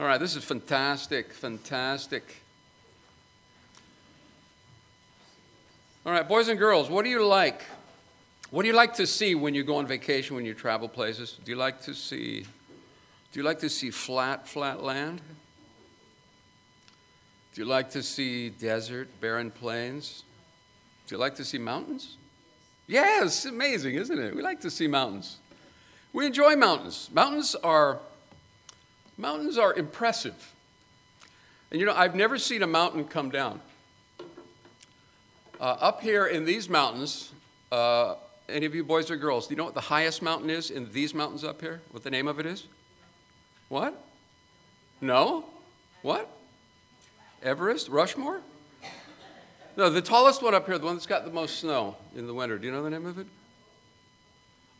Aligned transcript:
All 0.00 0.06
right, 0.06 0.20
this 0.20 0.36
is 0.36 0.44
fantastic, 0.44 1.32
fantastic. 1.32 2.42
All 6.06 6.12
right, 6.12 6.26
boys 6.26 6.48
and 6.48 6.58
girls, 6.58 6.88
what 6.88 7.04
do 7.04 7.10
you 7.10 7.24
like? 7.24 7.62
What 8.50 8.62
do 8.62 8.68
you 8.68 8.74
like 8.74 8.94
to 8.94 9.06
see 9.06 9.34
when 9.34 9.54
you 9.54 9.64
go 9.64 9.76
on 9.76 9.86
vacation, 9.86 10.36
when 10.36 10.44
you 10.44 10.54
travel 10.54 10.88
places? 10.88 11.38
Do 11.44 11.50
you 11.50 11.56
like 11.56 11.82
to 11.82 11.94
see 11.94 12.46
do 13.30 13.40
you 13.40 13.44
like 13.44 13.58
to 13.58 13.68
see 13.68 13.90
flat, 13.90 14.48
flat 14.48 14.82
land? 14.82 15.20
Do 17.54 17.60
you 17.60 17.66
like 17.66 17.90
to 17.90 18.02
see 18.02 18.48
desert, 18.48 19.08
barren 19.20 19.50
plains? 19.50 20.22
Do 21.06 21.14
you 21.14 21.18
like 21.20 21.34
to 21.36 21.44
see 21.44 21.58
mountains? 21.58 22.16
Yes, 22.86 23.44
amazing, 23.44 23.96
isn't 23.96 24.18
it? 24.18 24.34
We 24.34 24.42
like 24.42 24.60
to 24.62 24.70
see 24.70 24.86
mountains. 24.86 25.36
We 26.12 26.26
enjoy 26.26 26.56
mountains. 26.56 27.10
Mountains 27.12 27.54
are 27.56 28.00
mountains 29.18 29.58
are 29.58 29.74
impressive. 29.74 30.54
And 31.70 31.78
you 31.80 31.84
know, 31.84 31.94
I've 31.94 32.14
never 32.14 32.38
seen 32.38 32.62
a 32.62 32.66
mountain 32.66 33.04
come 33.04 33.30
down. 33.30 33.60
Uh, 35.60 35.76
up 35.80 36.00
here 36.00 36.26
in 36.26 36.44
these 36.44 36.68
mountains, 36.68 37.32
uh, 37.72 38.14
any 38.48 38.64
of 38.64 38.74
you 38.74 38.84
boys 38.84 39.10
or 39.10 39.16
girls, 39.16 39.48
do 39.48 39.52
you 39.52 39.58
know 39.58 39.64
what 39.64 39.74
the 39.74 39.80
highest 39.80 40.22
mountain 40.22 40.48
is 40.48 40.70
in 40.70 40.90
these 40.92 41.12
mountains 41.12 41.44
up 41.44 41.60
here? 41.60 41.82
What 41.90 42.04
the 42.04 42.10
name 42.10 42.28
of 42.28 42.38
it 42.38 42.46
is? 42.46 42.64
What? 43.68 44.00
No? 45.00 45.44
What? 46.02 46.30
Everest? 47.42 47.88
Rushmore? 47.88 48.40
No, 49.76 49.90
the 49.90 50.02
tallest 50.02 50.42
one 50.42 50.54
up 50.54 50.66
here, 50.66 50.78
the 50.78 50.86
one 50.86 50.94
that's 50.94 51.06
got 51.06 51.24
the 51.24 51.30
most 51.30 51.60
snow 51.60 51.96
in 52.16 52.26
the 52.26 52.34
winter. 52.34 52.58
Do 52.58 52.66
you 52.66 52.72
know 52.72 52.82
the 52.82 52.90
name 52.90 53.06
of 53.06 53.18
it? 53.18 53.26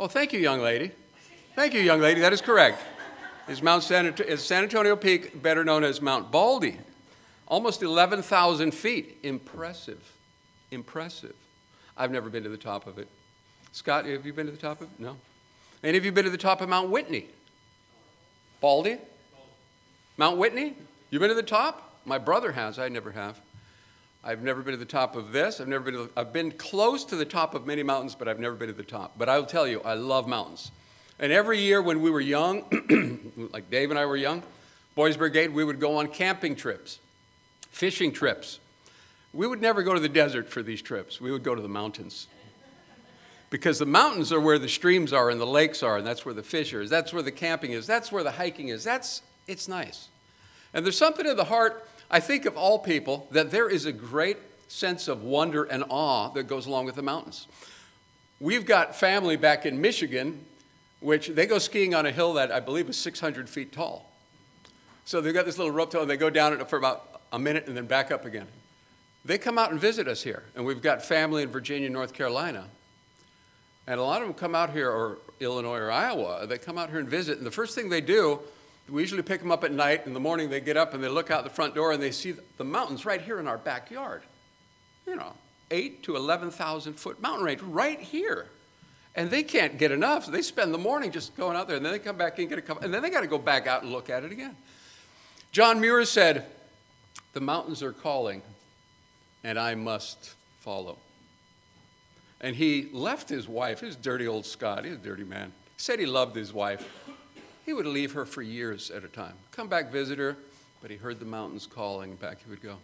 Oh, 0.00 0.06
thank 0.06 0.32
you, 0.32 0.40
young 0.40 0.60
lady. 0.60 0.92
Thank 1.54 1.74
you, 1.74 1.80
young 1.80 2.00
lady. 2.00 2.20
That 2.20 2.32
is 2.32 2.40
correct. 2.40 2.80
Is 3.48 3.62
Mount 3.62 3.82
San, 3.82 4.06
is 4.06 4.44
San 4.44 4.62
Antonio 4.62 4.94
Peak, 4.94 5.42
better 5.42 5.64
known 5.64 5.82
as 5.82 6.02
Mount 6.02 6.30
Baldy. 6.30 6.78
Almost 7.46 7.82
11,000 7.82 8.72
feet. 8.72 9.18
Impressive. 9.22 10.12
Impressive. 10.70 11.34
I've 11.96 12.10
never 12.10 12.28
been 12.28 12.42
to 12.42 12.50
the 12.50 12.58
top 12.58 12.86
of 12.86 12.98
it. 12.98 13.08
Scott, 13.72 14.04
have 14.04 14.26
you 14.26 14.34
been 14.34 14.44
to 14.44 14.52
the 14.52 14.58
top 14.58 14.82
of 14.82 14.88
it? 14.88 15.00
No. 15.00 15.16
Any 15.82 15.96
of 15.96 16.04
you 16.04 16.12
been 16.12 16.24
to 16.24 16.30
the 16.30 16.36
top 16.36 16.60
of 16.60 16.68
Mount 16.68 16.90
Whitney? 16.90 17.26
Baldy? 18.60 18.98
Mount 20.18 20.36
Whitney? 20.36 20.76
You've 21.08 21.20
been 21.20 21.30
to 21.30 21.34
the 21.34 21.42
top? 21.42 22.00
My 22.04 22.18
brother 22.18 22.52
has. 22.52 22.78
I 22.78 22.90
never 22.90 23.12
have. 23.12 23.40
I've 24.22 24.42
never 24.42 24.60
been 24.60 24.72
to 24.72 24.78
the 24.78 24.84
top 24.84 25.16
of 25.16 25.32
this. 25.32 25.58
I've 25.58 25.68
never 25.68 25.84
been. 25.84 25.94
To, 25.94 26.10
I've 26.18 26.34
been 26.34 26.50
close 26.50 27.02
to 27.06 27.16
the 27.16 27.24
top 27.24 27.54
of 27.54 27.66
many 27.66 27.82
mountains, 27.82 28.14
but 28.14 28.28
I've 28.28 28.40
never 28.40 28.56
been 28.56 28.68
to 28.68 28.74
the 28.74 28.82
top. 28.82 29.14
But 29.16 29.30
I'll 29.30 29.46
tell 29.46 29.66
you, 29.66 29.80
I 29.82 29.94
love 29.94 30.28
mountains. 30.28 30.70
And 31.18 31.32
every 31.32 31.60
year 31.60 31.82
when 31.82 32.00
we 32.00 32.10
were 32.10 32.20
young, 32.20 32.64
like 33.52 33.70
Dave 33.70 33.90
and 33.90 33.98
I 33.98 34.06
were 34.06 34.16
young, 34.16 34.42
Boys 34.94 35.16
Brigade, 35.16 35.52
we 35.52 35.64
would 35.64 35.80
go 35.80 35.96
on 35.96 36.08
camping 36.08 36.56
trips, 36.56 36.98
fishing 37.70 38.12
trips. 38.12 38.58
We 39.32 39.46
would 39.46 39.60
never 39.60 39.82
go 39.82 39.94
to 39.94 40.00
the 40.00 40.08
desert 40.08 40.48
for 40.48 40.62
these 40.62 40.82
trips. 40.82 41.20
We 41.20 41.30
would 41.30 41.42
go 41.42 41.54
to 41.54 41.62
the 41.62 41.68
mountains 41.68 42.28
because 43.50 43.78
the 43.78 43.86
mountains 43.86 44.32
are 44.32 44.40
where 44.40 44.58
the 44.58 44.68
streams 44.68 45.12
are 45.12 45.30
and 45.30 45.40
the 45.40 45.46
lakes 45.46 45.82
are, 45.82 45.96
and 45.96 46.06
that's 46.06 46.24
where 46.24 46.34
the 46.34 46.42
fish 46.42 46.72
are. 46.74 46.86
That's 46.86 47.12
where 47.12 47.22
the 47.22 47.32
camping 47.32 47.72
is. 47.72 47.86
That's 47.86 48.12
where 48.12 48.22
the 48.22 48.32
hiking 48.32 48.68
is. 48.68 48.84
That's 48.84 49.22
it's 49.46 49.68
nice. 49.68 50.08
And 50.74 50.84
there's 50.84 50.98
something 50.98 51.26
in 51.26 51.36
the 51.36 51.44
heart, 51.44 51.88
I 52.10 52.20
think, 52.20 52.44
of 52.44 52.56
all 52.56 52.78
people 52.78 53.26
that 53.30 53.50
there 53.50 53.68
is 53.68 53.86
a 53.86 53.92
great 53.92 54.36
sense 54.68 55.08
of 55.08 55.22
wonder 55.22 55.64
and 55.64 55.84
awe 55.88 56.28
that 56.30 56.44
goes 56.44 56.66
along 56.66 56.84
with 56.84 56.94
the 56.94 57.02
mountains. 57.02 57.46
We've 58.38 58.66
got 58.66 58.94
family 58.94 59.36
back 59.36 59.64
in 59.64 59.80
Michigan, 59.80 60.44
which 61.00 61.28
they 61.28 61.46
go 61.46 61.58
skiing 61.58 61.94
on 61.94 62.06
a 62.06 62.10
hill 62.10 62.32
that 62.34 62.50
I 62.50 62.60
believe 62.60 62.88
is 62.88 62.96
600 62.96 63.48
feet 63.48 63.72
tall. 63.72 64.10
So 65.04 65.20
they've 65.20 65.34
got 65.34 65.46
this 65.46 65.58
little 65.58 65.72
rope 65.72 65.90
tow, 65.90 66.02
and 66.02 66.10
they 66.10 66.16
go 66.16 66.30
down 66.30 66.52
it 66.52 66.68
for 66.68 66.76
about 66.76 67.22
a 67.32 67.38
minute 67.38 67.66
and 67.66 67.76
then 67.76 67.86
back 67.86 68.10
up 68.10 68.24
again. 68.24 68.46
They 69.24 69.38
come 69.38 69.58
out 69.58 69.70
and 69.70 69.80
visit 69.80 70.08
us 70.08 70.22
here, 70.22 70.44
and 70.54 70.64
we've 70.64 70.82
got 70.82 71.04
family 71.04 71.42
in 71.42 71.48
Virginia, 71.48 71.88
North 71.90 72.12
Carolina. 72.12 72.68
And 73.86 73.98
a 73.98 74.02
lot 74.02 74.20
of 74.20 74.28
them 74.28 74.34
come 74.34 74.54
out 74.54 74.70
here, 74.70 74.90
or 74.90 75.18
Illinois 75.40 75.78
or 75.78 75.90
Iowa, 75.90 76.46
they 76.46 76.58
come 76.58 76.78
out 76.78 76.90
here 76.90 76.98
and 76.98 77.08
visit. 77.08 77.38
And 77.38 77.46
the 77.46 77.50
first 77.50 77.74
thing 77.74 77.88
they 77.88 78.00
do, 78.00 78.40
we 78.88 79.02
usually 79.02 79.22
pick 79.22 79.40
them 79.40 79.50
up 79.50 79.64
at 79.64 79.72
night. 79.72 80.06
In 80.06 80.12
the 80.12 80.20
morning, 80.20 80.50
they 80.50 80.60
get 80.60 80.76
up 80.76 80.94
and 80.94 81.02
they 81.02 81.08
look 81.08 81.30
out 81.30 81.44
the 81.44 81.50
front 81.50 81.74
door 81.74 81.92
and 81.92 82.02
they 82.02 82.10
see 82.10 82.34
the 82.56 82.64
mountains 82.64 83.04
right 83.04 83.20
here 83.20 83.38
in 83.38 83.46
our 83.46 83.58
backyard. 83.58 84.22
You 85.06 85.16
know, 85.16 85.32
eight 85.70 86.02
to 86.04 86.16
11,000 86.16 86.94
foot 86.94 87.20
mountain 87.20 87.44
range 87.44 87.62
right 87.62 88.00
here. 88.00 88.48
And 89.14 89.30
they 89.30 89.42
can't 89.42 89.78
get 89.78 89.90
enough. 89.90 90.26
So 90.26 90.30
they 90.30 90.42
spend 90.42 90.72
the 90.72 90.78
morning 90.78 91.10
just 91.10 91.36
going 91.36 91.56
out 91.56 91.66
there 91.66 91.76
and 91.76 91.84
then 91.84 91.92
they 91.92 91.98
come 91.98 92.16
back 92.16 92.38
and 92.38 92.48
get 92.48 92.58
a 92.58 92.62
couple, 92.62 92.84
and 92.84 92.92
then 92.92 93.02
they 93.02 93.10
got 93.10 93.22
to 93.22 93.26
go 93.26 93.38
back 93.38 93.66
out 93.66 93.82
and 93.82 93.90
look 93.90 94.10
at 94.10 94.24
it 94.24 94.32
again. 94.32 94.56
John 95.50 95.80
Muir 95.80 96.04
said, 96.04 96.46
The 97.32 97.40
mountains 97.40 97.82
are 97.82 97.92
calling, 97.92 98.42
and 99.42 99.58
I 99.58 99.74
must 99.74 100.34
follow. 100.60 100.98
And 102.40 102.54
he 102.54 102.88
left 102.92 103.28
his 103.28 103.48
wife, 103.48 103.80
his 103.80 103.96
dirty 103.96 104.28
old 104.28 104.46
Scott, 104.46 104.84
he's 104.84 104.94
a 104.94 104.98
dirty 104.98 105.24
man. 105.24 105.52
He 105.76 105.82
said 105.82 105.98
he 105.98 106.06
loved 106.06 106.36
his 106.36 106.52
wife. 106.52 106.88
He 107.66 107.72
would 107.72 107.86
leave 107.86 108.12
her 108.12 108.24
for 108.24 108.42
years 108.42 108.90
at 108.90 109.04
a 109.04 109.08
time. 109.08 109.34
Come 109.50 109.68
back, 109.68 109.90
visit 109.90 110.18
her, 110.18 110.36
but 110.80 110.90
he 110.90 110.96
heard 110.96 111.18
the 111.18 111.26
mountains 111.26 111.66
calling, 111.66 112.14
back 112.16 112.38
he 112.42 112.50
would 112.50 112.62
go. 112.62 112.76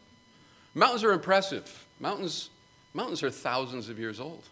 Mountains 0.74 1.04
are 1.04 1.12
impressive. 1.12 1.86
Mountains, 2.00 2.50
mountains 2.92 3.22
are 3.22 3.30
thousands 3.30 3.88
of 3.88 3.98
years 3.98 4.18
old. 4.18 4.42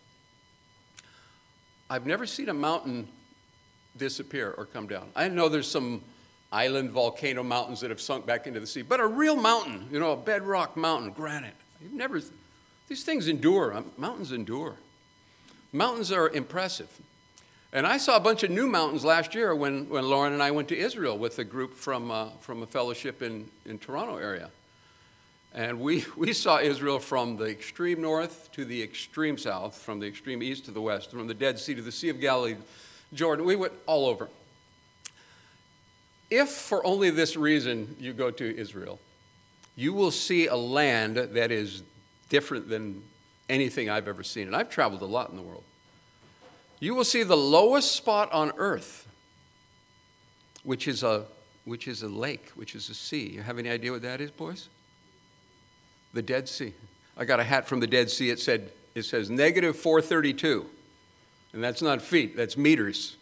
I've 1.93 2.07
never 2.07 2.25
seen 2.25 2.49
a 2.49 2.55
mountain 2.55 3.07
disappear 3.99 4.55
or 4.57 4.65
come 4.65 4.87
down. 4.87 5.11
I 5.15 5.29
know 5.29 5.51
there's 5.51 5.71
some 5.71 6.03
island 6.51 6.91
volcano 6.91 7.43
mountains 7.43 7.83
that 7.83 7.91
have 7.91 8.01
sunk 8.01 8.25
back 8.25 8.47
into 8.47 8.61
the 8.61 8.67
sea, 8.67 8.81
but 8.81 8.99
a 8.99 9.07
real 9.07 9.37
mountain, 9.37 9.89
you 9.93 10.01
know, 10.01 10.13
a 10.13 10.17
bedrock 10.17 10.75
mountain, 10.75 11.11
granite. 11.11 11.53
You've 11.83 11.93
never, 11.93 12.19
these 12.89 13.05
things 13.05 13.29
endure. 13.29 13.85
Mountains 13.99 14.33
endure. 14.33 14.77
Mountains 15.71 16.11
are 16.11 16.31
impressive. 16.31 16.89
And 17.75 17.87
I 17.87 17.99
saw 17.99 18.17
a 18.17 18.21
bunch 18.21 18.43
of 18.43 18.51
new 18.51 18.67
mountains 18.67 19.05
last 19.05 19.35
year 19.35 19.55
when, 19.55 19.87
when 19.91 20.09
Lauren 20.09 20.33
and 20.33 20.43
I 20.43 20.51
went 20.51 20.69
to 20.69 20.79
Israel 20.79 21.19
with 21.19 21.39
a 21.41 21.45
group 21.45 21.75
from, 21.75 22.11
uh, 22.11 22.31
from 22.41 22.63
a 22.63 22.67
fellowship 22.67 23.21
in, 23.21 23.51
in 23.67 23.79
Toronto 23.79 24.17
area. 24.17 24.49
And 25.55 25.81
we, 25.81 26.05
we 26.17 26.33
saw 26.33 26.59
Israel 26.59 26.99
from 26.99 27.37
the 27.37 27.47
extreme 27.47 28.01
north 28.01 28.51
to 28.53 28.65
the 28.65 28.83
extreme 28.83 29.39
south, 29.39 29.77
from 29.79 30.01
the 30.01 30.07
extreme 30.07 30.43
east 30.43 30.65
to 30.67 30.71
the 30.71 30.81
west, 30.81 31.11
from 31.11 31.27
the 31.27 31.35
Dead 31.35 31.59
Sea 31.59 31.75
to 31.75 31.83
the 31.83 31.93
Sea 31.93 32.09
of 32.09 32.21
Galilee, 32.21 32.57
Jordan. 33.13 33.45
We 33.45 33.57
went 33.57 33.75
all 33.87 34.07
over. 34.07 34.29
If 36.31 36.49
for 36.49 36.85
only 36.87 37.11
this 37.11 37.37
reason 37.37 37.95
you 38.01 38.15
go 38.15 38.31
to 38.31 38.57
Israel, 38.57 38.99
you 39.77 39.93
will 39.93 40.11
see 40.11 40.47
a 40.47 40.57
land 40.57 41.17
that 41.17 41.51
is 41.51 41.83
different 42.29 42.69
than 42.69 43.03
anything 43.51 43.91
I've 43.91 44.09
ever 44.09 44.23
seen. 44.23 44.47
And 44.47 44.57
I've 44.57 44.71
traveled 44.71 45.03
a 45.03 45.07
lot 45.07 45.31
in 45.31 45.37
the 45.37 45.43
world. 45.43 45.65
You 46.81 46.95
will 46.95 47.05
see 47.05 47.23
the 47.23 47.37
lowest 47.37 47.93
spot 47.93 48.33
on 48.33 48.53
earth, 48.57 49.07
which 50.65 50.89
is 50.89 51.03
a, 51.03 51.27
which 51.65 51.87
is 51.87 52.03
a 52.03 52.09
lake, 52.09 52.51
which 52.55 52.75
is 52.75 52.89
a 52.89 52.95
sea. 52.95 53.29
You 53.29 53.43
have 53.43 53.59
any 53.59 53.69
idea 53.69 53.93
what 53.93 54.03
that 54.03 54.21
is, 54.21 54.31
boys? 54.31 54.69
The 56.13 56.23
Dead 56.23 56.49
Sea. 56.49 56.75
I 57.17 57.25
got 57.25 57.41
a 57.41 57.45
hat 57.45 57.67
from 57.67 57.81
the 57.81 57.87
Dead 57.87 58.11
Sea. 58.11 58.31
It 58.31 58.41
said, 58.41 58.71
it 58.95 59.05
says 59.05 59.31
negative 59.31 59.77
432. 59.77 60.67
And 61.53 61.63
that's 61.63 61.83
not 61.83 62.01
feet, 62.01 62.37
that's 62.37 62.57
meters. 62.57 63.17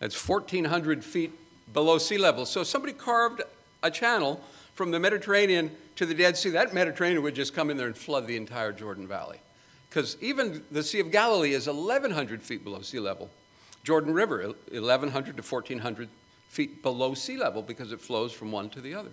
That's 0.00 0.28
1,400 0.28 1.04
feet 1.04 1.32
below 1.72 1.98
sea 1.98 2.18
level. 2.18 2.46
So 2.46 2.64
somebody 2.64 2.92
carved 2.92 3.42
a 3.82 3.90
channel 3.90 4.42
from 4.74 4.90
the 4.90 4.98
Mediterranean 4.98 5.70
to 5.96 6.06
the 6.06 6.14
Dead 6.14 6.36
Sea. 6.36 6.50
That 6.50 6.74
Mediterranean 6.74 7.22
would 7.22 7.34
just 7.34 7.54
come 7.54 7.70
in 7.70 7.76
there 7.76 7.86
and 7.86 7.96
flood 7.96 8.26
the 8.26 8.36
entire 8.36 8.72
Jordan 8.72 9.06
Valley 9.06 9.40
because 9.90 10.16
even 10.20 10.62
the 10.70 10.82
Sea 10.82 11.00
of 11.00 11.10
Galilee 11.10 11.52
is 11.52 11.66
1,100 11.66 12.42
feet 12.42 12.62
below 12.62 12.80
sea 12.80 13.00
level. 13.00 13.28
Jordan 13.82 14.14
River, 14.14 14.54
1,100 14.70 15.36
to 15.36 15.42
1,400 15.42 16.08
feet 16.48 16.82
below 16.82 17.14
sea 17.14 17.36
level 17.36 17.60
because 17.60 17.92
it 17.92 18.00
flows 18.00 18.32
from 18.32 18.52
one 18.52 18.70
to 18.70 18.80
the 18.80 18.94
other. 18.94 19.10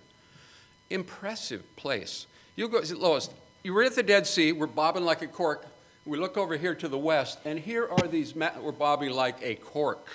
Impressive 0.89 1.63
place. 1.75 2.27
You 2.57 2.67
go, 2.67 2.81
Lois, 2.97 3.29
you 3.63 3.71
were 3.73 3.83
at 3.83 3.95
the 3.95 4.03
Dead 4.03 4.25
Sea, 4.25 4.51
we're 4.51 4.65
bobbing 4.65 5.05
like 5.05 5.21
a 5.21 5.27
cork. 5.27 5.65
We 6.05 6.17
look 6.17 6.37
over 6.37 6.57
here 6.57 6.73
to 6.73 6.87
the 6.87 6.97
west, 6.97 7.37
and 7.45 7.59
here 7.59 7.87
are 7.87 8.07
these, 8.07 8.35
we're 8.35 8.71
bobbing 8.71 9.11
like 9.11 9.37
a 9.43 9.55
cork. 9.55 10.07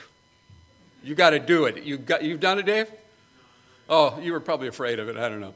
You 1.05 1.15
got 1.15 1.31
to 1.31 1.39
do 1.39 1.67
it. 1.67 1.85
You 1.85 1.99
got, 1.99 2.25
you've 2.25 2.41
done 2.41 2.59
it, 2.59 2.67
Dave? 2.67 2.91
Oh, 3.89 4.19
you 4.21 4.33
were 4.33 4.41
probably 4.41 4.67
afraid 4.67 4.99
of 4.99 5.09
it. 5.09 5.17
I 5.17 5.29
don't 5.29 5.41
know. 5.41 5.55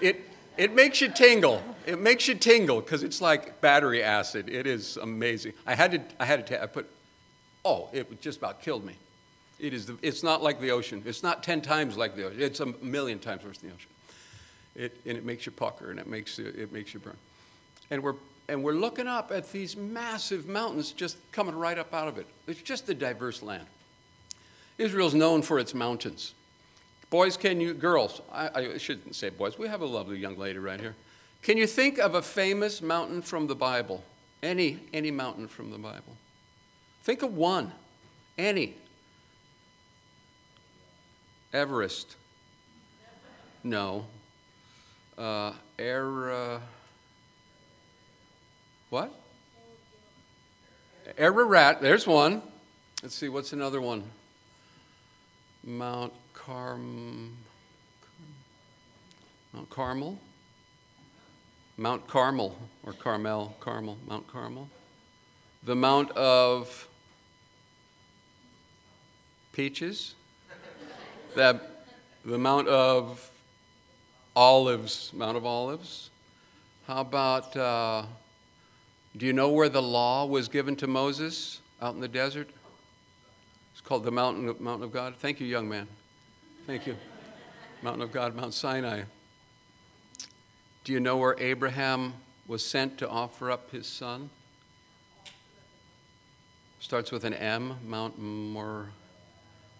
It, 0.00 0.20
it 0.56 0.74
makes 0.74 1.00
you 1.00 1.08
tingle. 1.08 1.60
It 1.86 2.00
makes 2.00 2.28
you 2.28 2.34
tingle 2.34 2.80
because 2.80 3.02
it's 3.02 3.20
like 3.20 3.60
battery 3.60 4.02
acid. 4.02 4.48
It 4.48 4.66
is 4.66 4.96
amazing. 4.98 5.54
I 5.66 5.74
had 5.74 5.90
to, 5.92 6.02
I 6.20 6.24
had 6.24 6.46
to, 6.46 6.62
I 6.62 6.66
put, 6.66 6.88
oh, 7.64 7.88
it 7.92 8.20
just 8.20 8.38
about 8.38 8.62
killed 8.62 8.84
me. 8.84 8.94
It 9.58 9.74
is 9.74 9.86
the, 9.86 9.96
it's 10.02 10.22
not 10.22 10.40
like 10.40 10.60
the 10.60 10.70
ocean. 10.70 11.02
It's 11.04 11.24
not 11.24 11.42
10 11.42 11.62
times 11.62 11.96
like 11.96 12.14
the 12.14 12.26
ocean. 12.26 12.42
It's 12.42 12.60
a 12.60 12.66
million 12.80 13.18
times 13.18 13.44
worse 13.44 13.58
than 13.58 13.70
the 13.70 13.74
ocean. 13.74 13.90
It, 14.76 15.00
and 15.06 15.16
it 15.16 15.24
makes 15.24 15.46
you 15.46 15.52
pucker 15.52 15.90
and 15.90 15.98
it 15.98 16.06
makes, 16.06 16.38
you, 16.38 16.46
it 16.46 16.72
makes 16.72 16.92
you 16.92 17.00
burn. 17.00 17.16
And 17.90 18.02
we're, 18.02 18.14
and 18.48 18.62
we're 18.62 18.72
looking 18.72 19.06
up 19.06 19.32
at 19.32 19.50
these 19.50 19.76
massive 19.76 20.46
mountains 20.46 20.92
just 20.92 21.16
coming 21.32 21.54
right 21.54 21.78
up 21.78 21.94
out 21.94 22.08
of 22.08 22.18
it. 22.18 22.26
It's 22.46 22.60
just 22.60 22.88
a 22.88 22.94
diverse 22.94 23.42
land. 23.42 23.66
Israel's 24.78 25.14
known 25.14 25.42
for 25.42 25.58
its 25.58 25.72
mountains. 25.72 26.34
Boys, 27.08 27.36
can 27.36 27.60
you, 27.60 27.72
girls, 27.72 28.20
I, 28.30 28.50
I 28.54 28.78
shouldn't 28.78 29.14
say 29.14 29.30
boys, 29.30 29.58
we 29.58 29.68
have 29.68 29.80
a 29.80 29.86
lovely 29.86 30.18
young 30.18 30.36
lady 30.36 30.58
right 30.58 30.80
here. 30.80 30.94
Can 31.42 31.56
you 31.56 31.66
think 31.66 31.98
of 31.98 32.14
a 32.14 32.22
famous 32.22 32.82
mountain 32.82 33.22
from 33.22 33.46
the 33.46 33.54
Bible? 33.54 34.04
Any, 34.42 34.80
any 34.92 35.10
mountain 35.10 35.48
from 35.48 35.70
the 35.70 35.78
Bible? 35.78 36.16
Think 37.02 37.22
of 37.22 37.34
one. 37.34 37.72
Any. 38.36 38.74
Everest. 41.52 42.16
No. 43.62 44.06
Uh, 45.18 45.52
Air, 45.78 46.30
uh, 46.30 46.60
what? 48.90 49.18
Ararat, 51.16 51.80
there's 51.80 52.06
one. 52.06 52.42
Let's 53.02 53.14
see, 53.14 53.30
what's 53.30 53.54
another 53.54 53.80
one? 53.80 54.04
Mount 55.64 56.12
Carm, 56.34 57.34
Mount 59.54 59.70
Carmel? 59.70 60.18
Mount 61.78 62.06
Carmel, 62.06 62.58
or 62.84 62.92
Carmel, 62.92 63.56
Carmel, 63.58 63.96
Mount 64.06 64.26
Carmel. 64.26 64.68
The 65.62 65.74
Mount 65.74 66.10
of 66.10 66.88
Peaches. 69.52 70.14
The, 71.34 71.58
the 72.24 72.36
Mount 72.38 72.68
of 72.68 73.30
Olives, 74.36 75.12
Mount 75.14 75.38
of 75.38 75.46
Olives. 75.46 76.10
How 76.86 77.00
about, 77.00 77.56
uh, 77.56 78.04
do 79.16 79.24
you 79.24 79.32
know 79.32 79.48
where 79.48 79.70
the 79.70 79.80
law 79.80 80.26
was 80.26 80.48
given 80.48 80.76
to 80.76 80.86
Moses 80.86 81.60
out 81.80 81.94
in 81.94 82.00
the 82.02 82.08
desert? 82.08 82.50
It's 83.72 83.80
called 83.80 84.04
the 84.04 84.12
Mountain 84.12 84.46
of, 84.50 84.60
Mountain 84.60 84.84
of 84.84 84.92
God. 84.92 85.14
Thank 85.16 85.40
you, 85.40 85.46
young 85.46 85.66
man. 85.66 85.88
Thank 86.66 86.86
you. 86.86 86.98
Mountain 87.80 88.02
of 88.02 88.12
God, 88.12 88.36
Mount 88.36 88.52
Sinai. 88.52 89.04
Do 90.84 90.92
you 90.92 91.00
know 91.00 91.16
where 91.16 91.34
Abraham 91.38 92.12
was 92.46 92.64
sent 92.64 92.98
to 92.98 93.08
offer 93.08 93.50
up 93.50 93.70
his 93.70 93.86
son? 93.86 94.28
Starts 96.78 97.10
with 97.10 97.24
an 97.24 97.32
M, 97.32 97.78
Mount 97.86 98.18
Mor- 98.18 98.90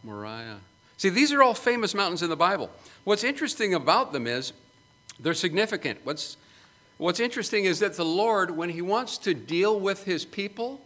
Moriah. 0.02 0.60
See, 0.96 1.10
these 1.10 1.32
are 1.32 1.42
all 1.42 1.54
famous 1.54 1.94
mountains 1.94 2.22
in 2.22 2.30
the 2.30 2.36
Bible. 2.36 2.70
What's 3.04 3.24
interesting 3.24 3.74
about 3.74 4.12
them 4.12 4.26
is 4.26 4.52
they're 5.20 5.34
significant. 5.34 6.00
What's, 6.04 6.36
what's 6.98 7.20
interesting 7.20 7.64
is 7.64 7.80
that 7.80 7.94
the 7.94 8.04
Lord, 8.04 8.50
when 8.50 8.70
He 8.70 8.82
wants 8.82 9.18
to 9.18 9.34
deal 9.34 9.78
with 9.78 10.04
His 10.04 10.24
people 10.24 10.80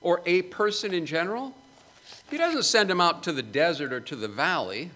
or 0.00 0.22
a 0.24 0.42
person 0.42 0.94
in 0.94 1.04
general, 1.04 1.54
He 2.30 2.38
doesn't 2.38 2.64
send 2.64 2.88
them 2.88 3.00
out 3.00 3.22
to 3.24 3.32
the 3.32 3.42
desert 3.42 3.92
or 3.92 4.00
to 4.00 4.16
the 4.16 4.28
valley. 4.28 4.90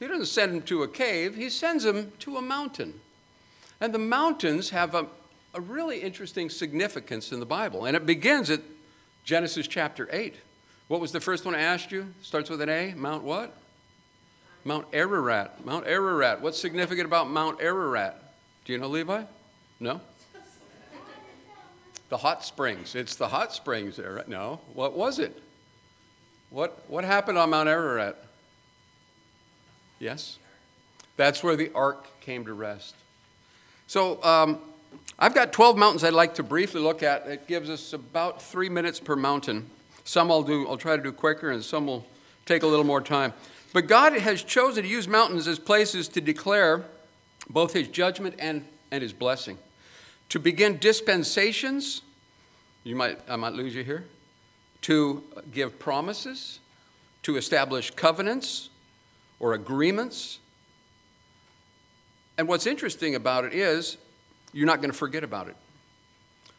He 0.00 0.06
doesn't 0.06 0.26
send 0.26 0.52
them 0.52 0.62
to 0.62 0.82
a 0.82 0.88
cave. 0.88 1.36
He 1.36 1.48
sends 1.48 1.84
them 1.84 2.12
to 2.20 2.36
a 2.36 2.42
mountain. 2.42 3.00
And 3.80 3.94
the 3.94 3.98
mountains 3.98 4.70
have 4.70 4.94
a, 4.94 5.06
a 5.54 5.60
really 5.60 6.00
interesting 6.00 6.50
significance 6.50 7.30
in 7.32 7.40
the 7.40 7.46
Bible. 7.46 7.84
And 7.84 7.96
it 7.96 8.04
begins 8.04 8.50
at 8.50 8.60
Genesis 9.24 9.66
chapter 9.68 10.08
8. 10.12 10.34
What 10.88 11.00
was 11.00 11.12
the 11.12 11.20
first 11.20 11.44
one 11.44 11.54
I 11.54 11.60
asked 11.60 11.92
you? 11.92 12.12
Starts 12.22 12.50
with 12.50 12.60
an 12.60 12.68
A. 12.68 12.94
Mount 12.94 13.22
what? 13.22 13.54
Mount 14.66 14.86
Ararat. 14.92 15.64
Mount 15.64 15.86
Ararat. 15.86 16.40
What's 16.40 16.58
significant 16.58 17.06
about 17.06 17.30
Mount 17.30 17.62
Ararat? 17.62 18.20
Do 18.64 18.72
you 18.72 18.78
know, 18.78 18.88
Levi? 18.88 19.22
No? 19.78 20.00
The 22.08 22.16
hot 22.16 22.44
springs. 22.44 22.96
It's 22.96 23.14
the 23.14 23.28
hot 23.28 23.52
springs 23.52 23.96
there. 23.96 24.14
Right? 24.14 24.28
No. 24.28 24.60
What 24.74 24.96
was 24.96 25.20
it? 25.20 25.40
What, 26.50 26.82
what 26.88 27.04
happened 27.04 27.38
on 27.38 27.50
Mount 27.50 27.68
Ararat? 27.68 28.16
Yes? 30.00 30.38
That's 31.16 31.44
where 31.44 31.54
the 31.54 31.70
ark 31.72 32.20
came 32.20 32.44
to 32.46 32.52
rest. 32.52 32.96
So 33.86 34.22
um, 34.24 34.58
I've 35.16 35.34
got 35.34 35.52
12 35.52 35.76
mountains 35.76 36.02
I'd 36.02 36.12
like 36.12 36.34
to 36.34 36.42
briefly 36.42 36.80
look 36.80 37.04
at. 37.04 37.28
It 37.28 37.46
gives 37.46 37.70
us 37.70 37.92
about 37.92 38.42
three 38.42 38.68
minutes 38.68 38.98
per 38.98 39.14
mountain. 39.14 39.70
Some 40.04 40.28
I'll 40.28 40.42
do, 40.42 40.66
I'll 40.68 40.76
try 40.76 40.96
to 40.96 41.02
do 41.02 41.12
quicker, 41.12 41.50
and 41.50 41.62
some 41.62 41.86
will 41.86 42.04
take 42.46 42.64
a 42.64 42.66
little 42.66 42.84
more 42.84 43.00
time. 43.00 43.32
But 43.76 43.88
God 43.88 44.14
has 44.14 44.42
chosen 44.42 44.84
to 44.84 44.88
use 44.88 45.06
mountains 45.06 45.46
as 45.46 45.58
places 45.58 46.08
to 46.08 46.22
declare 46.22 46.86
both 47.50 47.74
his 47.74 47.88
judgment 47.88 48.36
and, 48.38 48.64
and 48.90 49.02
his 49.02 49.12
blessing. 49.12 49.58
To 50.30 50.38
begin 50.38 50.78
dispensations, 50.78 52.00
you 52.84 52.96
might, 52.96 53.18
I 53.28 53.36
might 53.36 53.52
lose 53.52 53.74
you 53.74 53.84
here, 53.84 54.06
to 54.80 55.22
give 55.52 55.78
promises, 55.78 56.58
to 57.24 57.36
establish 57.36 57.90
covenants 57.90 58.70
or 59.40 59.52
agreements, 59.52 60.38
and 62.38 62.48
what's 62.48 62.66
interesting 62.66 63.14
about 63.14 63.44
it 63.44 63.52
is 63.52 63.98
you're 64.54 64.64
not 64.64 64.78
going 64.78 64.90
to 64.90 64.96
forget 64.96 65.22
about 65.22 65.48
it. 65.48 65.56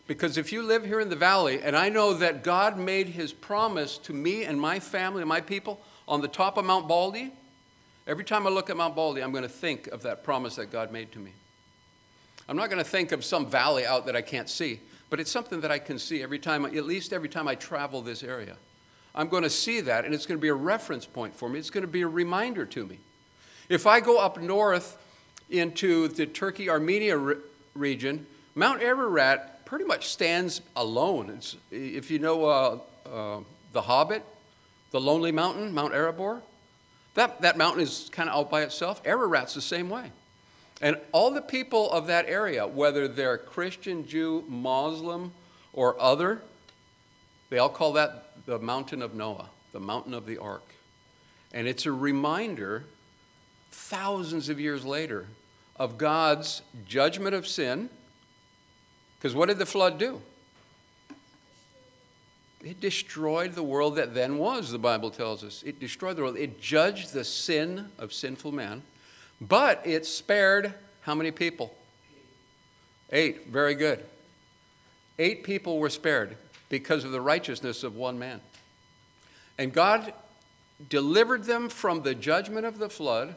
Because 0.05 0.37
if 0.37 0.53
you 0.53 0.61
live 0.61 0.85
here 0.85 0.99
in 0.99 1.09
the 1.09 1.15
valley, 1.15 1.61
and 1.63 1.75
I 1.75 1.89
know 1.89 2.13
that 2.13 2.43
God 2.43 2.77
made 2.77 3.07
his 3.07 3.33
promise 3.33 3.97
to 4.03 4.13
me 4.13 4.43
and 4.43 4.61
my 4.61 4.79
family 4.79 5.23
and 5.23 5.27
my 5.27 5.41
people 5.41 5.81
on 6.07 6.21
the 6.21 6.27
top 6.27 6.57
of 6.57 6.65
Mount 6.65 6.88
Baldy, 6.88 7.31
every 8.06 8.24
time 8.24 8.48
I 8.48 8.50
look 8.50 8.69
at 8.69 8.77
Mount 8.77 8.95
Baldy, 8.95 9.21
I'm 9.21 9.31
going 9.31 9.44
to 9.44 9.50
think 9.50 9.88
of 9.88 10.04
that 10.04 10.24
promise 10.24 10.56
that 10.56 10.71
God 10.71 10.92
made 10.92 11.12
to 11.13 11.19
me. 11.19 11.31
I'm 12.50 12.56
not 12.56 12.69
going 12.69 12.83
to 12.83 12.89
think 12.89 13.12
of 13.12 13.25
some 13.25 13.45
valley 13.45 13.86
out 13.86 14.06
that 14.06 14.15
I 14.15 14.21
can't 14.21 14.50
see, 14.50 14.80
but 15.09 15.19
it's 15.19 15.31
something 15.31 15.62
that 15.62 15.71
I 15.71 15.80
can 15.80 16.00
see 16.00 16.24
every 16.24 16.39
time, 16.39 16.65
at 16.65 16.86
least 16.86 17.12
every 17.12 17.30
time 17.30 17.48
I 17.48 17.56
travel 17.56 18.01
this 18.01 18.24
area. 18.24 18.56
I'm 19.13 19.27
going 19.27 19.44
to 19.44 19.50
see 19.50 19.81
that, 19.81 20.06
and 20.06 20.13
it's 20.13 20.25
going 20.25 20.38
to 20.38 20.42
be 20.42 20.48
a 20.48 20.54
reference 20.54 21.06
point 21.06 21.36
for 21.36 21.50
me. 21.50 21.59
It's 21.59 21.69
going 21.69 21.81
to 21.81 21.92
be 21.92 22.04
a 22.04 22.07
reminder 22.07 22.65
to 22.68 22.86
me. 22.86 23.00
If 23.68 23.86
I 23.86 24.00
go 24.00 24.19
up 24.19 24.39
north 24.39 24.98
into 25.50 26.07
the 26.07 26.25
Turkey 26.25 26.69
Armenia 26.69 27.18
re- 27.18 27.36
region, 27.74 28.25
Mount 28.56 28.81
Ararat 28.81 29.65
pretty 29.65 29.86
much 29.86 30.07
stands 30.07 30.62
alone. 30.75 31.30
It's, 31.36 31.57
if 31.71 32.10
you 32.10 32.19
know 32.19 32.45
uh, 32.45 32.80
uh, 33.12 33.39
The 33.74 33.81
Hobbit, 33.81 34.24
the 34.92 35.01
Lonely 35.01 35.31
Mountain, 35.31 35.74
Mount 35.74 35.94
Erebor, 35.94 36.42
that, 37.16 37.42
that 37.42 37.57
mountain 37.57 37.81
is 37.81 38.10
kind 38.12 38.30
of 38.30 38.36
out 38.36 38.51
by 38.51 38.62
itself. 38.62 39.01
Ararat's 39.04 39.54
the 39.54 39.62
same 39.62 39.89
way. 39.89 40.12
And 40.81 40.98
all 41.12 41.31
the 41.31 41.42
people 41.42 41.92
of 41.92 42.07
that 42.07 42.28
area, 42.28 42.68
whether 42.68 43.07
they're 43.07 43.38
Christian, 43.38 44.07
Jew, 44.07 44.44
Muslim, 44.48 45.34
or 45.74 46.00
other, 46.00 46.42
they 47.50 47.57
all 47.57 47.69
call 47.69 47.94
that 47.94 48.45
the 48.45 48.60
mountain 48.60 49.01
of 49.01 49.16
Noah, 49.16 49.50
the 49.72 49.80
mountain 49.80 50.13
of 50.13 50.25
the 50.25 50.38
ark. 50.38 50.63
And 51.54 51.68
it's 51.68 51.86
a 51.86 51.92
reminder 51.92 52.84
thousands 53.72 54.50
of 54.50 54.60
years 54.60 54.86
later 54.86 55.25
of 55.75 55.98
God's 55.98 56.62
judgment 56.88 57.34
of 57.34 57.48
sin. 57.48 57.89
Because 59.17 59.34
what 59.34 59.48
did 59.48 59.58
the 59.58 59.65
flood 59.65 59.98
do? 59.98 60.22
It 62.63 62.79
destroyed 62.81 63.53
the 63.53 63.63
world 63.63 63.95
that 63.97 64.13
then 64.13 64.37
was, 64.37 64.71
the 64.71 64.79
Bible 64.79 65.11
tells 65.11 65.43
us. 65.43 65.63
It 65.63 65.79
destroyed 65.79 66.17
the 66.17 66.23
world. 66.23 66.37
It 66.37 66.59
judged 66.59 67.13
the 67.13 67.23
sin 67.23 67.89
of 67.99 68.11
sinful 68.11 68.51
man, 68.51 68.81
but 69.39 69.81
it 69.85 70.05
spared 70.05 70.73
how 71.01 71.13
many 71.13 71.31
people? 71.31 71.75
Eight. 73.11 73.47
Very 73.47 73.75
good. 73.75 74.03
Eight 75.19 75.43
people 75.43 75.79
were 75.79 75.89
spared 75.89 76.35
because 76.69 77.03
of 77.03 77.11
the 77.11 77.21
righteousness 77.21 77.83
of 77.83 77.95
one 77.95 78.19
man. 78.19 78.41
And 79.57 79.71
God 79.71 80.13
delivered 80.89 81.45
them 81.45 81.69
from 81.69 82.01
the 82.01 82.13
judgment 82.13 82.65
of 82.65 82.77
the 82.79 82.89
flood 82.89 83.35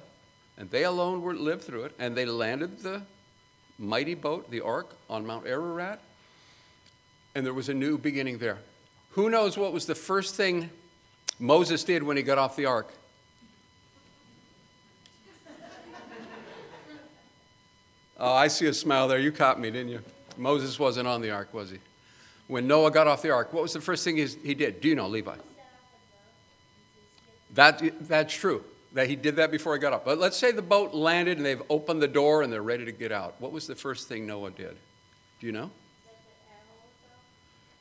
and 0.61 0.71
they 0.71 0.85
alone 0.85 1.23
were 1.23 1.35
lived 1.35 1.63
through 1.65 1.85
it, 1.85 1.95
and 1.99 2.15
they 2.15 2.27
landed 2.27 2.81
the 2.81 3.01
mighty 3.79 4.15
boat, 4.15 4.51
the 4.51 4.61
ark, 4.61 4.95
on 5.09 5.27
Mount 5.27 5.47
Ararat, 5.47 5.99
and 7.35 7.47
there 7.47 7.55
was 7.55 7.71
a 7.71 7.75
new 7.75 7.97
beginning 7.97 8.37
there. 8.37 8.59
Who 9.11 9.29
knows 9.31 9.57
what 9.57 9.73
was 9.73 9.87
the 9.87 9.95
first 9.95 10.35
thing 10.35 10.71
Moses 11.39 11.85
did 11.85 12.03
when 12.03 12.17
he 12.17 12.23
got 12.23 12.39
off 12.39 12.57
the 12.57 12.67
ark? 12.67 12.93
Oh, 18.19 18.35
I 18.35 18.49
see 18.49 18.67
a 18.67 18.75
smile 18.75 19.09
there. 19.09 19.19
You 19.19 19.33
caught 19.33 19.59
me, 19.59 19.71
didn't 19.71 19.89
you? 19.89 20.03
Moses 20.37 20.79
wasn't 20.79 21.09
on 21.09 21.23
the 21.23 21.31
ark, 21.31 21.55
was 21.55 21.71
he? 21.71 21.79
When 22.49 22.67
Noah 22.67 22.91
got 22.91 23.07
off 23.07 23.23
the 23.23 23.31
ark, 23.31 23.53
what 23.53 23.63
was 23.63 23.73
the 23.73 23.81
first 23.81 24.05
thing 24.05 24.17
he 24.17 24.55
did? 24.55 24.81
Do 24.81 24.89
you 24.89 24.95
know, 24.95 25.09
Levi? 25.09 25.37
That, 27.55 27.83
that's 28.07 28.35
true 28.35 28.63
that 28.93 29.09
he 29.09 29.17
did 29.17 29.37
that 29.37 29.51
before 29.51 29.75
he 29.75 29.81
got 29.81 29.93
up. 29.93 30.05
But 30.05 30.19
let's 30.19 30.37
say 30.37 30.51
the 30.53 30.63
boat 30.63 30.95
landed 30.95 31.37
and 31.37 31.47
they've 31.47 31.63
opened 31.71 32.03
the 32.03 32.09
door 32.09 32.43
and 32.43 32.53
they're 32.53 32.63
ready 32.63 32.85
to 32.85 32.93
get 32.93 33.13
out. 33.13 33.37
What 33.39 33.53
was 33.53 33.67
the 33.67 33.77
first 33.77 34.09
thing 34.09 34.27
Noah 34.27 34.51
did? 34.51 34.77
Do 35.41 35.47
you 35.47 35.53
know? 35.53 35.71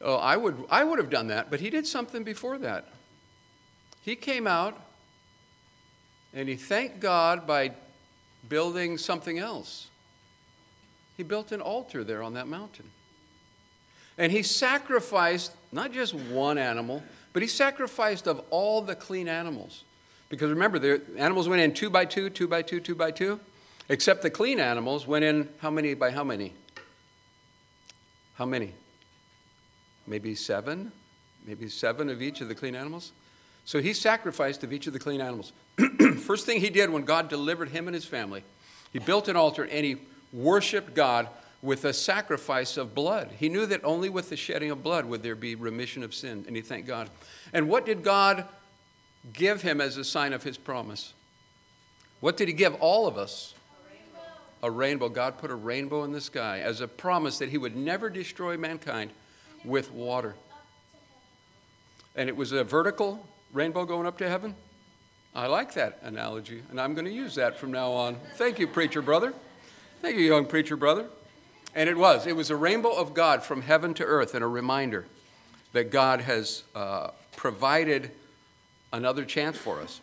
Oh, 0.01 0.15
I 0.15 0.37
would, 0.37 0.63
I 0.69 0.83
would 0.83 0.97
have 0.99 1.09
done 1.09 1.27
that, 1.27 1.51
but 1.51 1.59
he 1.59 1.69
did 1.69 1.85
something 1.85 2.23
before 2.23 2.57
that. 2.59 2.87
He 4.01 4.15
came 4.15 4.47
out 4.47 4.79
and 6.33 6.47
he 6.47 6.55
thanked 6.55 6.99
God 6.99 7.45
by 7.45 7.71
building 8.47 8.97
something 8.97 9.39
else. 9.39 9.89
He 11.17 11.23
built 11.23 11.51
an 11.51 11.59
altar 11.59 12.03
there 12.03 12.23
on 12.23 12.33
that 12.35 12.47
mountain. 12.47 12.89
And 14.17 14.31
he 14.31 14.43
sacrificed 14.43 15.53
not 15.71 15.91
just 15.91 16.13
one 16.13 16.57
animal, 16.57 17.03
but 17.33 17.41
he 17.41 17.47
sacrificed 17.47 18.27
of 18.27 18.41
all 18.49 18.81
the 18.81 18.95
clean 18.95 19.27
animals. 19.27 19.83
Because 20.29 20.49
remember, 20.49 20.79
the 20.79 21.01
animals 21.17 21.49
went 21.49 21.61
in 21.61 21.73
two 21.73 21.89
by 21.89 22.05
two, 22.05 22.29
two 22.29 22.47
by 22.47 22.61
two, 22.61 22.79
two 22.79 22.95
by 22.95 23.11
two, 23.11 23.39
except 23.89 24.21
the 24.21 24.29
clean 24.29 24.59
animals 24.59 25.07
went 25.07 25.25
in 25.25 25.49
how 25.59 25.71
many 25.71 25.93
by 25.93 26.11
how 26.11 26.23
many? 26.23 26.53
How 28.35 28.45
many? 28.45 28.73
Maybe 30.09 30.33
seven? 30.33 30.91
Maybe 31.45 31.69
seven 31.69 32.09
of 32.09 32.21
each 32.21 32.41
of 32.41 32.49
the 32.49 32.55
clean 32.55 32.75
animals? 32.75 33.11
So 33.63 33.79
he 33.79 33.93
sacrificed 33.93 34.63
of 34.63 34.73
each 34.73 34.87
of 34.87 34.93
the 34.93 34.99
clean 34.99 35.21
animals. 35.21 35.53
First 36.25 36.47
thing 36.47 36.59
he 36.59 36.71
did 36.71 36.89
when 36.89 37.03
God 37.03 37.29
delivered 37.29 37.69
him 37.69 37.87
and 37.87 37.93
his 37.93 38.05
family, 38.05 38.43
he 38.91 38.97
built 38.97 39.27
an 39.27 39.35
altar 39.35 39.63
and 39.63 39.85
he 39.85 39.97
worshiped 40.33 40.95
God 40.95 41.27
with 41.61 41.85
a 41.85 41.93
sacrifice 41.93 42.77
of 42.77 42.95
blood. 42.95 43.29
He 43.37 43.49
knew 43.49 43.67
that 43.67 43.83
only 43.83 44.09
with 44.09 44.29
the 44.29 44.35
shedding 44.35 44.71
of 44.71 44.81
blood 44.81 45.05
would 45.05 45.21
there 45.21 45.35
be 45.35 45.55
remission 45.55 46.03
of 46.03 46.13
sin, 46.15 46.45
and 46.47 46.55
he 46.55 46.61
thanked 46.61 46.87
God. 46.87 47.09
And 47.53 47.69
what 47.69 47.85
did 47.85 48.03
God 48.03 48.45
give 49.33 49.61
him 49.61 49.81
as 49.81 49.97
a 49.97 50.03
sign 50.03 50.33
of 50.33 50.43
his 50.43 50.57
promise? 50.57 51.13
What 52.21 52.37
did 52.37 52.47
he 52.47 52.53
give 52.53 52.75
all 52.75 53.07
of 53.07 53.17
us? 53.17 53.53
A 53.83 53.91
rainbow. 53.91 54.29
a 54.63 54.71
rainbow. 54.71 55.09
God 55.09 55.37
put 55.37 55.51
a 55.51 55.55
rainbow 55.55 56.03
in 56.05 56.13
the 56.13 56.21
sky 56.21 56.59
as 56.61 56.81
a 56.81 56.87
promise 56.87 57.37
that 57.39 57.49
he 57.49 57.57
would 57.57 57.75
never 57.75 58.09
destroy 58.09 58.57
mankind 58.57 59.11
with 59.63 59.91
water. 59.91 60.35
And 62.15 62.29
it 62.29 62.35
was 62.35 62.51
a 62.51 62.63
vertical 62.63 63.25
rainbow 63.53 63.85
going 63.85 64.07
up 64.07 64.17
to 64.19 64.29
heaven? 64.29 64.55
I 65.35 65.47
like 65.47 65.73
that 65.75 65.99
analogy, 66.01 66.63
and 66.69 66.81
I'm 66.81 66.93
going 66.95 67.05
to 67.05 67.11
use 67.11 67.35
that 67.35 67.57
from 67.57 67.71
now 67.71 67.91
on. 67.91 68.17
Thank 68.35 68.59
you, 68.59 68.67
preacher 68.67 69.01
brother. 69.01 69.33
Thank 70.01 70.17
you, 70.17 70.23
young 70.23 70.45
preacher 70.45 70.75
brother. 70.75 71.05
And 71.75 71.87
it 71.87 71.97
was. 71.97 72.25
It 72.25 72.35
was 72.35 72.49
a 72.49 72.55
rainbow 72.55 72.91
of 72.91 73.13
God 73.13 73.43
from 73.43 73.61
heaven 73.61 73.93
to 73.95 74.03
earth 74.03 74.33
and 74.33 74.43
a 74.43 74.47
reminder 74.47 75.05
that 75.71 75.91
God 75.91 76.21
has 76.21 76.63
uh, 76.73 77.11
provided 77.35 78.11
another 78.91 79.23
chance 79.23 79.55
for 79.55 79.79
us. 79.79 80.01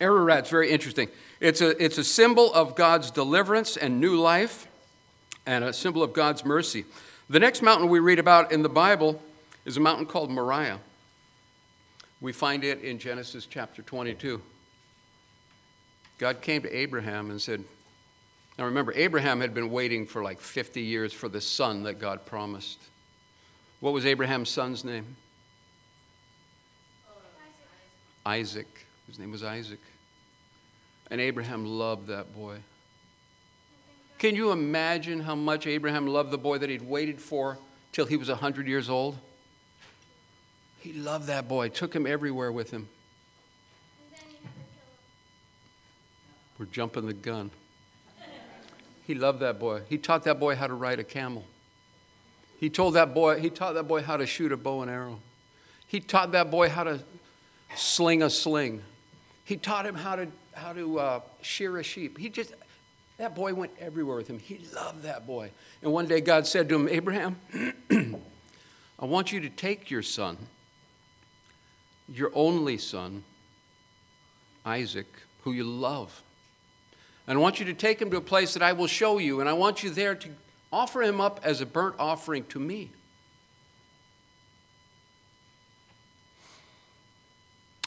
Ararat's 0.00 0.48
very 0.48 0.70
interesting. 0.70 1.08
It's 1.38 1.60
a, 1.60 1.82
it's 1.82 1.98
a 1.98 2.04
symbol 2.04 2.52
of 2.54 2.74
God's 2.74 3.10
deliverance 3.10 3.76
and 3.76 4.00
new 4.00 4.16
life 4.16 4.66
and 5.44 5.64
a 5.64 5.72
symbol 5.72 6.02
of 6.02 6.12
God's 6.12 6.44
mercy. 6.44 6.86
The 7.28 7.40
next 7.40 7.60
mountain 7.60 7.88
we 7.88 7.98
read 7.98 8.20
about 8.20 8.52
in 8.52 8.62
the 8.62 8.68
Bible 8.68 9.20
is 9.64 9.76
a 9.76 9.80
mountain 9.80 10.06
called 10.06 10.30
Moriah. 10.30 10.78
We 12.20 12.32
find 12.32 12.62
it 12.62 12.82
in 12.82 12.98
Genesis 12.98 13.46
chapter 13.46 13.82
22. 13.82 14.40
God 16.18 16.40
came 16.40 16.62
to 16.62 16.74
Abraham 16.74 17.30
and 17.30 17.42
said, 17.42 17.64
Now 18.56 18.64
remember, 18.66 18.92
Abraham 18.94 19.40
had 19.40 19.54
been 19.54 19.70
waiting 19.70 20.06
for 20.06 20.22
like 20.22 20.40
50 20.40 20.80
years 20.80 21.12
for 21.12 21.28
the 21.28 21.40
son 21.40 21.82
that 21.82 21.98
God 21.98 22.24
promised. 22.26 22.78
What 23.80 23.92
was 23.92 24.06
Abraham's 24.06 24.48
son's 24.48 24.84
name? 24.84 25.16
Isaac. 28.24 28.86
His 29.08 29.18
name 29.18 29.32
was 29.32 29.42
Isaac. 29.42 29.80
And 31.10 31.20
Abraham 31.20 31.66
loved 31.66 32.06
that 32.06 32.34
boy. 32.34 32.58
Can 34.18 34.34
you 34.34 34.50
imagine 34.50 35.20
how 35.20 35.34
much 35.34 35.66
Abraham 35.66 36.06
loved 36.06 36.30
the 36.30 36.38
boy 36.38 36.58
that 36.58 36.70
he'd 36.70 36.82
waited 36.82 37.20
for 37.20 37.58
till 37.92 38.06
he 38.06 38.16
was 38.16 38.28
100 38.28 38.66
years 38.66 38.88
old? 38.88 39.18
He 40.78 40.92
loved 40.92 41.26
that 41.26 41.48
boy, 41.48 41.68
took 41.68 41.94
him 41.94 42.06
everywhere 42.06 42.50
with 42.50 42.70
him. 42.70 42.88
We're 46.58 46.66
jumping 46.66 47.06
the 47.06 47.12
gun. 47.12 47.50
He 49.06 49.14
loved 49.14 49.40
that 49.40 49.58
boy. 49.58 49.82
He 49.88 49.98
taught 49.98 50.24
that 50.24 50.40
boy 50.40 50.56
how 50.56 50.66
to 50.66 50.74
ride 50.74 50.98
a 50.98 51.04
camel. 51.04 51.44
He 52.58 52.70
told 52.70 52.94
that 52.94 53.14
boy, 53.14 53.38
he 53.38 53.50
taught 53.50 53.74
that 53.74 53.86
boy 53.86 54.02
how 54.02 54.16
to 54.16 54.26
shoot 54.26 54.50
a 54.50 54.56
bow 54.56 54.82
and 54.82 54.90
arrow. 54.90 55.20
He 55.86 56.00
taught 56.00 56.32
that 56.32 56.50
boy 56.50 56.70
how 56.70 56.84
to 56.84 57.00
sling 57.76 58.22
a 58.22 58.30
sling. 58.30 58.82
He 59.44 59.56
taught 59.56 59.86
him 59.86 59.94
how 59.94 60.16
to, 60.16 60.28
how 60.54 60.72
to 60.72 60.98
uh, 60.98 61.20
shear 61.42 61.76
a 61.78 61.82
sheep. 61.82 62.18
He 62.18 62.30
just, 62.30 62.52
that 63.18 63.34
boy 63.34 63.54
went 63.54 63.72
everywhere 63.80 64.16
with 64.16 64.28
him. 64.28 64.38
He 64.38 64.60
loved 64.74 65.02
that 65.02 65.26
boy. 65.26 65.50
And 65.82 65.92
one 65.92 66.06
day 66.06 66.20
God 66.20 66.46
said 66.46 66.68
to 66.68 66.74
him, 66.74 66.88
Abraham, 66.88 67.40
I 68.98 69.04
want 69.04 69.32
you 69.32 69.40
to 69.40 69.48
take 69.48 69.90
your 69.90 70.02
son, 70.02 70.36
your 72.08 72.30
only 72.34 72.78
son, 72.78 73.24
Isaac, 74.64 75.06
who 75.42 75.52
you 75.52 75.64
love. 75.64 76.22
And 77.26 77.38
I 77.38 77.40
want 77.40 77.58
you 77.58 77.66
to 77.66 77.74
take 77.74 78.00
him 78.00 78.10
to 78.10 78.18
a 78.18 78.22
place 78.22 78.54
that 78.54 78.62
I 78.62 78.72
will 78.72 78.86
show 78.86 79.18
you, 79.18 79.40
and 79.40 79.48
I 79.48 79.52
want 79.52 79.82
you 79.82 79.90
there 79.90 80.14
to 80.14 80.28
offer 80.72 81.02
him 81.02 81.20
up 81.20 81.40
as 81.42 81.60
a 81.60 81.66
burnt 81.66 81.96
offering 81.98 82.44
to 82.46 82.60
me. 82.60 82.90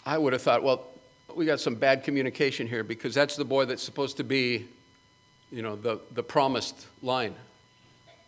I 0.06 0.18
would 0.18 0.34
have 0.34 0.42
thought, 0.42 0.64
well, 0.64 0.88
we 1.36 1.46
got 1.46 1.60
some 1.60 1.76
bad 1.76 2.04
communication 2.04 2.68
here 2.68 2.84
because 2.84 3.14
that's 3.14 3.36
the 3.36 3.46
boy 3.46 3.66
that's 3.66 3.84
supposed 3.84 4.18
to 4.18 4.24
be, 4.24 4.68
you 5.52 5.62
know, 5.62 5.76
the, 5.76 6.00
the 6.12 6.24
promised 6.24 6.88
line. 7.02 7.36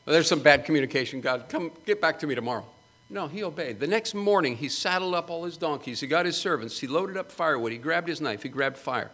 There's 0.06 0.28
some 0.28 0.40
bad 0.40 0.66
communication. 0.66 1.22
God, 1.22 1.46
come 1.48 1.72
get 1.86 2.02
back 2.02 2.20
to 2.20 2.28
me 2.28 2.36
tomorrow. 2.36 2.66
No, 3.10 3.28
he 3.28 3.44
obeyed. 3.44 3.80
The 3.80 3.88
next 3.88 4.16
morning, 4.16 4.56
he 4.56 4.70
saddled 4.70 5.14
up 5.14 5.30
all 5.30 5.44
his 5.44 5.58
donkeys. 5.58 6.00
He 6.00 6.08
got 6.08 6.26
his 6.26 6.38
servants. 6.38 6.80
He 6.80 6.88
loaded 6.88 7.18
up 7.18 7.32
firewood. 7.32 7.72
He 7.72 7.78
grabbed 7.78 8.08
his 8.08 8.22
knife. 8.22 8.44
He 8.44 8.50
grabbed 8.50 8.78
fire. 8.78 9.12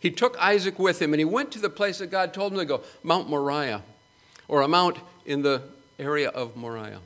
He 0.00 0.10
took 0.10 0.36
Isaac 0.38 0.78
with 0.78 1.00
him 1.00 1.12
and 1.12 1.20
he 1.20 1.24
went 1.24 1.52
to 1.52 1.58
the 1.58 1.70
place 1.70 1.98
that 1.98 2.10
God 2.10 2.34
told 2.34 2.52
him 2.52 2.58
to 2.58 2.64
go, 2.64 2.82
Mount 3.02 3.28
Moriah, 3.28 3.82
or 4.48 4.60
a 4.62 4.68
mount 4.68 4.98
in 5.24 5.42
the 5.42 5.62
area 5.98 6.28
of 6.28 6.56
Moriah. 6.56 7.00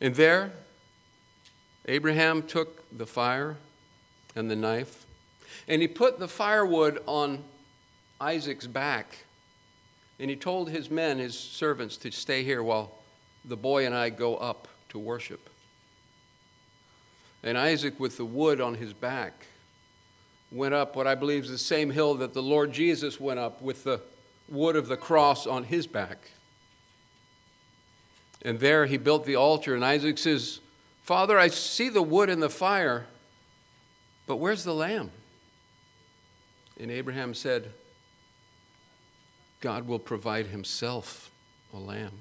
And 0.00 0.14
there, 0.14 0.52
Abraham 1.86 2.42
took 2.42 2.82
the 2.96 3.06
fire 3.06 3.56
and 4.34 4.50
the 4.50 4.56
knife, 4.56 5.06
and 5.68 5.82
he 5.82 5.88
put 5.88 6.18
the 6.18 6.28
firewood 6.28 7.02
on 7.06 7.44
Isaac's 8.24 8.66
back. 8.66 9.18
And 10.18 10.30
he 10.30 10.36
told 10.36 10.70
his 10.70 10.90
men, 10.90 11.18
his 11.18 11.38
servants, 11.38 11.98
to 11.98 12.10
stay 12.10 12.42
here 12.42 12.62
while 12.62 12.92
the 13.44 13.56
boy 13.56 13.84
and 13.84 13.94
I 13.94 14.08
go 14.08 14.36
up 14.36 14.66
to 14.90 14.98
worship. 14.98 15.50
And 17.42 17.58
Isaac, 17.58 18.00
with 18.00 18.16
the 18.16 18.24
wood 18.24 18.62
on 18.62 18.76
his 18.76 18.94
back, 18.94 19.44
went 20.50 20.72
up 20.72 20.96
what 20.96 21.06
I 21.06 21.14
believe 21.14 21.44
is 21.44 21.50
the 21.50 21.58
same 21.58 21.90
hill 21.90 22.14
that 22.14 22.32
the 22.32 22.42
Lord 22.42 22.72
Jesus 22.72 23.20
went 23.20 23.38
up 23.38 23.60
with 23.60 23.84
the 23.84 24.00
wood 24.48 24.76
of 24.76 24.88
the 24.88 24.96
cross 24.96 25.46
on 25.46 25.64
his 25.64 25.86
back. 25.86 26.30
And 28.40 28.58
there 28.58 28.86
he 28.86 28.96
built 28.96 29.26
the 29.26 29.36
altar, 29.36 29.74
and 29.74 29.84
Isaac 29.84 30.16
says, 30.16 30.60
Father, 31.02 31.38
I 31.38 31.48
see 31.48 31.90
the 31.90 32.02
wood 32.02 32.30
and 32.30 32.42
the 32.42 32.48
fire, 32.48 33.04
but 34.26 34.36
where's 34.36 34.64
the 34.64 34.74
lamb? 34.74 35.10
And 36.80 36.90
Abraham 36.90 37.34
said, 37.34 37.72
God 39.64 39.88
will 39.88 39.98
provide 39.98 40.48
himself 40.48 41.30
a 41.72 41.78
lamb. 41.78 42.20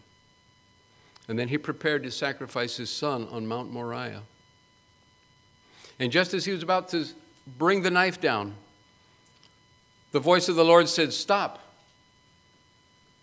And 1.27 1.37
then 1.37 1.49
he 1.49 1.57
prepared 1.57 2.03
to 2.03 2.11
sacrifice 2.11 2.77
his 2.77 2.89
son 2.89 3.27
on 3.29 3.45
Mount 3.45 3.69
Moriah. 3.69 4.23
And 5.99 6.09
just 6.09 6.33
as 6.33 6.45
he 6.45 6.53
was 6.53 6.63
about 6.63 6.87
to 6.89 7.05
bring 7.45 7.81
the 7.81 7.91
knife 7.91 8.21
down, 8.21 8.55
the 10.13 10.21
voice 10.21 10.47
of 10.47 10.55
the 10.55 10.63
Lord 10.63 10.87
said, 10.87 11.11
Stop. 11.11 11.59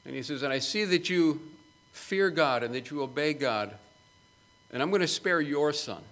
And 0.04 0.14
he 0.14 0.22
says, 0.22 0.42
And 0.42 0.52
I 0.52 0.58
see 0.58 0.84
that 0.84 1.08
you 1.08 1.40
fear 1.92 2.28
God 2.28 2.62
and 2.62 2.74
that 2.74 2.90
you 2.90 3.02
obey 3.02 3.32
God 3.32 3.74
and 4.70 4.82
I'm 4.82 4.90
going 4.90 5.00
to 5.00 5.08
spare 5.08 5.40
your 5.40 5.72
son. 5.72 6.02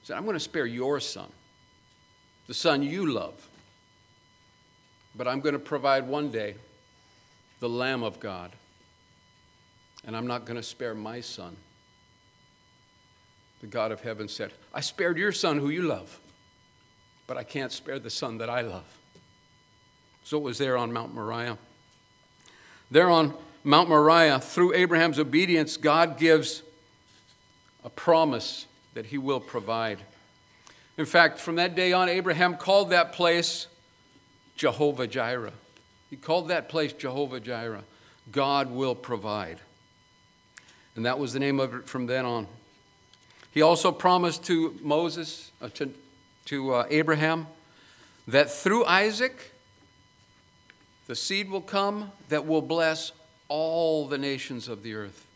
He 0.00 0.06
said, 0.06 0.18
I'm 0.18 0.24
going 0.24 0.36
to 0.36 0.40
spare 0.40 0.66
your 0.66 1.00
son, 1.00 1.28
the 2.46 2.54
son 2.54 2.82
you 2.82 3.10
love. 3.10 3.48
But 5.14 5.28
I'm 5.28 5.40
going 5.40 5.52
to 5.52 5.58
provide 5.58 6.06
one 6.06 6.30
day 6.30 6.54
the 7.60 7.68
Lamb 7.68 8.02
of 8.02 8.18
God. 8.18 8.52
And 10.04 10.16
I'm 10.16 10.26
not 10.26 10.44
going 10.44 10.56
to 10.56 10.62
spare 10.62 10.94
my 10.94 11.20
son. 11.20 11.56
The 13.60 13.66
God 13.68 13.92
of 13.92 14.00
heaven 14.00 14.26
said, 14.26 14.52
I 14.74 14.80
spared 14.80 15.16
your 15.16 15.30
son 15.30 15.58
who 15.58 15.68
you 15.68 15.82
love, 15.82 16.18
but 17.28 17.36
I 17.36 17.44
can't 17.44 17.70
spare 17.70 18.00
the 18.00 18.10
son 18.10 18.38
that 18.38 18.50
I 18.50 18.62
love. 18.62 18.84
So 20.24 20.38
it 20.38 20.42
was 20.42 20.58
there 20.58 20.76
on 20.76 20.92
Mount 20.92 21.14
Moriah. 21.14 21.58
There 22.90 23.08
on 23.08 23.34
Mount 23.62 23.88
Moriah, 23.88 24.40
through 24.40 24.74
Abraham's 24.74 25.20
obedience, 25.20 25.76
God 25.76 26.18
gives 26.18 26.62
a 27.84 27.90
promise 27.90 28.66
that 28.94 29.06
he 29.06 29.18
will 29.18 29.40
provide. 29.40 30.00
In 30.98 31.06
fact, 31.06 31.38
from 31.38 31.56
that 31.56 31.76
day 31.76 31.92
on, 31.92 32.08
Abraham 32.08 32.56
called 32.56 32.90
that 32.90 33.12
place 33.12 33.68
Jehovah 34.62 35.08
Jireh. 35.08 35.54
He 36.08 36.14
called 36.14 36.46
that 36.46 36.68
place 36.68 36.92
Jehovah 36.92 37.40
Jireh. 37.40 37.82
God 38.30 38.70
will 38.70 38.94
provide. 38.94 39.58
And 40.94 41.04
that 41.04 41.18
was 41.18 41.32
the 41.32 41.40
name 41.40 41.58
of 41.58 41.74
it 41.74 41.88
from 41.88 42.06
then 42.06 42.24
on. 42.24 42.46
He 43.50 43.60
also 43.60 43.90
promised 43.90 44.44
to 44.44 44.78
Moses, 44.80 45.50
uh, 45.60 45.68
to, 45.70 45.92
to 46.44 46.74
uh, 46.74 46.86
Abraham, 46.90 47.48
that 48.28 48.52
through 48.52 48.84
Isaac, 48.84 49.52
the 51.08 51.16
seed 51.16 51.50
will 51.50 51.60
come 51.60 52.12
that 52.28 52.46
will 52.46 52.62
bless 52.62 53.10
all 53.48 54.06
the 54.06 54.16
nations 54.16 54.68
of 54.68 54.84
the 54.84 54.94
earth. 54.94 55.26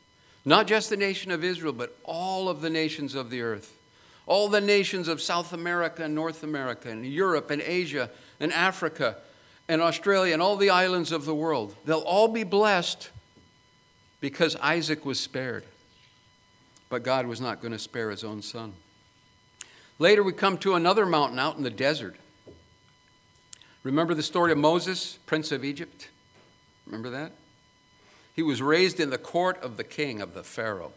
Not 0.45 0.69
just 0.69 0.89
the 0.89 0.97
nation 0.97 1.33
of 1.33 1.43
Israel, 1.43 1.73
but 1.73 1.99
all 2.05 2.49
of 2.49 2.61
the 2.61 2.71
nations 2.71 3.17
of 3.17 3.31
the 3.31 3.43
earth. 3.43 3.73
all 4.27 4.49
the 4.49 4.61
nations 4.61 5.07
of 5.07 5.23
South 5.23 5.53
America 5.53 6.03
and 6.05 6.15
North 6.15 6.43
America 6.43 6.91
and 6.91 7.07
Europe 7.07 7.51
and 7.51 7.63
Asia 7.63 8.11
and 8.41 8.53
Africa 8.53 9.17
and 9.69 9.83
Australia 9.83 10.33
and 10.33 10.43
all 10.43 10.57
the 10.57 10.71
islands 10.71 11.13
of 11.13 11.25
the 11.25 11.35
world. 11.35 11.75
They'll 11.85 11.99
all 11.99 12.29
be 12.29 12.45
blessed 12.45 13.11
because 14.21 14.57
Isaac 14.57 15.05
was 15.05 15.21
spared. 15.21 15.65
But 16.89 17.03
God 17.03 17.27
was 17.27 17.41
not 17.41 17.61
going 17.61 17.73
to 17.73 17.79
spare 17.79 18.11
his 18.11 18.23
own 18.23 18.43
son. 18.43 18.75
Later, 19.99 20.23
we 20.23 20.33
come 20.33 20.59
to 20.59 20.75
another 20.75 21.07
mountain 21.07 21.39
out 21.39 21.57
in 21.57 21.63
the 21.63 21.71
desert. 21.71 22.17
Remember 23.83 24.15
the 24.15 24.23
story 24.23 24.53
of 24.53 24.59
Moses, 24.59 25.19
prince 25.27 25.53
of 25.53 25.65
Egypt? 25.65 26.09
Remember 26.87 27.11
that? 27.11 27.33
He 28.35 28.43
was 28.43 28.61
raised 28.61 29.01
in 29.01 29.11
the 29.11 29.19
court 29.19 29.61
of 29.63 29.77
the 29.77 29.85
king, 29.85 30.21
of 30.21 30.35
the 30.35 30.43
Pharaoh. 30.43 30.93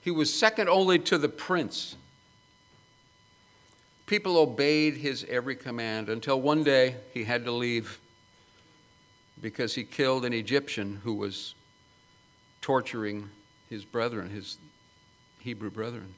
He 0.00 0.10
was 0.10 0.32
second 0.32 0.68
only 0.68 0.98
to 0.98 1.18
the 1.18 1.28
prince. 1.28 1.96
People 4.10 4.38
obeyed 4.38 4.96
his 4.96 5.24
every 5.28 5.54
command 5.54 6.08
until 6.08 6.40
one 6.40 6.64
day 6.64 6.96
he 7.14 7.22
had 7.22 7.44
to 7.44 7.52
leave 7.52 8.00
because 9.40 9.76
he 9.76 9.84
killed 9.84 10.24
an 10.24 10.32
Egyptian 10.32 11.00
who 11.04 11.14
was 11.14 11.54
torturing 12.60 13.30
his 13.68 13.84
brethren, 13.84 14.28
his 14.28 14.58
Hebrew 15.38 15.70
brethren. 15.70 16.12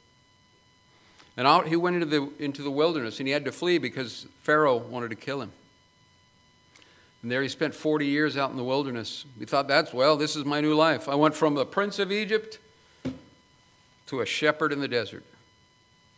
And 1.37 1.47
out 1.47 1.69
he 1.69 1.77
went 1.77 1.97
into 1.97 2.07
the, 2.07 2.31
into 2.43 2.63
the 2.63 2.71
wilderness 2.71 3.19
and 3.19 3.27
he 3.27 3.33
had 3.35 3.45
to 3.45 3.53
flee 3.53 3.77
because 3.77 4.27
Pharaoh 4.41 4.79
wanted 4.79 5.11
to 5.11 5.17
kill 5.17 5.43
him. 5.43 5.53
And 7.21 7.31
there 7.31 7.43
he 7.43 7.49
spent 7.51 7.75
40 7.75 8.07
years 8.07 8.39
out 8.39 8.51
in 8.51 8.57
the 8.57 8.65
wilderness. 8.65 9.27
He 9.39 9.45
thought, 9.45 9.69
that's, 9.69 9.93
well, 9.93 10.17
this 10.17 10.35
is 10.35 10.47
my 10.47 10.63
new 10.63 10.75
life. 10.75 11.11
I 11.11 11.15
went 11.15 11.35
from 11.35 11.57
the 11.57 11.67
prince 11.67 11.99
of 11.99 12.11
Egypt 12.11 12.59
to 14.07 14.23
a 14.23 14.25
shepherd 14.25 14.73
in 14.73 14.81
the 14.81 14.89
desert. 14.89 15.25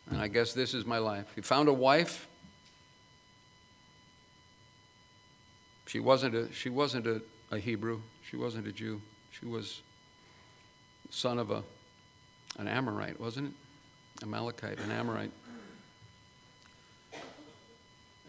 And 0.09 0.21
I 0.21 0.27
guess 0.27 0.53
this 0.53 0.73
is 0.73 0.85
my 0.85 0.97
life. 0.97 1.25
He 1.35 1.41
found 1.41 1.67
a 1.67 1.73
wife. 1.73 2.27
She 5.87 5.99
wasn't 5.99 6.35
a, 6.35 6.51
she 6.53 6.69
wasn't 6.69 7.07
a, 7.07 7.21
a 7.51 7.57
Hebrew. 7.57 8.01
She 8.29 8.37
wasn't 8.37 8.67
a 8.67 8.71
Jew. 8.71 9.01
She 9.31 9.45
was 9.45 9.81
son 11.09 11.39
of 11.39 11.51
a, 11.51 11.63
an 12.57 12.67
Amorite, 12.67 13.19
wasn't 13.19 13.47
it? 13.49 14.23
Amalekite, 14.23 14.79
an 14.79 14.91
Amorite. 14.91 15.31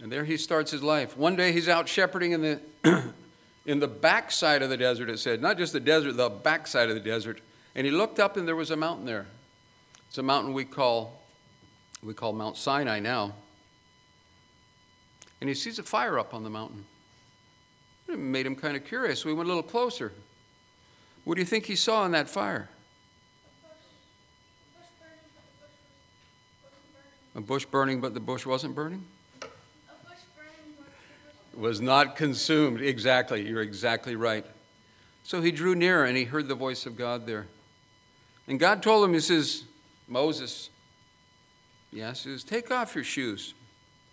And 0.03 0.13
there 0.13 0.25
he 0.25 0.37
starts 0.37 0.71
his 0.71 0.83
life. 0.83 1.17
One 1.17 1.37
day 1.37 1.53
he's 1.53 1.69
out 1.69 1.89
shepherding 1.89 2.33
in 2.33 2.43
the, 2.43 2.61
in 3.67 3.81
the 3.81 3.89
backside 3.89 4.63
of 4.63 4.69
the 4.69 4.77
desert, 4.77 5.09
it 5.09 5.19
said. 5.19 5.41
Not 5.41 5.57
just 5.57 5.73
the 5.73 5.81
desert, 5.81 6.17
the 6.17 6.29
backside 6.29 6.89
of 6.89 6.95
the 6.95 7.01
desert. 7.01 7.41
And 7.75 7.87
he 7.87 7.91
looked 7.91 8.19
up 8.19 8.37
and 8.37 8.47
there 8.47 8.57
was 8.57 8.71
a 8.71 8.77
mountain 8.77 9.07
there. 9.07 9.27
It's 10.09 10.19
a 10.19 10.23
mountain 10.23 10.53
we 10.53 10.65
call, 10.65 11.23
we 12.07 12.15
call 12.15 12.33
Mount 12.33 12.57
Sinai 12.57 13.01
now. 13.01 13.35
And 15.41 15.49
he 15.49 15.55
sees 15.55 15.79
a 15.79 15.83
fire 15.83 16.19
up 16.19 16.33
on 16.33 16.45
the 16.45 16.51
mountain. 16.51 16.85
It 18.09 18.19
made 18.19 18.47
him 18.47 18.55
kind 18.55 18.77
of 18.77 18.85
curious. 18.85 19.25
We 19.25 19.33
went 19.33 19.47
a 19.47 19.49
little 19.49 19.63
closer. 19.63 20.13
What 21.25 21.35
do 21.35 21.41
you 21.41 21.47
think 21.47 21.67
he 21.67 21.75
saw 21.75 22.07
in 22.07 22.13
that 22.13 22.29
fire? 22.31 22.69
A 27.35 27.41
bush 27.41 27.67
burning, 27.67 28.01
but 28.01 28.15
the 28.15 28.21
bush 28.21 28.47
wasn't 28.47 28.75
burning? 28.75 29.05
Was 31.55 31.81
not 31.81 32.17
consumed. 32.17 32.81
Exactly. 32.81 33.47
You're 33.47 33.63
exactly 33.63 34.15
right. 34.15 34.47
So 35.25 35.43
he 35.43 35.51
drew 35.51 35.75
near 35.75 36.05
and 36.05 36.17
he 36.17 36.25
heard 36.25 36.49
the 36.49 36.55
voice 36.55 36.87
of 36.87 36.97
God 36.97 37.27
there. 37.27 37.47
And 38.47 38.61
God 38.61 38.83
told 38.83 39.05
him, 39.05 39.13
He 39.13 39.21
says, 39.21 39.65
Moses, 40.07 40.71
yes, 41.93 42.25
he 42.25 42.31
says, 42.31 42.45
take 42.45 42.71
off 42.71 42.95
your 42.95 43.05
shoes 43.05 43.55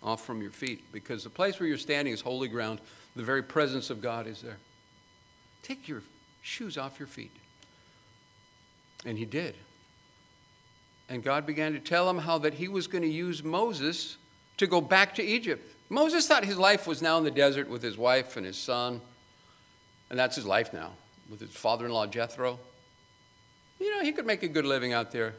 off 0.02 0.24
from 0.24 0.42
your 0.42 0.50
feet 0.50 0.84
because 0.92 1.24
the 1.24 1.30
place 1.30 1.58
where 1.58 1.68
you're 1.68 1.78
standing 1.78 2.12
is 2.12 2.20
holy 2.20 2.48
ground. 2.48 2.80
The 3.16 3.22
very 3.22 3.42
presence 3.42 3.90
of 3.90 4.02
God 4.02 4.26
is 4.26 4.42
there. 4.42 4.58
Take 5.62 5.88
your 5.88 6.02
shoes 6.42 6.76
off 6.76 6.98
your 6.98 7.08
feet. 7.08 7.30
And 9.06 9.16
he 9.16 9.24
did. 9.24 9.54
And 11.08 11.22
God 11.22 11.46
began 11.46 11.72
to 11.72 11.78
tell 11.78 12.08
him 12.08 12.18
how 12.18 12.38
that 12.38 12.54
he 12.54 12.68
was 12.68 12.86
going 12.86 13.02
to 13.02 13.08
use 13.08 13.42
Moses 13.42 14.16
to 14.56 14.66
go 14.66 14.80
back 14.80 15.14
to 15.16 15.22
Egypt. 15.22 15.68
Moses 15.88 16.26
thought 16.26 16.44
his 16.44 16.58
life 16.58 16.86
was 16.86 17.02
now 17.02 17.18
in 17.18 17.24
the 17.24 17.30
desert 17.30 17.68
with 17.68 17.82
his 17.82 17.96
wife 17.98 18.36
and 18.36 18.46
his 18.46 18.56
son, 18.56 19.00
and 20.10 20.18
that's 20.18 20.36
his 20.36 20.46
life 20.46 20.72
now, 20.72 20.92
with 21.30 21.40
his 21.40 21.50
father 21.50 21.86
in 21.86 21.92
law 21.92 22.06
Jethro. 22.06 22.58
You 23.78 23.94
know, 23.94 24.02
he 24.02 24.12
could 24.12 24.26
make 24.26 24.42
a 24.42 24.48
good 24.48 24.64
living 24.64 24.92
out 24.92 25.12
there. 25.12 25.34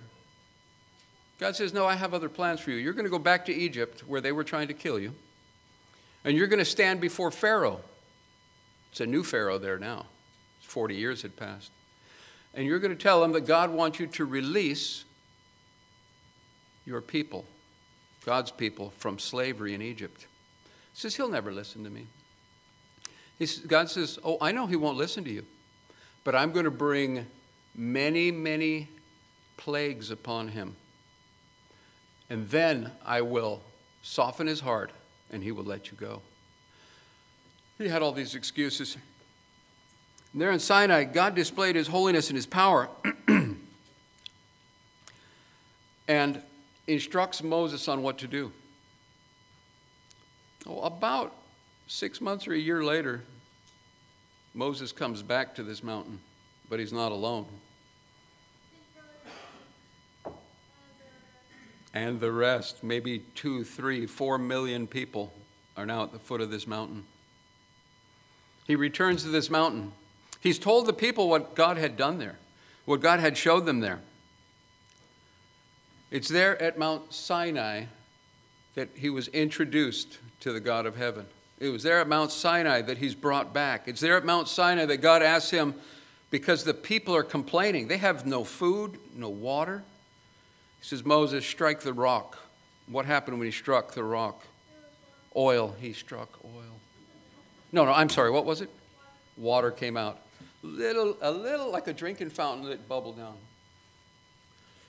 God 1.39 1.55
says, 1.55 1.73
No, 1.73 1.85
I 1.85 1.95
have 1.95 2.13
other 2.13 2.29
plans 2.29 2.59
for 2.59 2.71
you. 2.71 2.77
You're 2.77 2.93
going 2.93 3.05
to 3.05 3.11
go 3.11 3.19
back 3.19 3.45
to 3.45 3.53
Egypt 3.53 4.03
where 4.07 4.21
they 4.21 4.31
were 4.31 4.43
trying 4.43 4.67
to 4.67 4.73
kill 4.73 4.99
you, 4.99 5.13
and 6.23 6.37
you're 6.37 6.47
going 6.47 6.59
to 6.59 6.65
stand 6.65 7.01
before 7.01 7.31
Pharaoh. 7.31 7.81
It's 8.91 9.01
a 9.01 9.05
new 9.05 9.23
Pharaoh 9.23 9.57
there 9.57 9.77
now. 9.77 10.05
40 10.61 10.95
years 10.95 11.21
had 11.21 11.35
passed. 11.35 11.71
And 12.53 12.65
you're 12.65 12.79
going 12.79 12.95
to 12.95 13.01
tell 13.01 13.23
him 13.23 13.33
that 13.33 13.41
God 13.41 13.69
wants 13.69 13.99
you 13.99 14.07
to 14.07 14.25
release 14.25 15.03
your 16.85 17.01
people, 17.01 17.45
God's 18.25 18.51
people, 18.51 18.93
from 18.97 19.19
slavery 19.19 19.73
in 19.73 19.81
Egypt. 19.81 20.27
He 20.93 20.99
says, 20.99 21.15
He'll 21.15 21.29
never 21.29 21.51
listen 21.51 21.83
to 21.83 21.89
me. 21.89 22.07
Says, 23.39 23.59
God 23.59 23.89
says, 23.89 24.17
Oh, 24.23 24.37
I 24.39 24.51
know 24.51 24.65
He 24.67 24.77
won't 24.77 24.97
listen 24.97 25.23
to 25.25 25.31
you, 25.31 25.45
but 26.23 26.35
I'm 26.35 26.51
going 26.51 26.65
to 26.65 26.71
bring 26.71 27.25
many, 27.75 28.31
many 28.31 28.89
plagues 29.57 30.11
upon 30.11 30.49
him. 30.49 30.75
And 32.29 32.49
then 32.49 32.91
I 33.05 33.21
will 33.21 33.61
soften 34.01 34.47
his 34.47 34.59
heart 34.61 34.91
and 35.31 35.43
he 35.43 35.51
will 35.51 35.63
let 35.63 35.91
you 35.91 35.97
go. 35.97 36.21
He 37.77 37.87
had 37.87 38.01
all 38.01 38.11
these 38.11 38.35
excuses. 38.35 38.97
And 40.31 40.41
there 40.41 40.51
in 40.51 40.59
Sinai, 40.59 41.03
God 41.03 41.35
displayed 41.35 41.75
his 41.75 41.87
holiness 41.87 42.29
and 42.29 42.35
his 42.35 42.45
power. 42.45 42.89
and 46.07 46.41
instructs 46.87 47.41
Moses 47.43 47.87
on 47.87 48.03
what 48.03 48.17
to 48.19 48.27
do. 48.27 48.51
Well, 50.65 50.83
about 50.83 51.35
six 51.87 52.21
months 52.21 52.47
or 52.47 52.53
a 52.53 52.57
year 52.57 52.83
later, 52.83 53.23
Moses 54.53 54.91
comes 54.91 55.21
back 55.21 55.55
to 55.55 55.63
this 55.63 55.83
mountain, 55.83 56.19
but 56.69 56.79
he's 56.79 56.93
not 56.93 57.11
alone. 57.11 57.45
And 61.95 62.19
the 62.19 62.31
rest, 62.31 62.83
maybe 62.83 63.19
two, 63.33 63.63
three, 63.63 64.05
four 64.05 64.37
million 64.37 64.85
people, 64.85 65.33
are 65.75 65.85
now 65.85 66.03
at 66.03 66.11
the 66.11 66.19
foot 66.19 66.41
of 66.41 66.51
this 66.51 66.67
mountain. 66.67 67.05
He 68.67 68.75
returns 68.75 69.23
to 69.23 69.29
this 69.29 69.49
mountain. 69.49 69.93
He's 70.41 70.59
told 70.59 70.85
the 70.85 70.93
people 70.93 71.29
what 71.29 71.55
God 71.55 71.77
had 71.77 71.97
done 71.97 72.19
there, 72.19 72.35
what 72.83 73.01
God 73.01 73.19
had 73.19 73.37
showed 73.37 73.65
them 73.65 73.79
there. 73.79 74.01
It's 76.11 76.27
there 76.27 76.61
at 76.61 76.77
Mount 76.77 77.13
Sinai 77.13 77.85
that 78.75 78.89
he 78.95 79.09
was 79.09 79.29
introduced 79.29 80.19
to 80.41 80.51
the 80.51 80.59
God 80.59 80.85
of 80.85 80.97
heaven. 80.97 81.25
It 81.59 81.69
was 81.69 81.83
there 81.83 82.01
at 82.01 82.07
Mount 82.09 82.31
Sinai 82.31 82.81
that 82.81 82.97
he's 82.97 83.15
brought 83.15 83.53
back. 83.53 83.87
It's 83.87 84.01
there 84.01 84.17
at 84.17 84.25
Mount 84.25 84.49
Sinai 84.49 84.85
that 84.85 84.97
God 84.97 85.23
asks 85.23 85.51
him, 85.51 85.75
because 86.29 86.65
the 86.65 86.73
people 86.73 87.15
are 87.15 87.23
complaining. 87.23 87.87
They 87.87 87.97
have 87.97 88.25
no 88.25 88.43
food, 88.43 88.99
no 89.15 89.29
water. 89.29 89.83
He 90.85 90.89
says, 90.89 91.03
Moses, 91.03 91.43
strike 91.43 91.81
the 91.81 91.93
rock. 91.93 92.37
What 92.85 93.07
happened 93.07 93.39
when 93.39 93.47
he 93.47 93.51
struck 93.51 93.95
the 93.95 94.03
rock? 94.03 94.43
Oil. 95.35 95.75
He 95.79 95.93
struck 95.93 96.29
oil. 96.45 96.79
No, 97.71 97.85
no, 97.85 97.91
I'm 97.91 98.07
sorry. 98.07 98.29
What 98.29 98.45
was 98.45 98.61
it? 98.61 98.69
Water 99.35 99.71
came 99.71 99.97
out. 99.97 100.19
Little, 100.61 101.17
a 101.23 101.31
little 101.31 101.71
like 101.71 101.87
a 101.87 101.93
drinking 101.93 102.29
fountain 102.29 102.69
that 102.69 102.87
bubbled 102.87 103.17
down. 103.17 103.33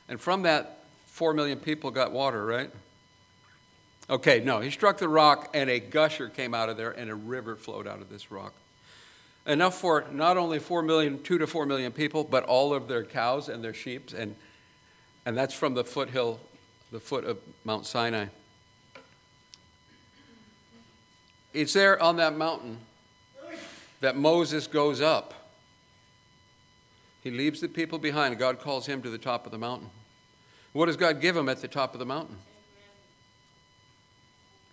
And 0.07 0.21
from 0.21 0.43
that, 0.43 0.85
four 1.07 1.33
million 1.33 1.59
people 1.59 1.91
got 1.91 2.13
water, 2.13 2.45
right? 2.45 2.71
Okay, 4.11 4.41
no, 4.41 4.61
he 4.61 4.71
struck 4.71 4.99
the 4.99 5.09
rock 5.09 5.49
and 5.55 5.71
a 5.71 5.81
gusher 5.81 6.29
came 6.29 6.53
out 6.53 6.69
of 6.69 6.77
there 6.77 6.91
and 6.91 7.09
a 7.09 7.15
river 7.15 7.57
flowed 7.57 7.87
out 7.87 8.03
of 8.03 8.11
this 8.11 8.31
rock. 8.31 8.53
Enough 9.47 9.81
for 9.81 10.05
not 10.13 10.37
only 10.37 10.59
four 10.59 10.83
million, 10.83 11.23
two 11.23 11.39
to 11.39 11.47
four 11.47 11.65
million 11.65 11.91
people, 11.91 12.23
but 12.23 12.45
all 12.45 12.75
of 12.75 12.87
their 12.87 13.03
cows 13.03 13.49
and 13.49 13.65
their 13.65 13.73
sheep. 13.73 14.11
And, 14.15 14.37
and 15.27 15.37
that's 15.37 15.53
from 15.53 15.75
the 15.75 15.85
foothill, 15.85 16.39
the 16.93 17.01
foot 17.01 17.25
of 17.25 17.39
Mount 17.65 17.85
Sinai. 17.85 18.27
It's 21.53 21.73
there 21.73 22.01
on 22.01 22.17
that 22.17 22.37
mountain 22.37 22.79
that 24.01 24.17
Moses 24.17 24.69
goes 24.69 25.01
up. 25.01 25.35
He 27.23 27.31
leaves 27.33 27.61
the 27.61 27.69
people 27.69 27.99
behind, 27.99 28.39
God 28.39 28.61
calls 28.61 28.87
him 28.87 29.03
to 29.03 29.11
the 29.11 29.19
top 29.19 29.47
of 29.47 29.53
the 29.53 29.59
mountain. 29.59 29.91
What 30.73 30.87
does 30.87 30.97
God 30.97 31.21
give 31.21 31.37
him 31.37 31.49
at 31.49 31.61
the 31.61 31.69
top 31.69 31.93
of 31.93 31.99
the 31.99 32.07
mountain? 32.07 32.37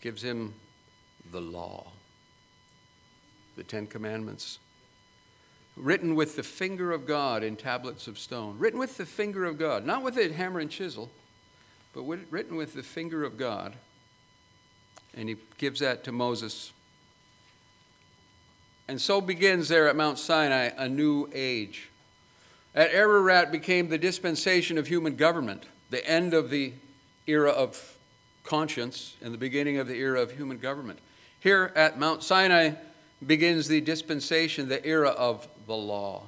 Gives 0.01 0.21
him 0.21 0.53
the 1.31 1.41
law, 1.41 1.87
the 3.55 3.63
Ten 3.63 3.87
Commandments, 3.87 4.59
written 5.75 6.15
with 6.15 6.35
the 6.35 6.43
finger 6.43 6.91
of 6.91 7.07
God 7.07 7.43
in 7.43 7.55
tablets 7.55 8.07
of 8.07 8.19
stone. 8.19 8.57
Written 8.59 8.79
with 8.79 8.97
the 8.97 9.05
finger 9.05 9.45
of 9.45 9.57
God, 9.57 9.85
not 9.85 10.03
with 10.03 10.17
a 10.17 10.31
hammer 10.31 10.59
and 10.59 10.69
chisel, 10.69 11.09
but 11.93 12.03
written 12.29 12.55
with 12.55 12.73
the 12.73 12.83
finger 12.83 13.23
of 13.23 13.37
God. 13.37 13.73
And 15.15 15.29
he 15.29 15.35
gives 15.57 15.79
that 15.79 16.03
to 16.05 16.11
Moses. 16.11 16.71
And 18.87 18.99
so 18.99 19.21
begins 19.21 19.69
there 19.69 19.87
at 19.87 19.95
Mount 19.95 20.19
Sinai 20.19 20.71
a 20.77 20.89
new 20.89 21.29
age. 21.33 21.89
At 22.75 22.91
Ararat 22.91 23.51
became 23.51 23.89
the 23.89 23.97
dispensation 23.97 24.77
of 24.77 24.87
human 24.87 25.15
government, 25.15 25.65
the 25.89 26.05
end 26.07 26.33
of 26.33 26.49
the 26.49 26.73
era 27.27 27.51
of 27.51 27.97
conscience 28.43 29.15
and 29.21 29.33
the 29.33 29.37
beginning 29.37 29.77
of 29.77 29.87
the 29.87 29.95
era 29.95 30.21
of 30.21 30.31
human 30.31 30.57
government. 30.57 30.99
Here 31.39 31.71
at 31.75 31.99
Mount 31.99 32.23
Sinai 32.23 32.71
begins 33.25 33.67
the 33.67 33.81
dispensation, 33.81 34.67
the 34.67 34.85
era 34.85 35.09
of 35.09 35.47
the 35.67 35.75
law. 35.75 36.23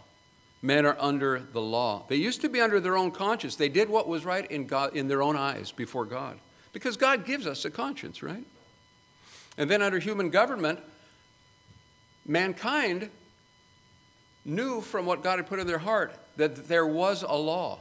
Men 0.62 0.86
are 0.86 0.98
under 1.00 1.40
the 1.54 1.62
law. 1.62 2.06
They 2.08 2.16
used 2.16 2.42
to 2.42 2.50
be 2.50 2.60
under 2.60 2.80
their 2.80 2.98
own 2.98 3.12
conscience. 3.12 3.56
They 3.56 3.70
did 3.70 3.90
what 3.90 4.08
was 4.08 4.26
right 4.26 4.50
in, 4.50 4.66
God, 4.66 4.96
in 4.96 5.08
their 5.08 5.22
own 5.22 5.36
eyes 5.36 5.72
before 5.72 6.06
God. 6.06 6.40
Because 6.74 6.98
God 6.98 7.26
gives 7.26 7.46
us 7.46 7.66
a 7.66 7.72
conscience, 7.72 8.24
right? 8.24 8.44
And 9.58 9.70
then 9.70 9.82
under 9.82 10.00
human 10.00 10.30
government, 10.30 10.80
mankind 12.26 13.10
knew 14.44 14.82
from 14.82 15.06
what 15.06 15.24
God 15.24 15.40
had 15.40 15.48
put 15.48 15.60
in 15.60 15.68
their 15.68 15.78
heart 15.78 16.16
that 16.38 16.68
there 16.68 16.86
was 16.86 17.24
a 17.24 17.36
law, 17.36 17.80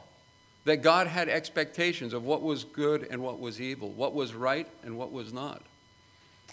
that 0.65 0.79
God 0.79 1.07
had 1.07 1.29
expectations 1.29 2.13
of 2.13 2.25
what 2.25 2.43
was 2.43 2.65
good 2.65 3.07
and 3.11 3.23
what 3.23 3.41
was 3.41 3.61
evil, 3.61 3.91
what 3.91 4.15
was 4.15 4.35
right 4.35 4.69
and 4.83 4.97
what 4.97 5.13
was 5.13 5.33
not. 5.33 5.63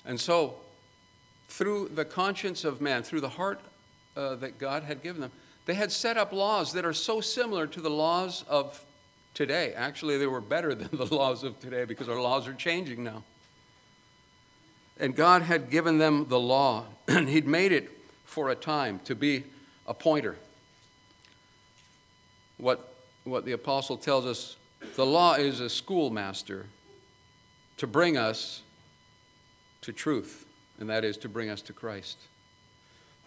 And 0.06 0.20
so, 0.20 0.56
through 1.48 1.90
the 1.94 2.06
conscience 2.06 2.64
of 2.64 2.82
man, 2.82 3.04
through 3.04 3.22
the 3.22 3.30
heart 3.30 3.60
uh, 4.16 4.36
that 4.36 4.60
God 4.60 4.84
had 4.84 5.02
given 5.02 5.22
them, 5.22 5.32
they 5.66 5.74
had 5.74 5.92
set 5.92 6.18
up 6.18 6.32
laws 6.32 6.74
that 6.74 6.86
are 6.86 6.94
so 6.94 7.22
similar 7.22 7.68
to 7.68 7.82
the 7.82 7.90
laws 7.90 8.44
of 8.48 8.84
today. 9.34 9.74
Actually, 9.74 10.18
they 10.18 10.28
were 10.28 10.42
better 10.42 10.76
than 10.76 10.90
the 10.92 11.14
laws 11.14 11.44
of 11.44 11.60
today 11.60 11.86
because 11.86 12.10
our 12.10 12.22
laws 12.22 12.48
are 12.48 12.54
changing 12.54 13.04
now. 13.04 13.24
And 15.00 15.16
God 15.16 15.42
had 15.42 15.70
given 15.70 15.98
them 15.98 16.28
the 16.30 16.40
law, 16.40 16.86
and 17.08 17.28
He'd 17.30 17.48
made 17.48 17.72
it 17.72 17.90
for 18.26 18.50
a 18.50 18.56
time 18.56 19.00
to 19.06 19.16
be 19.16 19.44
a 19.88 19.94
pointer. 19.94 20.38
What, 22.58 22.94
what 23.24 23.46
the 23.46 23.54
apostle 23.54 23.98
tells 23.98 24.26
us 24.26 24.56
the 24.96 25.06
law 25.06 25.34
is 25.34 25.60
a 25.60 25.70
schoolmaster 25.70 26.68
to 27.78 27.88
bring 27.88 28.18
us 28.18 28.62
to 29.82 29.92
truth, 29.92 30.46
and 30.80 30.90
that 30.90 31.04
is 31.04 31.18
to 31.18 31.30
bring 31.30 31.50
us 31.50 31.62
to 31.64 31.74
Christ. 31.74 32.18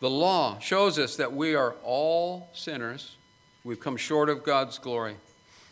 The 0.05 0.11
law 0.11 0.59
shows 0.59 0.99
us 0.99 1.17
that 1.17 1.33
we 1.33 1.55
are 1.55 1.77
all 1.83 2.51
sinners. 2.53 3.17
We've 3.65 3.81
come 3.81 3.97
short 3.97 4.29
of 4.29 4.45
God's 4.45 4.77
glory. 4.77 5.17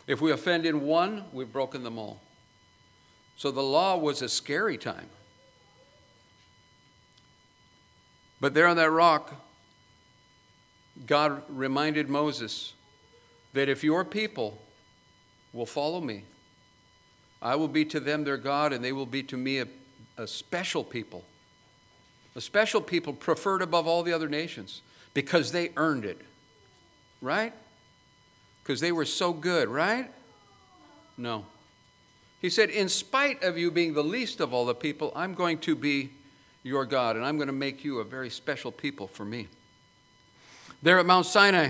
If 0.07 0.21
we 0.21 0.31
offend 0.31 0.65
in 0.65 0.81
one, 0.81 1.25
we've 1.31 1.53
broken 1.53 1.83
them 1.83 1.99
all. 1.99 2.19
So 3.35 3.51
the 3.51 3.61
law 3.61 3.95
was 3.95 4.23
a 4.23 4.27
scary 4.27 4.75
time. 4.75 5.07
But 8.41 8.55
there 8.55 8.65
on 8.65 8.75
that 8.77 8.89
rock, 8.89 9.35
God 11.05 11.43
reminded 11.47 12.09
Moses 12.09 12.73
that 13.53 13.69
if 13.69 13.83
your 13.83 14.03
people 14.03 14.59
will 15.53 15.67
follow 15.67 16.01
me, 16.01 16.23
I 17.39 17.55
will 17.55 17.67
be 17.67 17.85
to 17.85 17.99
them 17.99 18.23
their 18.23 18.37
God, 18.37 18.73
and 18.73 18.83
they 18.83 18.93
will 18.93 19.05
be 19.05 19.21
to 19.21 19.37
me 19.37 19.59
a, 19.59 19.67
a 20.17 20.25
special 20.25 20.83
people. 20.83 21.23
A 22.35 22.41
special 22.41 22.81
people 22.81 23.13
preferred 23.13 23.61
above 23.61 23.87
all 23.87 24.03
the 24.03 24.13
other 24.13 24.27
nations 24.27 24.81
because 25.13 25.51
they 25.51 25.71
earned 25.77 26.05
it. 26.05 26.19
Right? 27.21 27.53
Because 28.63 28.79
they 28.79 28.91
were 28.91 29.05
so 29.05 29.33
good, 29.33 29.69
right? 29.69 30.11
No. 31.17 31.45
He 32.41 32.49
said, 32.49 32.69
In 32.69 32.89
spite 32.89 33.43
of 33.43 33.57
you 33.57 33.71
being 33.71 33.93
the 33.93 34.03
least 34.03 34.39
of 34.39 34.53
all 34.53 34.65
the 34.65 34.75
people, 34.75 35.13
I'm 35.15 35.33
going 35.33 35.59
to 35.59 35.75
be 35.75 36.11
your 36.63 36.85
God, 36.85 37.15
and 37.15 37.25
I'm 37.25 37.37
going 37.37 37.47
to 37.47 37.53
make 37.53 37.83
you 37.83 37.99
a 37.99 38.03
very 38.03 38.29
special 38.29 38.71
people 38.71 39.07
for 39.07 39.25
me. 39.25 39.47
There 40.81 40.99
at 40.99 41.05
Mount 41.05 41.25
Sinai, 41.25 41.69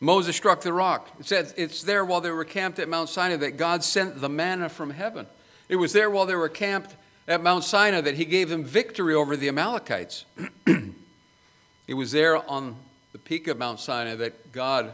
Moses 0.00 0.36
struck 0.36 0.62
the 0.62 0.72
rock. 0.72 1.10
It 1.20 1.26
says 1.26 1.54
it's 1.56 1.82
there 1.82 2.04
while 2.04 2.20
they 2.20 2.30
were 2.30 2.44
camped 2.44 2.78
at 2.78 2.88
Mount 2.88 3.08
Sinai 3.08 3.36
that 3.36 3.56
God 3.56 3.84
sent 3.84 4.20
the 4.20 4.28
manna 4.28 4.68
from 4.68 4.90
heaven. 4.90 5.26
It 5.68 5.76
was 5.76 5.92
there 5.92 6.10
while 6.10 6.26
they 6.26 6.34
were 6.34 6.48
camped 6.48 6.94
at 7.26 7.42
Mount 7.42 7.64
Sinai 7.64 8.00
that 8.00 8.16
he 8.16 8.24
gave 8.24 8.48
them 8.48 8.64
victory 8.64 9.14
over 9.14 9.36
the 9.36 9.48
Amalekites. 9.48 10.24
it 10.66 11.94
was 11.94 12.12
there 12.12 12.48
on 12.50 12.76
the 13.12 13.18
peak 13.18 13.48
of 13.48 13.58
Mount 13.58 13.80
Sinai 13.80 14.14
that 14.16 14.52
God 14.52 14.92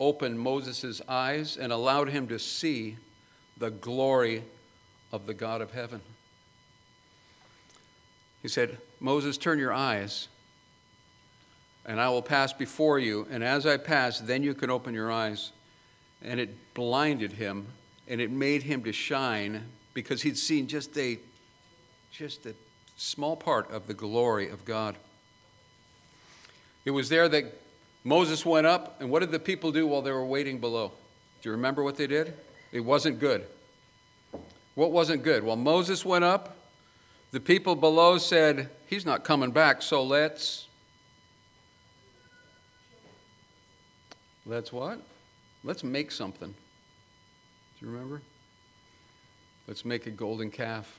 opened 0.00 0.40
Moses' 0.40 1.00
eyes 1.08 1.56
and 1.56 1.72
allowed 1.72 2.08
him 2.08 2.28
to 2.28 2.38
see 2.38 2.96
the 3.56 3.70
glory 3.70 4.44
of 5.12 5.26
the 5.26 5.34
God 5.34 5.60
of 5.60 5.72
heaven. 5.72 6.00
He 8.42 8.48
said, 8.48 8.78
Moses, 9.00 9.36
turn 9.36 9.58
your 9.58 9.72
eyes, 9.72 10.28
and 11.84 12.00
I 12.00 12.08
will 12.10 12.22
pass 12.22 12.52
before 12.52 12.98
you. 12.98 13.26
And 13.30 13.42
as 13.42 13.66
I 13.66 13.76
pass, 13.76 14.20
then 14.20 14.42
you 14.42 14.54
can 14.54 14.70
open 14.70 14.94
your 14.94 15.10
eyes. 15.10 15.52
And 16.22 16.38
it 16.38 16.74
blinded 16.74 17.32
him, 17.32 17.68
and 18.06 18.20
it 18.20 18.30
made 18.30 18.62
him 18.62 18.84
to 18.84 18.92
shine 18.92 19.64
because 19.94 20.22
he'd 20.22 20.38
seen 20.38 20.68
just 20.68 20.96
a, 20.98 21.18
just 22.10 22.46
a 22.46 22.54
small 22.96 23.36
part 23.36 23.70
of 23.70 23.86
the 23.86 23.94
glory 23.94 24.48
of 24.48 24.64
God. 24.64 24.96
It 26.84 26.90
was 26.90 27.08
there 27.08 27.28
that 27.28 27.60
Moses 28.04 28.44
went 28.46 28.66
up, 28.66 29.00
and 29.00 29.10
what 29.10 29.20
did 29.20 29.30
the 29.30 29.38
people 29.38 29.72
do 29.72 29.86
while 29.86 30.02
they 30.02 30.12
were 30.12 30.24
waiting 30.24 30.58
below? 30.58 30.92
Do 31.42 31.48
you 31.48 31.52
remember 31.52 31.82
what 31.82 31.96
they 31.96 32.06
did? 32.06 32.34
It 32.72 32.80
wasn't 32.80 33.20
good. 33.20 33.46
What 34.74 34.92
wasn't 34.92 35.22
good? 35.22 35.44
Well, 35.44 35.56
Moses 35.56 36.04
went 36.04 36.24
up, 36.24 36.56
the 37.30 37.40
people 37.40 37.74
below 37.76 38.18
said, 38.18 38.70
He's 38.86 39.04
not 39.04 39.22
coming 39.22 39.50
back, 39.50 39.82
so 39.82 40.02
let's. 40.02 40.66
Let's 44.46 44.72
what? 44.72 45.02
Let's 45.62 45.84
make 45.84 46.10
something. 46.10 46.48
Do 46.48 47.86
you 47.86 47.92
remember? 47.92 48.22
Let's 49.66 49.84
make 49.84 50.06
a 50.06 50.10
golden 50.10 50.50
calf. 50.50 50.98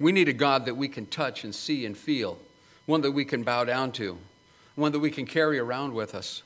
We 0.00 0.12
need 0.12 0.28
a 0.28 0.32
God 0.32 0.66
that 0.66 0.76
we 0.76 0.88
can 0.88 1.06
touch 1.06 1.44
and 1.44 1.54
see 1.54 1.86
and 1.86 1.96
feel, 1.96 2.38
one 2.86 3.02
that 3.02 3.12
we 3.12 3.24
can 3.24 3.42
bow 3.42 3.64
down 3.64 3.92
to, 3.92 4.18
one 4.74 4.92
that 4.92 5.00
we 5.00 5.10
can 5.10 5.26
carry 5.26 5.58
around 5.58 5.94
with 5.94 6.14
us. 6.14 6.42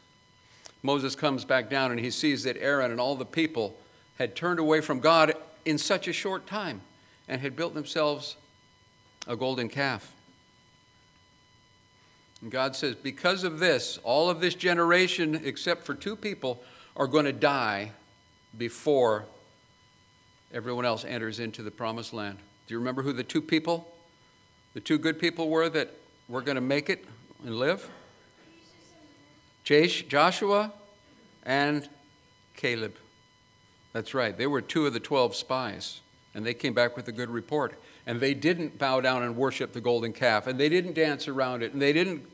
Moses 0.83 1.17
comes 1.17 1.45
back 1.45 1.69
down 1.69 1.91
and 1.91 1.99
he 1.99 2.11
sees 2.11 2.45
that 2.45 2.57
Aaron 2.59 2.91
and 2.91 3.01
all 3.01 3.17
the 3.17 3.25
people 3.25 3.77
had 4.19 4.37
turned 4.37 4.59
away 4.59 4.81
from 4.81 5.01
God 5.01 5.35
in 5.65 5.79
such 5.79 6.07
a 6.09 6.13
short 6.13 6.47
time 6.47 6.83
and 7.27 7.41
had 7.41 7.57
built 7.57 7.75
themselves 7.75 8.37
a 9.27 9.37
golden 9.37 9.69
calf. 9.69 10.13
And 12.41 12.51
God 12.51 12.77
says, 12.77 12.95
because 12.95 13.43
of 13.43 13.59
this, 13.59 13.99
all 14.05 14.31
of 14.31 14.41
this 14.41 14.55
generation, 14.55 15.41
except 15.45 15.85
for 15.85 15.95
two 15.95 16.15
people, 16.15 16.63
are 16.97 17.07
going 17.07 17.25
to 17.25 17.33
die 17.33 17.93
before 18.57 19.25
everyone 20.53 20.85
else 20.85 21.05
enters 21.05 21.41
into 21.41 21.63
the 21.63 21.71
promised 21.71 22.13
land. 22.13 22.39
Do 22.69 22.75
you 22.75 22.79
remember 22.79 23.03
who 23.03 23.13
the 23.13 23.25
two 23.25 23.43
people, 23.43 23.93
the 24.75 24.81
two 24.81 24.99
good 24.99 25.19
people 25.19 25.49
were 25.49 25.69
that 25.71 25.91
were 26.29 26.43
going 26.43 26.55
to 26.55 26.61
make 26.61 26.89
it 26.89 27.05
and 27.45 27.59
live? 27.59 27.91
Joshua 29.65 30.73
and 31.43 31.89
Caleb. 32.57 32.95
That's 33.93 34.15
right. 34.15 34.37
They 34.37 34.47
were 34.47 34.61
two 34.61 34.87
of 34.87 34.93
the 34.93 35.01
12 35.01 35.35
spies, 35.35 36.01
and 36.35 36.47
they 36.47 36.55
came 36.55 36.75
back 36.75 36.97
with 36.97 37.09
a 37.09 37.13
good 37.13 37.31
report 37.31 37.79
and 38.09 38.21
they 38.21 38.33
didn't 38.33 38.79
bow 38.79 39.03
down 39.03 39.23
and 39.23 39.37
worship 39.37 39.75
the 39.75 39.81
golden 39.83 40.13
calf 40.15 40.47
and 40.47 40.59
they 40.59 40.71
didn't 40.71 40.95
dance 40.95 41.29
around 41.29 41.63
it 41.63 41.73
and 41.75 41.81
they 41.81 41.93
didn't 41.93 42.27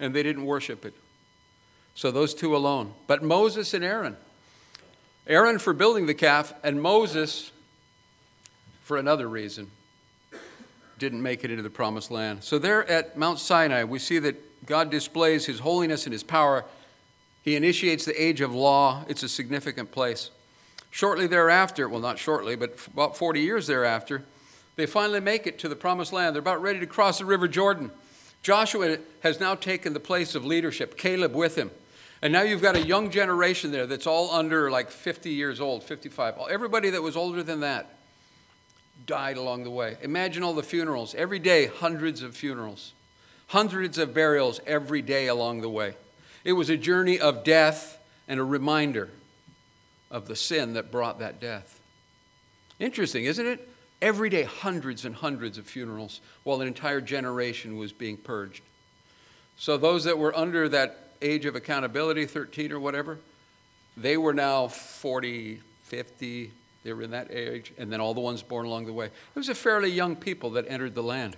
and 0.00 0.12
they 0.12 0.24
didn't 0.24 0.44
worship 0.44 0.84
it 0.84 0.92
so 1.94 2.10
those 2.10 2.34
two 2.34 2.54
alone 2.54 2.92
but 3.06 3.22
moses 3.22 3.72
and 3.72 3.84
aaron 3.84 4.16
aaron 5.26 5.58
for 5.58 5.72
building 5.72 6.06
the 6.06 6.14
calf 6.14 6.52
and 6.64 6.82
moses 6.82 7.52
for 8.92 8.98
another 8.98 9.26
reason 9.26 9.70
didn't 10.98 11.22
make 11.22 11.44
it 11.44 11.50
into 11.50 11.62
the 11.62 11.70
promised 11.70 12.10
land 12.10 12.44
so 12.44 12.58
there 12.58 12.86
at 12.90 13.16
mount 13.16 13.38
sinai 13.38 13.82
we 13.82 13.98
see 13.98 14.18
that 14.18 14.66
god 14.66 14.90
displays 14.90 15.46
his 15.46 15.60
holiness 15.60 16.04
and 16.04 16.12
his 16.12 16.22
power 16.22 16.66
he 17.40 17.56
initiates 17.56 18.04
the 18.04 18.22
age 18.22 18.42
of 18.42 18.54
law 18.54 19.02
it's 19.08 19.22
a 19.22 19.28
significant 19.30 19.90
place 19.90 20.30
shortly 20.90 21.26
thereafter 21.26 21.88
well 21.88 22.02
not 22.02 22.18
shortly 22.18 22.54
but 22.54 22.76
about 22.92 23.16
40 23.16 23.40
years 23.40 23.66
thereafter 23.66 24.24
they 24.76 24.84
finally 24.84 25.20
make 25.20 25.46
it 25.46 25.58
to 25.60 25.68
the 25.68 25.76
promised 25.76 26.12
land. 26.12 26.34
They're 26.34 26.40
about 26.40 26.62
ready 26.62 26.80
to 26.80 26.86
cross 26.86 27.18
the 27.18 27.26
River 27.26 27.46
Jordan. 27.46 27.90
Joshua 28.42 28.98
has 29.20 29.38
now 29.38 29.54
taken 29.54 29.92
the 29.92 30.00
place 30.00 30.34
of 30.34 30.46
leadership, 30.46 30.96
Caleb 30.96 31.34
with 31.34 31.56
him. 31.56 31.70
And 32.22 32.32
now 32.32 32.42
you've 32.42 32.62
got 32.62 32.76
a 32.76 32.82
young 32.82 33.10
generation 33.10 33.70
there 33.70 33.86
that's 33.86 34.06
all 34.06 34.30
under 34.30 34.70
like 34.70 34.90
50 34.90 35.30
years 35.30 35.60
old, 35.60 35.84
55. 35.84 36.36
Everybody 36.50 36.88
that 36.90 37.02
was 37.02 37.16
older 37.16 37.42
than 37.42 37.60
that 37.60 37.98
died 39.06 39.36
along 39.36 39.64
the 39.64 39.70
way. 39.70 39.96
Imagine 40.02 40.42
all 40.42 40.54
the 40.54 40.62
funerals. 40.62 41.14
Every 41.14 41.38
day, 41.38 41.66
hundreds 41.66 42.22
of 42.22 42.36
funerals, 42.36 42.92
hundreds 43.48 43.98
of 43.98 44.14
burials 44.14 44.60
every 44.66 45.02
day 45.02 45.26
along 45.26 45.60
the 45.60 45.68
way. 45.68 45.94
It 46.44 46.52
was 46.52 46.70
a 46.70 46.76
journey 46.76 47.20
of 47.20 47.44
death 47.44 47.98
and 48.28 48.40
a 48.40 48.44
reminder 48.44 49.10
of 50.10 50.28
the 50.28 50.36
sin 50.36 50.74
that 50.74 50.90
brought 50.90 51.18
that 51.20 51.40
death. 51.40 51.80
Interesting, 52.78 53.24
isn't 53.24 53.46
it? 53.46 53.68
Every 54.00 54.28
day, 54.28 54.42
hundreds 54.42 55.04
and 55.04 55.14
hundreds 55.14 55.58
of 55.58 55.66
funerals 55.66 56.20
while 56.42 56.60
an 56.60 56.66
entire 56.66 57.00
generation 57.00 57.76
was 57.76 57.92
being 57.92 58.16
purged. 58.16 58.62
So, 59.56 59.76
those 59.76 60.04
that 60.04 60.18
were 60.18 60.36
under 60.36 60.68
that 60.68 61.12
age 61.22 61.46
of 61.46 61.54
accountability, 61.54 62.26
13 62.26 62.72
or 62.72 62.80
whatever, 62.80 63.18
they 63.96 64.16
were 64.16 64.34
now 64.34 64.66
40, 64.66 65.60
50, 65.84 66.50
they 66.84 66.92
were 66.92 67.02
in 67.02 67.12
that 67.12 67.30
age, 67.30 67.72
and 67.78 67.92
then 67.92 68.00
all 68.00 68.14
the 68.14 68.20
ones 68.20 68.42
born 68.42 68.66
along 68.66 68.86
the 68.86 68.92
way. 68.92 69.06
It 69.06 69.12
was 69.34 69.48
a 69.48 69.54
fairly 69.54 69.90
young 69.90 70.16
people 70.16 70.50
that 70.50 70.66
entered 70.68 70.94
the 70.94 71.02
land. 71.02 71.36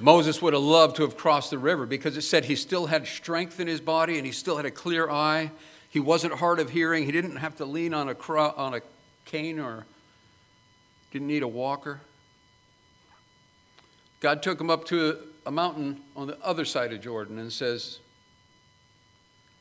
Moses 0.00 0.42
would 0.42 0.52
have 0.52 0.62
loved 0.62 0.96
to 0.96 1.02
have 1.02 1.16
crossed 1.16 1.50
the 1.50 1.58
river 1.58 1.86
because 1.86 2.16
it 2.16 2.22
said 2.22 2.46
he 2.46 2.56
still 2.56 2.86
had 2.86 3.06
strength 3.06 3.60
in 3.60 3.68
his 3.68 3.80
body 3.80 4.16
and 4.16 4.26
he 4.26 4.32
still 4.32 4.56
had 4.56 4.66
a 4.66 4.70
clear 4.70 5.08
eye. 5.08 5.50
He 5.88 6.00
wasn't 6.00 6.34
hard 6.34 6.58
of 6.58 6.70
hearing. 6.70 7.04
He 7.04 7.12
didn't 7.12 7.36
have 7.36 7.56
to 7.56 7.64
lean 7.64 7.94
on 7.94 8.08
a, 8.08 8.14
cro- 8.14 8.54
on 8.56 8.74
a 8.74 8.80
cane 9.24 9.60
or 9.60 9.86
didn't 11.12 11.28
need 11.28 11.42
a 11.42 11.48
walker. 11.48 12.00
God 14.20 14.42
took 14.42 14.60
him 14.60 14.70
up 14.70 14.84
to 14.86 15.18
a 15.46 15.50
mountain 15.50 16.00
on 16.16 16.26
the 16.26 16.38
other 16.42 16.64
side 16.64 16.92
of 16.92 17.00
Jordan 17.00 17.38
and 17.38 17.52
says, 17.52 18.00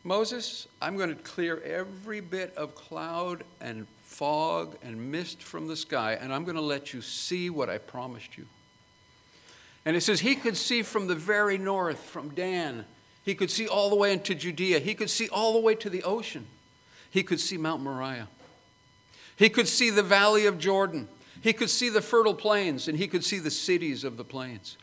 Moses, 0.04 0.68
I'm 0.82 0.98
going 0.98 1.10
to 1.10 1.22
clear 1.22 1.62
every 1.62 2.20
bit 2.20 2.54
of 2.56 2.76
cloud 2.76 3.44
and 3.60 3.86
fog 4.20 4.76
and 4.84 5.14
mist 5.14 5.42
from 5.42 5.70
the 5.70 5.78
sky, 5.78 6.12
and 6.12 6.34
I'm 6.34 6.44
going 6.44 6.58
to 6.58 6.62
let 6.62 6.94
you 6.94 7.00
see 7.00 7.50
what 7.50 7.70
I 7.70 7.78
promised 7.78 8.38
you. 8.38 8.48
And 9.86 9.96
it 9.96 10.02
says 10.02 10.20
he 10.20 10.36
could 10.36 10.58
see 10.58 10.84
from 10.84 11.08
the 11.08 11.16
very 11.16 11.58
north, 11.58 12.02
from 12.02 12.36
Dan. 12.36 12.84
He 13.24 13.34
could 13.34 13.50
see 13.50 13.66
all 13.66 13.90
the 13.90 13.96
way 13.96 14.12
into 14.12 14.36
Judea. 14.36 14.80
He 14.80 14.94
could 14.94 15.10
see 15.10 15.30
all 15.30 15.54
the 15.54 15.62
way 15.62 15.74
to 15.76 15.90
the 15.90 16.04
ocean. 16.04 16.48
He 17.10 17.24
could 17.24 17.40
see 17.40 17.56
Mount 17.56 17.82
Moriah. 17.82 18.28
He 19.38 19.48
could 19.48 19.70
see 19.70 19.90
the 19.90 20.04
valley 20.04 20.46
of 20.46 20.60
Jordan. 20.60 21.08
He 21.40 21.54
could 21.54 21.70
see 21.70 21.88
the 21.88 22.02
fertile 22.02 22.34
plains, 22.34 22.90
and 22.90 22.98
he 22.98 23.08
could 23.08 23.24
see 23.24 23.40
the 23.40 23.50
cities 23.50 24.04
of 24.04 24.18
the 24.18 24.26
plains. 24.26 24.76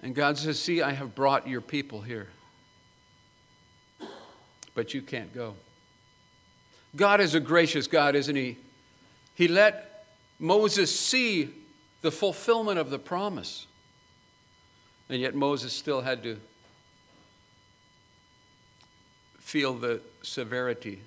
And 0.00 0.14
God 0.14 0.38
says, 0.38 0.58
See, 0.58 0.80
I 0.80 0.92
have 0.92 1.14
brought 1.14 1.46
your 1.46 1.60
people 1.60 2.00
here, 2.00 2.28
but 4.74 4.94
you 4.94 5.02
can't 5.02 5.34
go. 5.34 5.56
God 6.96 7.20
is 7.20 7.34
a 7.34 7.40
gracious 7.40 7.86
God, 7.86 8.14
isn't 8.14 8.36
He? 8.36 8.56
He 9.34 9.48
let 9.48 10.06
Moses 10.38 10.98
see 10.98 11.50
the 12.02 12.10
fulfillment 12.10 12.78
of 12.78 12.90
the 12.90 12.98
promise. 12.98 13.66
And 15.08 15.20
yet 15.20 15.34
Moses 15.34 15.72
still 15.72 16.00
had 16.00 16.22
to 16.22 16.38
feel 19.38 19.74
the 19.74 20.00
severity, 20.22 21.02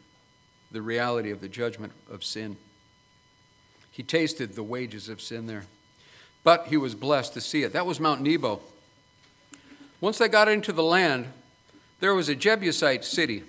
the 0.72 0.82
reality 0.82 1.32
of 1.32 1.42
the 1.42 1.48
judgment 1.48 1.94
of 2.12 2.24
sin. 2.24 2.58
He 3.92 4.04
tasted 4.04 4.54
the 4.54 4.64
wages 4.64 5.10
of 5.10 5.22
sin 5.22 5.48
there. 5.48 5.66
But 6.44 6.68
he 6.68 6.78
was 6.78 6.96
blessed 6.96 7.34
to 7.34 7.42
see 7.42 7.64
it. 7.64 7.74
That 7.74 7.86
was 7.86 8.00
Mount 8.00 8.22
Nebo. 8.22 8.62
Once 10.00 10.20
they 10.20 10.28
got 10.28 10.48
into 10.48 10.72
the 10.72 10.84
land, 10.84 11.28
there 12.00 12.14
was 12.14 12.30
a 12.30 12.36
Jebusite 12.36 13.04
city 13.04 13.44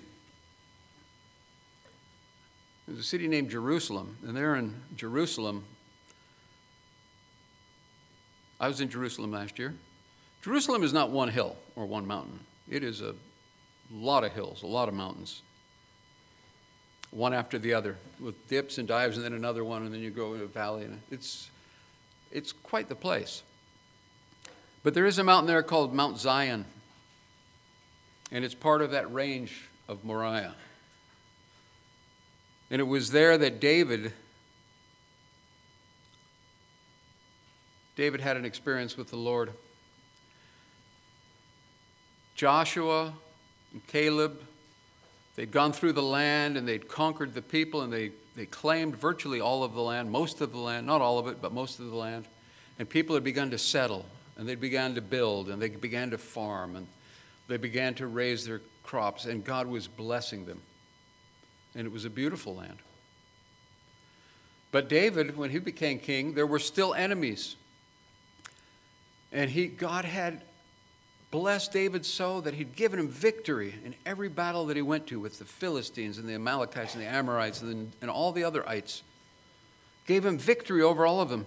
there's 2.89 3.01
a 3.01 3.03
city 3.03 3.27
named 3.27 3.51
Jerusalem, 3.51 4.17
and 4.25 4.35
there 4.35 4.55
in 4.55 4.73
Jerusalem, 4.95 5.63
I 8.59 8.67
was 8.67 8.81
in 8.81 8.89
Jerusalem 8.89 9.31
last 9.31 9.59
year. 9.59 9.75
Jerusalem 10.41 10.81
is 10.81 10.91
not 10.91 11.11
one 11.11 11.29
hill 11.29 11.55
or 11.75 11.85
one 11.85 12.07
mountain, 12.07 12.39
it 12.67 12.83
is 12.83 13.01
a 13.01 13.13
lot 13.91 14.23
of 14.23 14.31
hills, 14.31 14.63
a 14.63 14.67
lot 14.67 14.87
of 14.87 14.95
mountains, 14.95 15.43
one 17.11 17.31
after 17.31 17.59
the 17.59 17.75
other, 17.75 17.95
with 18.19 18.47
dips 18.47 18.79
and 18.79 18.87
dives, 18.87 19.17
and 19.17 19.25
then 19.25 19.33
another 19.33 19.63
one, 19.63 19.83
and 19.83 19.93
then 19.93 20.01
you 20.01 20.09
go 20.09 20.33
in 20.33 20.41
a 20.41 20.47
valley. 20.47 20.85
And 20.85 20.99
it's, 21.11 21.51
it's 22.31 22.51
quite 22.51 22.89
the 22.89 22.95
place. 22.95 23.43
But 24.81 24.95
there 24.95 25.05
is 25.05 25.19
a 25.19 25.23
mountain 25.23 25.45
there 25.45 25.61
called 25.61 25.93
Mount 25.93 26.17
Zion, 26.17 26.65
and 28.31 28.43
it's 28.43 28.55
part 28.55 28.81
of 28.81 28.91
that 28.91 29.13
range 29.13 29.69
of 29.87 30.03
Moriah. 30.03 30.55
And 32.71 32.79
it 32.79 32.85
was 32.85 33.11
there 33.11 33.37
that 33.37 33.59
David 33.59 34.13
David 37.99 38.21
had 38.21 38.37
an 38.37 38.45
experience 38.45 38.95
with 38.95 39.09
the 39.09 39.17
Lord. 39.17 39.51
Joshua 42.33 43.13
and 43.73 43.85
Caleb, 43.87 44.39
they'd 45.35 45.51
gone 45.51 45.73
through 45.73 45.91
the 45.91 46.01
land 46.01 46.55
and 46.55 46.65
they'd 46.65 46.87
conquered 46.87 47.33
the 47.33 47.41
people 47.41 47.81
and 47.81 47.91
they, 47.91 48.11
they 48.37 48.45
claimed 48.45 48.95
virtually 48.95 49.41
all 49.41 49.65
of 49.65 49.73
the 49.73 49.81
land, 49.81 50.09
most 50.09 50.39
of 50.39 50.53
the 50.53 50.57
land, 50.59 50.87
not 50.87 51.01
all 51.01 51.19
of 51.19 51.27
it, 51.27 51.41
but 51.41 51.51
most 51.51 51.79
of 51.79 51.89
the 51.89 51.95
land. 51.97 52.23
And 52.79 52.87
people 52.87 53.15
had 53.15 53.23
begun 53.25 53.51
to 53.51 53.57
settle 53.57 54.05
and 54.37 54.47
they 54.47 54.55
began 54.55 54.95
to 54.95 55.01
build 55.01 55.49
and 55.49 55.61
they 55.61 55.67
began 55.67 56.11
to 56.11 56.17
farm 56.17 56.77
and 56.77 56.87
they 57.49 57.57
began 57.57 57.95
to 57.95 58.07
raise 58.07 58.45
their 58.45 58.61
crops 58.81 59.25
and 59.25 59.43
God 59.43 59.67
was 59.67 59.89
blessing 59.89 60.45
them 60.45 60.61
and 61.75 61.85
it 61.85 61.91
was 61.91 62.05
a 62.05 62.09
beautiful 62.09 62.55
land. 62.55 62.77
But 64.71 64.87
David, 64.87 65.35
when 65.37 65.49
he 65.49 65.59
became 65.59 65.99
king, 65.99 66.33
there 66.33 66.45
were 66.45 66.59
still 66.59 66.93
enemies. 66.93 67.55
And 69.31 69.49
he, 69.49 69.67
God 69.67 70.05
had 70.05 70.41
blessed 71.31 71.71
David 71.71 72.05
so 72.05 72.41
that 72.41 72.55
he'd 72.55 72.75
given 72.75 72.99
him 72.99 73.07
victory 73.07 73.75
in 73.85 73.95
every 74.05 74.29
battle 74.29 74.65
that 74.67 74.75
he 74.75 74.81
went 74.81 75.07
to 75.07 75.19
with 75.19 75.39
the 75.39 75.45
Philistines 75.45 76.17
and 76.17 76.27
the 76.27 76.33
Amalekites 76.33 76.95
and 76.95 77.03
the 77.03 77.07
Amorites 77.07 77.61
and, 77.61 77.91
and 78.01 78.09
all 78.09 78.31
the 78.31 78.43
other 78.43 78.67
ites. 78.67 79.03
Gave 80.07 80.25
him 80.25 80.37
victory 80.37 80.81
over 80.81 81.05
all 81.05 81.21
of 81.21 81.29
them. 81.29 81.45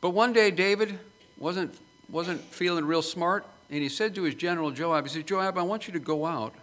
But 0.00 0.10
one 0.10 0.32
day 0.32 0.50
David 0.50 0.98
wasn't, 1.38 1.74
wasn't 2.10 2.40
feeling 2.42 2.84
real 2.84 3.02
smart, 3.02 3.46
and 3.70 3.82
he 3.82 3.88
said 3.88 4.14
to 4.14 4.22
his 4.22 4.34
general 4.34 4.70
Joab, 4.70 5.06
he 5.06 5.10
said, 5.10 5.26
Joab, 5.26 5.56
I 5.56 5.62
want 5.62 5.86
you 5.86 5.92
to 5.94 5.98
go 5.98 6.26
out 6.26 6.54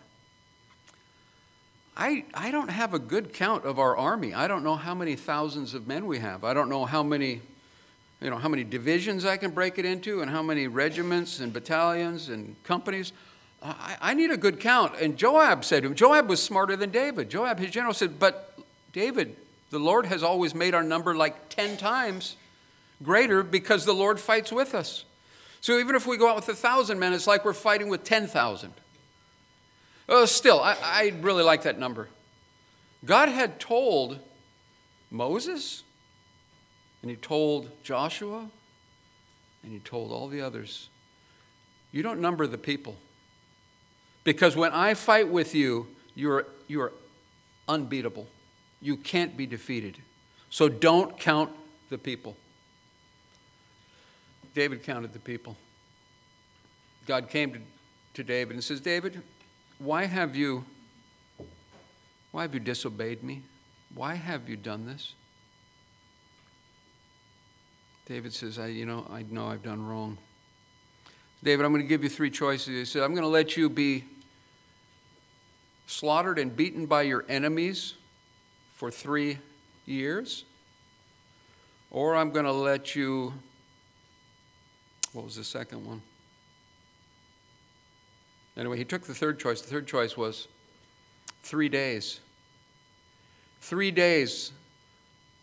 I, 2.00 2.26
I 2.36 2.52
don't 2.52 2.70
have 2.70 2.94
a 2.94 3.00
good 3.00 3.34
count 3.34 3.66
of 3.66 3.80
our 3.80 3.98
army. 3.98 4.32
I 4.32 4.48
don't 4.48 4.64
know 4.64 4.76
how 4.76 4.94
many 4.94 5.16
thousands 5.16 5.74
of 5.74 5.88
men 5.88 6.06
we 6.06 6.20
have. 6.20 6.44
I 6.44 6.54
don't 6.54 6.70
know 6.70 6.86
how 6.86 7.02
many, 7.02 7.42
you 8.22 8.30
know, 8.30 8.38
how 8.38 8.50
many 8.50 8.64
divisions 8.64 9.26
I 9.26 9.38
can 9.38 9.50
break 9.50 9.80
it 9.80 9.86
into 9.86 10.22
and 10.22 10.30
how 10.30 10.44
many 10.44 10.68
regiments 10.68 11.40
and 11.40 11.52
battalions 11.52 12.30
and 12.30 12.56
companies. 12.64 13.14
I, 13.64 13.98
I 14.00 14.14
need 14.14 14.30
a 14.30 14.38
good 14.38 14.60
count. 14.60 14.94
And 15.02 15.18
Joab 15.18 15.66
said 15.66 15.82
to 15.82 15.90
him, 15.90 15.96
Joab 15.96 16.30
was 16.30 16.42
smarter 16.42 16.76
than 16.76 16.92
David. 16.92 17.32
Joab, 17.32 17.58
his 17.58 17.72
general, 17.72 17.96
said, 17.96 18.20
But 18.20 18.60
David, 18.94 19.36
the 19.72 19.80
Lord 19.80 20.06
has 20.06 20.22
always 20.22 20.54
made 20.54 20.76
our 20.76 20.84
number 20.84 21.16
like 21.16 21.50
10 21.50 21.78
times 21.78 22.36
greater 23.02 23.42
because 23.42 23.86
the 23.86 23.94
Lord 23.94 24.20
fights 24.20 24.52
with 24.52 24.76
us. 24.76 25.04
So 25.62 25.80
even 25.80 25.96
if 25.96 26.06
we 26.06 26.18
go 26.18 26.30
out 26.30 26.36
with 26.36 26.50
a 26.50 26.56
thousand 26.56 27.00
men, 27.00 27.14
it's 27.14 27.26
like 27.26 27.44
we're 27.44 27.54
fighting 27.54 27.90
with 27.90 28.04
10,000. 28.04 28.72
Oh, 30.10 30.26
still, 30.26 30.60
I, 30.60 30.78
I 30.82 31.14
really 31.22 31.44
like 31.44 31.64
that 31.64 31.78
number. 31.78 32.08
God 33.04 33.30
had 33.30 33.60
told 33.60 34.20
Moses, 35.12 35.84
and 37.02 37.12
he 37.12 37.18
told 37.18 37.70
Joshua, 37.84 38.50
and 39.64 39.72
he 39.72 39.80
told 39.80 40.12
all 40.12 40.28
the 40.28 40.42
others, 40.42 40.90
you 41.92 42.04
don't 42.04 42.22
number 42.22 42.48
the 42.48 42.58
people. 42.58 42.96
Because 44.24 44.56
when 44.56 44.72
I 44.72 44.94
fight 44.94 45.30
with 45.30 45.56
you, 45.56 45.88
you're, 46.16 46.46
you're 46.68 46.92
unbeatable. 47.68 48.28
You 48.82 48.98
can't 48.98 49.38
be 49.38 49.46
defeated. 49.46 49.98
So 50.50 50.70
don't 50.70 51.18
count 51.18 51.52
the 51.90 51.98
people. 51.98 52.36
David 54.54 54.84
counted 54.84 55.14
the 55.14 55.20
people. 55.20 55.56
God 57.06 57.30
came 57.30 57.54
to, 57.54 57.60
to 58.16 58.24
David 58.24 58.56
and 58.56 58.64
says, 58.64 58.82
David, 58.82 59.22
why 59.80 60.06
have 60.06 60.36
you 60.36 60.66
why 62.32 62.44
have 62.44 62.54
you 62.54 62.60
disobeyed 62.60 63.24
me? 63.24 63.42
Why 63.94 64.16
have 64.16 64.48
you 64.48 64.58
done 64.58 64.86
this? 64.86 65.14
David 68.06 68.34
says, 68.34 68.60
I, 68.60 68.68
you 68.68 68.86
know, 68.86 69.06
I 69.10 69.24
know 69.24 69.48
I've 69.48 69.64
done 69.64 69.86
wrong. 69.86 70.18
David, 71.44 71.66
I'm 71.66 71.72
going 71.72 71.84
to 71.84 71.88
give 71.88 72.04
you 72.04 72.10
three 72.10 72.30
choices. 72.30 72.68
He 72.68 72.86
said, 72.86 73.04
I'm 73.04 73.12
going 73.12 73.24
to 73.24 73.30
let 73.30 73.58
you 73.58 73.70
be 73.70 74.06
slaughtered 75.88 76.38
and 76.38 76.56
beaten 76.56 76.86
by 76.86 77.04
your 77.04 77.26
enemies 77.28 77.96
for 78.76 78.92
three 78.92 79.40
years, 79.86 80.46
or 81.90 82.16
I'm 82.16 82.32
going 82.32 82.46
to 82.46 82.52
let 82.52 82.96
you, 82.96 83.34
what 85.14 85.26
was 85.26 85.36
the 85.36 85.44
second 85.44 85.86
one? 85.86 86.02
Anyway, 88.58 88.78
he 88.78 88.84
took 88.84 89.04
the 89.04 89.14
third 89.14 89.40
choice. 89.40 89.62
The 89.62 89.70
third 89.70 89.88
choice 89.88 90.18
was 90.18 90.48
three 91.44 91.70
days. 91.70 92.20
Three 93.62 93.92
days, 93.92 94.52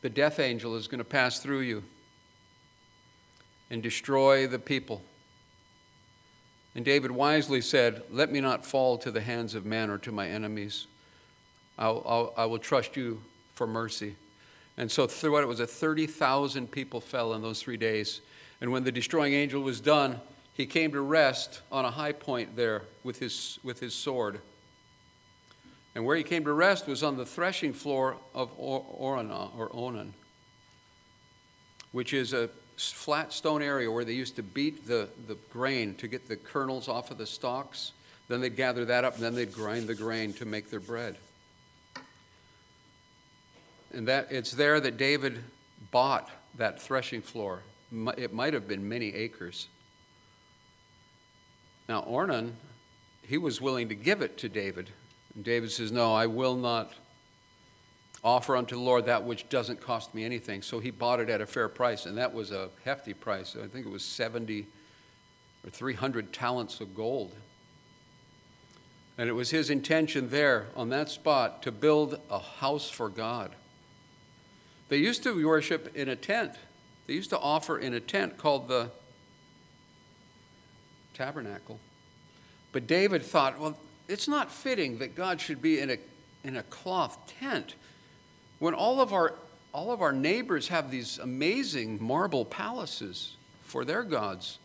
the 0.03 0.11
death 0.11 0.40
angel 0.40 0.77
is 0.77 0.88
going 0.88 0.98
to 0.98 1.05
pass 1.05 1.38
through 1.38 1.61
you 1.61 1.85
and 3.70 3.83
destroy 3.83 4.46
the 4.46 4.59
people. 4.59 5.03
And 6.74 6.85
David 6.85 7.12
wisely 7.12 7.61
said, 7.61 8.03
Let 8.11 8.33
me 8.33 8.40
not 8.40 8.66
fall 8.66 8.98
to 8.98 9.11
the 9.11 9.20
hands 9.20 9.55
of 9.55 9.64
man 9.64 9.90
or 9.90 9.98
to 9.98 10.11
my 10.11 10.29
enemies. 10.29 10.87
I'll, 11.79 12.03
I'll 12.07 12.35
I 12.37 12.46
will 12.46 12.59
trust 12.59 12.96
you 12.96 13.22
for 13.55 13.66
mercy. 13.66 14.16
And 14.77 14.90
so, 14.90 15.07
throughout 15.07 15.44
it 15.44 15.46
was 15.46 15.61
a 15.61 15.66
30,000 15.66 16.70
people 16.70 17.00
fell 17.00 17.33
in 17.35 17.42
those 17.42 17.62
three 17.62 17.77
days. 17.77 18.20
And 18.61 18.72
when 18.72 18.83
the 18.83 18.90
destroying 18.90 19.35
angel 19.35 19.62
was 19.62 19.81
done, 19.81 20.20
he 20.55 20.67
came 20.67 20.93
to 20.93 21.01
rest 21.01 21.61
on 21.71 21.85
a 21.85 21.90
high 21.90 22.12
point 22.12 22.57
there 22.57 22.83
with 23.03 23.19
his, 23.19 23.59
with 23.62 23.81
his 23.81 23.93
sword. 23.93 24.40
And 25.95 26.05
where 26.05 26.17
he 26.17 26.23
came 26.23 26.45
to 26.45 26.53
rest 26.53 26.87
was 26.87 27.03
on 27.03 27.17
the 27.17 27.27
threshing 27.27 27.73
floor 27.73 28.17
of 28.35 28.57
Araunah 28.57 29.51
or 29.57 29.69
Ornan, 29.69 30.12
which 31.93 32.12
is 32.12 32.33
a 32.33 32.49
flat 32.77 33.33
stone 33.33 33.62
area 33.62 33.90
where 33.90 34.05
they 34.05 34.12
used 34.12 34.37
to 34.37 34.43
beat 34.43 34.87
the, 34.87 35.09
the 35.27 35.37
grain 35.51 35.95
to 35.97 36.09
get 36.09 36.29
the 36.29 36.37
kernels 36.37 36.88
off 36.88 37.11
of 37.11 37.19
the 37.19 37.27
stalks. 37.27 37.93
Then 38.29 38.40
they'd 38.40 38.57
gather 38.57 38.85
that 38.87 39.05
up 39.05 39.14
and 39.14 39.23
then 39.23 39.35
they'd 39.35 39.53
grind 39.53 39.88
the 39.88 39.95
grain 39.95 40.33
to 40.35 40.45
make 40.45 40.71
their 40.71 40.81
bread. 40.81 41.17
And 43.93 44.09
that 44.09 44.29
it's 44.31 44.53
there 44.53 44.81
that 44.81 44.97
David 44.97 45.43
bought 45.90 46.29
that 46.57 46.81
threshing 46.81 47.23
floor. 47.23 47.61
It 48.17 48.33
might 48.33 48.55
have 48.55 48.67
been 48.67 48.88
many 48.88 49.14
acres. 49.14 49.69
Now, 51.88 52.03
Ornan, 52.03 52.53
he 53.23 53.38
was 53.38 53.61
willing 53.61 53.88
to 53.88 53.94
give 53.94 54.23
it 54.23 54.38
to 54.38 54.49
David. 54.49 54.90
And 55.35 55.44
David 55.44 55.70
says, 55.70 55.92
No, 55.92 56.14
I 56.14 56.27
will 56.27 56.57
not 56.57 56.92
offer 58.23 58.57
unto 58.57 58.75
the 58.75 58.81
Lord 58.81 59.07
that 59.07 59.25
which 59.25 59.49
doesn't 59.51 59.81
cost 59.81 60.14
me 60.14 60.25
anything. 60.25 60.62
So 60.62 60.81
he 60.81 60.90
bought 60.90 61.20
it 61.20 61.29
at 61.29 61.40
a 61.40 61.47
fair 61.47 61.68
price, 61.68 62.07
and 62.07 62.16
that 62.16 62.33
was 62.33 62.51
a 62.51 62.70
hefty 62.85 63.12
price. 63.12 63.55
I 63.62 63.66
think 63.66 63.85
it 63.85 63.92
was 63.92 64.05
70 64.05 64.66
or 65.64 65.70
300 65.70 66.33
talents 66.33 66.81
of 66.81 66.94
gold. 66.94 67.35
And 69.16 69.29
it 69.29 69.33
was 69.33 69.51
his 69.51 69.70
intention 69.70 70.31
there 70.31 70.68
on 70.75 70.88
that 70.88 71.09
spot 71.09 71.62
to 71.62 71.70
build 71.70 72.18
a 72.31 72.38
house 72.38 72.88
for 72.88 73.09
God. 73.09 73.53
They 74.88 74.97
used 74.97 75.23
to 75.23 75.47
worship 75.47 75.94
in 75.94 76.09
a 76.09 76.16
tent. 76.16 76.53
They 77.07 77.14
used 77.14 77.31
to 77.31 77.38
offer 77.38 77.79
in 77.79 77.94
a 77.94 78.01
tent 78.01 78.38
called 78.38 78.68
the 78.68 78.90
tabernacle. 81.14 81.79
But 82.72 82.87
David 82.87 83.22
thought, 83.22 83.59
well, 83.59 83.79
it's 84.09 84.29
not 84.29 84.50
fitting 84.50 84.98
that 84.98 85.14
God 85.14 85.40
should 85.40 85.62
be 85.62 85.79
in 85.79 85.90
a, 85.90 85.98
in 86.42 86.57
a 86.57 86.62
cloth 86.64 87.33
tent 87.40 87.74
when 88.59 88.74
all 88.74 89.00
of, 89.00 89.12
our, 89.12 89.35
all 89.72 89.92
of 89.92 90.03
our 90.03 90.12
neighbors 90.12 90.68
have 90.68 90.90
these 90.90 91.18
amazing 91.18 92.03
marble 92.03 92.44
palaces 92.44 93.37
for 93.62 93.85
their 93.85 94.03
gods. 94.03 94.59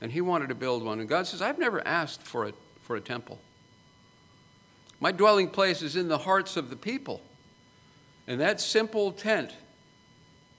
And 0.00 0.12
he 0.12 0.20
wanted 0.20 0.48
to 0.48 0.54
build 0.54 0.82
one. 0.82 1.00
And 1.00 1.08
God 1.08 1.26
says, 1.26 1.42
I've 1.42 1.58
never 1.58 1.86
asked 1.86 2.22
for 2.22 2.46
a, 2.46 2.52
for 2.82 2.96
a 2.96 3.00
temple. 3.00 3.38
My 4.98 5.12
dwelling 5.12 5.48
place 5.48 5.82
is 5.82 5.96
in 5.96 6.08
the 6.08 6.18
hearts 6.18 6.56
of 6.56 6.70
the 6.70 6.76
people. 6.76 7.22
And 8.26 8.40
that 8.40 8.60
simple 8.60 9.12
tent 9.12 9.52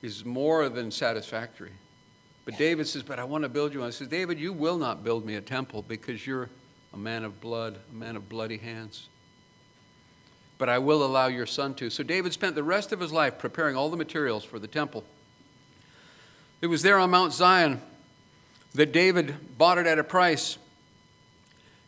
is 0.02 0.26
more 0.26 0.68
than 0.70 0.92
satisfactory. 0.92 1.72
But 2.52 2.58
David 2.58 2.88
says, 2.88 3.04
But 3.04 3.20
I 3.20 3.24
want 3.24 3.44
to 3.44 3.50
build 3.50 3.74
you 3.74 3.80
one. 3.80 3.88
I 3.88 3.92
says, 3.92 4.08
David, 4.08 4.40
you 4.40 4.52
will 4.52 4.78
not 4.78 5.04
build 5.04 5.26
me 5.26 5.36
a 5.36 5.42
temple 5.42 5.84
because 5.88 6.28
you're 6.28 6.50
a 6.94 6.98
man 6.98 7.24
of 7.24 7.40
blood, 7.40 7.78
a 7.90 7.96
man 7.96 8.16
of 8.16 8.28
bloody 8.28 8.58
hands. 8.58 9.08
But 10.58 10.68
I 10.70 10.78
will 10.78 11.04
allow 11.04 11.28
your 11.28 11.46
son 11.46 11.74
to. 11.76 11.90
So 11.90 12.04
David 12.04 12.34
spent 12.34 12.56
the 12.56 12.64
rest 12.64 12.92
of 12.92 13.00
his 13.00 13.12
life 13.12 13.38
preparing 13.38 13.76
all 13.76 13.90
the 13.90 13.98
materials 13.98 14.44
for 14.44 14.60
the 14.60 14.68
temple. 14.68 15.04
It 16.62 16.68
was 16.68 16.82
there 16.82 17.00
on 17.00 17.10
Mount 17.10 17.34
Zion 17.34 17.82
that 18.76 18.92
David 18.92 19.58
bought 19.58 19.78
it 19.78 19.88
at 19.88 19.98
a 19.98 20.04
price. 20.04 20.58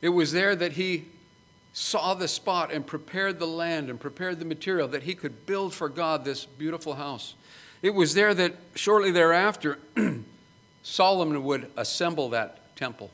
It 0.01 0.09
was 0.09 0.31
there 0.31 0.55
that 0.55 0.73
he 0.73 1.05
saw 1.73 2.13
the 2.13 2.27
spot 2.27 2.71
and 2.71 2.87
prepared 2.87 3.39
the 3.39 3.47
land 3.47 3.89
and 3.89 3.99
prepared 3.99 4.39
the 4.39 4.45
material 4.45 4.87
that 4.87 5.03
he 5.03 5.13
could 5.13 5.45
build 5.45 5.73
for 5.73 5.89
God 5.89 6.23
this 6.23 6.45
beautiful 6.45 6.95
house. 6.95 7.35
It 7.81 7.93
was 7.93 8.13
there 8.13 8.33
that 8.33 8.55
shortly 8.75 9.11
thereafter, 9.11 9.77
Solomon 10.83 11.43
would 11.45 11.71
assemble 11.77 12.29
that 12.29 12.75
temple. 12.75 13.09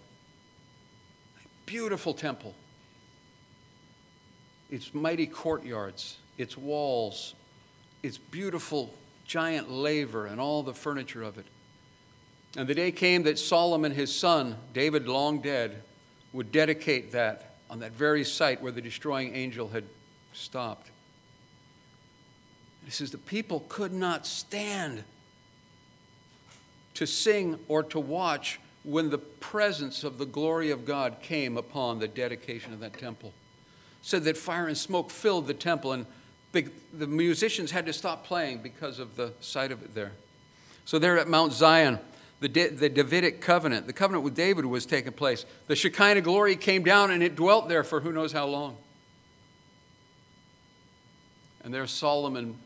A 1.37 1.47
beautiful 1.67 2.13
temple. 2.13 2.55
Its 4.71 4.93
mighty 4.93 5.27
courtyards, 5.27 6.17
its 6.37 6.57
walls, 6.57 7.35
its 8.03 8.17
beautiful 8.17 8.93
giant 9.25 9.69
laver, 9.69 10.25
and 10.25 10.41
all 10.41 10.63
the 10.63 10.73
furniture 10.73 11.21
of 11.21 11.37
it. 11.37 11.45
And 12.57 12.67
the 12.67 12.73
day 12.73 12.91
came 12.91 13.23
that 13.23 13.37
Solomon, 13.37 13.91
his 13.91 14.13
son, 14.13 14.55
David 14.73 15.07
long 15.07 15.39
dead, 15.39 15.83
would 16.33 16.51
dedicate 16.51 17.11
that 17.11 17.55
on 17.69 17.79
that 17.79 17.91
very 17.91 18.23
site 18.23 18.61
where 18.61 18.71
the 18.71 18.81
destroying 18.81 19.35
angel 19.35 19.69
had 19.69 19.83
stopped. 20.33 20.89
He 22.83 22.91
says, 22.91 23.11
The 23.11 23.19
people 23.19 23.65
could 23.69 23.93
not 23.93 24.25
stand 24.25 25.03
to 26.95 27.05
sing 27.05 27.59
or 27.67 27.83
to 27.83 27.99
watch 27.99 28.59
when 28.83 29.09
the 29.09 29.17
presence 29.17 30.03
of 30.03 30.17
the 30.17 30.25
glory 30.25 30.71
of 30.71 30.85
God 30.85 31.17
came 31.21 31.57
upon 31.57 31.99
the 31.99 32.07
dedication 32.07 32.73
of 32.73 32.79
that 32.79 32.97
temple. 32.97 33.33
Said 34.01 34.23
that 34.23 34.37
fire 34.37 34.67
and 34.67 34.77
smoke 34.77 35.11
filled 35.11 35.47
the 35.47 35.53
temple, 35.53 35.91
and 35.91 36.05
the 36.51 37.07
musicians 37.07 37.71
had 37.71 37.85
to 37.85 37.93
stop 37.93 38.25
playing 38.25 38.59
because 38.59 38.99
of 38.99 39.15
the 39.15 39.33
sight 39.41 39.71
of 39.71 39.83
it 39.83 39.93
there. 39.93 40.13
So, 40.85 40.97
there 40.97 41.17
at 41.19 41.27
Mount 41.27 41.53
Zion, 41.53 41.99
the, 42.39 42.47
the 42.47 42.89
Davidic 42.89 43.41
covenant, 43.41 43.85
the 43.85 43.93
covenant 43.93 44.23
with 44.23 44.35
David 44.35 44.65
was 44.65 44.85
taking 44.85 45.11
place. 45.11 45.45
The 45.67 45.75
Shekinah 45.75 46.21
glory 46.21 46.55
came 46.55 46.83
down 46.83 47.11
and 47.11 47.21
it 47.21 47.35
dwelt 47.35 47.67
there 47.67 47.83
for 47.83 47.99
who 47.99 48.11
knows 48.11 48.31
how 48.31 48.47
long. 48.47 48.77
And 51.63 51.73
there 51.73 51.85
Solomon 51.85 52.57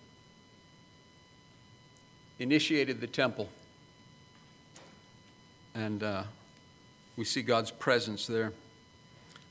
initiated 2.39 3.01
the 3.01 3.07
temple. 3.07 3.49
And 5.75 6.03
uh, 6.03 6.23
we 7.15 7.25
see 7.25 7.41
God's 7.41 7.71
presence 7.71 8.27
there. 8.27 8.53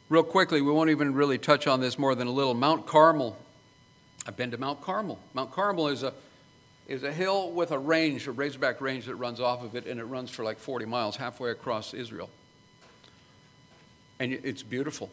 Real 0.08 0.22
quickly, 0.22 0.60
we 0.60 0.70
won't 0.70 0.90
even 0.90 1.14
really 1.14 1.38
touch 1.38 1.66
on 1.66 1.80
this 1.80 1.98
more 1.98 2.14
than 2.14 2.26
a 2.28 2.32
little. 2.32 2.54
Mount 2.54 2.86
Carmel. 2.86 3.36
I've 4.26 4.36
been 4.36 4.50
to 4.50 4.58
Mount 4.58 4.82
Carmel. 4.82 5.18
Mount 5.34 5.50
Carmel 5.52 5.88
is 5.88 6.02
a 6.02 6.12
is 6.88 7.04
a 7.04 7.12
hill 7.12 7.50
with 7.50 7.70
a 7.70 7.78
range, 7.78 8.26
a 8.26 8.32
razorback 8.32 8.80
range 8.80 9.06
that 9.06 9.14
runs 9.14 9.40
off 9.40 9.62
of 9.62 9.76
it, 9.76 9.86
and 9.86 10.00
it 10.00 10.04
runs 10.04 10.30
for 10.30 10.44
like 10.44 10.58
40 10.58 10.84
miles, 10.84 11.16
halfway 11.16 11.50
across 11.50 11.94
Israel. 11.94 12.28
And 14.18 14.32
it's 14.32 14.62
beautiful. 14.62 15.10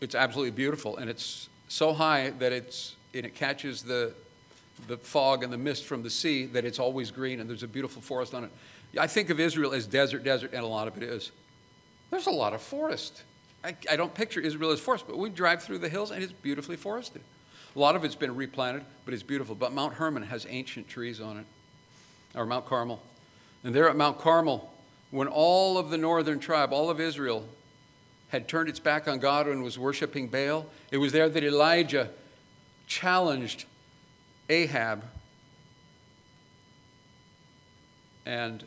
It's 0.00 0.14
absolutely 0.14 0.50
beautiful. 0.52 0.96
And 0.96 1.08
it's 1.08 1.48
so 1.68 1.92
high 1.92 2.30
that 2.38 2.52
it's, 2.52 2.96
and 3.14 3.24
it 3.24 3.34
catches 3.34 3.82
the, 3.82 4.14
the 4.88 4.96
fog 4.96 5.44
and 5.44 5.52
the 5.52 5.58
mist 5.58 5.84
from 5.84 6.02
the 6.02 6.10
sea 6.10 6.46
that 6.46 6.64
it's 6.64 6.78
always 6.78 7.10
green, 7.10 7.40
and 7.40 7.48
there's 7.48 7.62
a 7.62 7.68
beautiful 7.68 8.02
forest 8.02 8.34
on 8.34 8.44
it. 8.44 8.50
I 8.98 9.06
think 9.06 9.30
of 9.30 9.40
Israel 9.40 9.72
as 9.72 9.86
desert, 9.86 10.22
desert, 10.22 10.52
and 10.52 10.62
a 10.62 10.66
lot 10.66 10.88
of 10.88 10.96
it 10.96 11.02
is. 11.02 11.32
There's 12.10 12.26
a 12.26 12.30
lot 12.30 12.52
of 12.52 12.60
forest. 12.60 13.22
I, 13.64 13.74
I 13.90 13.96
don't 13.96 14.12
picture 14.12 14.40
Israel 14.40 14.70
as 14.70 14.80
forest, 14.80 15.06
but 15.06 15.18
we 15.18 15.30
drive 15.30 15.62
through 15.62 15.78
the 15.78 15.88
hills, 15.88 16.10
and 16.10 16.22
it's 16.22 16.32
beautifully 16.32 16.76
forested. 16.76 17.22
A 17.74 17.78
lot 17.78 17.96
of 17.96 18.04
it's 18.04 18.14
been 18.14 18.36
replanted, 18.36 18.84
but 19.04 19.14
it's 19.14 19.22
beautiful. 19.22 19.54
But 19.54 19.72
Mount 19.72 19.94
Hermon 19.94 20.24
has 20.24 20.46
ancient 20.48 20.88
trees 20.88 21.20
on 21.20 21.38
it, 21.38 21.46
or 22.34 22.44
Mount 22.44 22.66
Carmel. 22.66 23.00
And 23.64 23.74
there 23.74 23.88
at 23.88 23.96
Mount 23.96 24.18
Carmel, 24.18 24.70
when 25.10 25.28
all 25.28 25.78
of 25.78 25.90
the 25.90 25.96
northern 25.96 26.38
tribe, 26.38 26.72
all 26.72 26.90
of 26.90 27.00
Israel, 27.00 27.46
had 28.28 28.48
turned 28.48 28.68
its 28.68 28.80
back 28.80 29.08
on 29.08 29.18
God 29.18 29.46
and 29.46 29.62
was 29.62 29.78
worshiping 29.78 30.26
Baal, 30.26 30.66
it 30.90 30.98
was 30.98 31.12
there 31.12 31.28
that 31.28 31.44
Elijah 31.44 32.10
challenged 32.86 33.64
Ahab 34.48 35.04
and, 38.26 38.64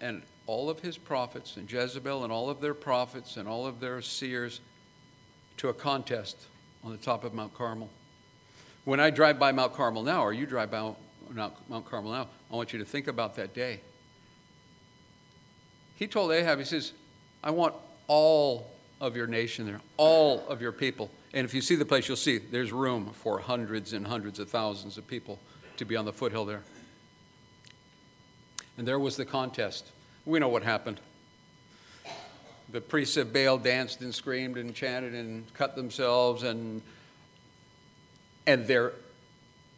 and 0.00 0.22
all 0.46 0.70
of 0.70 0.80
his 0.80 0.96
prophets, 0.98 1.56
and 1.56 1.70
Jezebel 1.70 2.22
and 2.22 2.32
all 2.32 2.48
of 2.48 2.60
their 2.60 2.74
prophets 2.74 3.36
and 3.36 3.48
all 3.48 3.66
of 3.66 3.80
their 3.80 4.00
seers 4.00 4.60
to 5.56 5.68
a 5.68 5.74
contest 5.74 6.36
on 6.84 6.92
the 6.92 6.98
top 6.98 7.24
of 7.24 7.34
Mount 7.34 7.54
Carmel. 7.54 7.90
When 8.84 9.00
I 9.00 9.10
drive 9.10 9.38
by 9.38 9.50
Mount 9.52 9.74
Carmel 9.74 10.02
now, 10.04 10.22
or 10.22 10.32
you 10.32 10.46
drive 10.46 10.70
by 10.70 10.94
Mount 11.32 11.84
Carmel 11.86 12.12
now, 12.12 12.28
I 12.52 12.54
want 12.54 12.72
you 12.72 12.78
to 12.78 12.84
think 12.84 13.08
about 13.08 13.34
that 13.36 13.54
day. 13.54 13.80
He 15.96 16.06
told 16.06 16.30
Ahab, 16.30 16.58
he 16.58 16.64
says, 16.64 16.92
I 17.42 17.50
want 17.50 17.74
all 18.06 18.70
of 19.00 19.16
your 19.16 19.26
nation 19.26 19.66
there, 19.66 19.80
all 19.96 20.46
of 20.46 20.62
your 20.62 20.72
people. 20.72 21.10
And 21.34 21.44
if 21.44 21.52
you 21.52 21.60
see 21.60 21.74
the 21.74 21.84
place, 21.84 22.06
you'll 22.06 22.16
see 22.16 22.38
there's 22.38 22.72
room 22.72 23.10
for 23.12 23.40
hundreds 23.40 23.92
and 23.92 24.06
hundreds 24.06 24.38
of 24.38 24.48
thousands 24.48 24.96
of 24.96 25.06
people 25.08 25.40
to 25.78 25.84
be 25.84 25.96
on 25.96 26.04
the 26.04 26.12
foothill 26.12 26.44
there. 26.44 26.62
And 28.78 28.86
there 28.86 28.98
was 28.98 29.16
the 29.16 29.24
contest. 29.24 29.90
We 30.24 30.38
know 30.38 30.48
what 30.48 30.62
happened 30.62 31.00
the 32.68 32.80
priests 32.80 33.16
of 33.16 33.32
Baal 33.32 33.58
danced 33.58 34.00
and 34.00 34.14
screamed 34.14 34.56
and 34.56 34.74
chanted 34.74 35.14
and 35.14 35.52
cut 35.54 35.76
themselves, 35.76 36.42
and, 36.42 36.82
and 38.46 38.66
their, 38.66 38.92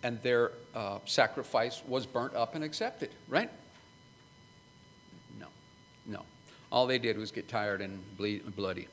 and 0.03 0.21
their 0.23 0.53
uh, 0.75 0.99
sacrifice 1.05 1.83
was 1.87 2.07
burnt 2.07 2.35
up 2.35 2.55
and 2.55 2.65
accepted, 2.65 3.11
right? 3.29 3.51
No, 5.39 5.47
no. 6.07 6.23
All 6.73 6.87
they 6.87 6.99
did 6.99 7.19
was 7.19 7.31
get 7.31 7.49
tired 7.49 7.81
and 7.81 8.01
bleed, 8.17 8.57
bloody. 8.57 8.89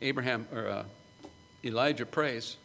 Abraham 0.00 0.48
or 0.52 0.68
uh, 0.68 0.84
Elijah 1.64 2.06
prays. 2.06 2.56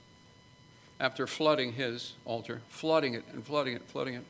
after 0.99 1.27
flooding 1.27 1.73
his 1.73 2.13
altar, 2.25 2.61
flooding 2.69 3.13
it 3.13 3.23
and 3.31 3.45
flooding 3.45 3.75
it, 3.75 3.83
flooding 3.87 4.15
it. 4.15 4.23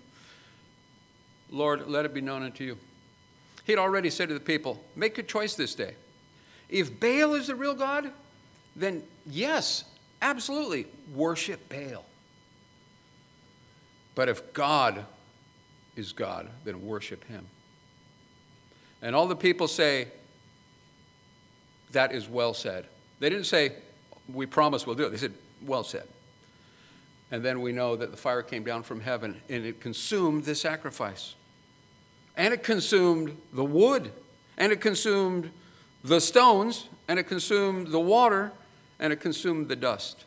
Lord, 1.50 1.88
let 1.88 2.06
it 2.06 2.14
be 2.14 2.22
known 2.22 2.44
unto 2.44 2.64
you. 2.64 2.78
He'd 3.66 3.78
already 3.78 4.10
said 4.10 4.30
to 4.30 4.34
the 4.34 4.40
people, 4.40 4.84
Make 4.96 5.18
a 5.18 5.24
choice 5.24 5.56
this 5.56 5.76
day. 5.76 5.96
If 6.70 7.00
Baal 7.00 7.34
is 7.34 7.48
the 7.48 7.56
real 7.56 7.74
God, 7.74 8.12
then 8.76 9.04
yes, 9.26 9.86
absolutely, 10.22 10.88
worship 11.14 11.70
Baal. 11.70 12.06
But 14.16 14.30
if 14.30 14.54
God 14.54 15.06
is 15.96 16.12
God, 16.12 16.48
then 16.64 16.86
worship 16.86 17.24
him. 17.26 17.46
And 19.02 19.16
all 19.16 19.28
the 19.28 19.36
people 19.36 19.68
say, 19.68 20.08
That 21.92 22.14
is 22.14 22.28
well 22.28 22.54
said. 22.54 22.86
They 23.20 23.30
didn't 23.30 23.46
say, 23.46 23.74
We 24.32 24.46
promise 24.46 24.86
we'll 24.86 24.96
do 24.96 25.06
it. 25.06 25.12
They 25.12 25.18
said, 25.18 25.34
Well 25.62 25.84
said. 25.84 26.08
And 27.30 27.44
then 27.44 27.62
we 27.62 27.72
know 27.74 27.96
that 27.96 28.12
the 28.12 28.18
fire 28.18 28.42
came 28.42 28.64
down 28.64 28.84
from 28.84 29.02
heaven 29.02 29.42
and 29.50 29.66
it 29.66 29.82
consumed 29.82 30.46
the 30.46 30.56
sacrifice. 30.56 31.36
And 32.38 32.54
it 32.54 32.64
consumed 32.64 33.36
the 33.52 33.66
wood. 33.66 34.12
And 34.58 34.72
it 34.72 34.80
consumed 34.80 35.52
the 36.04 36.22
stones. 36.22 36.88
And 37.08 37.20
it 37.20 37.24
consumed 37.24 37.88
the 37.88 38.00
water. 38.00 38.52
And 39.00 39.12
it 39.12 39.18
consumed 39.18 39.68
the 39.68 39.76
dust. 39.76 40.24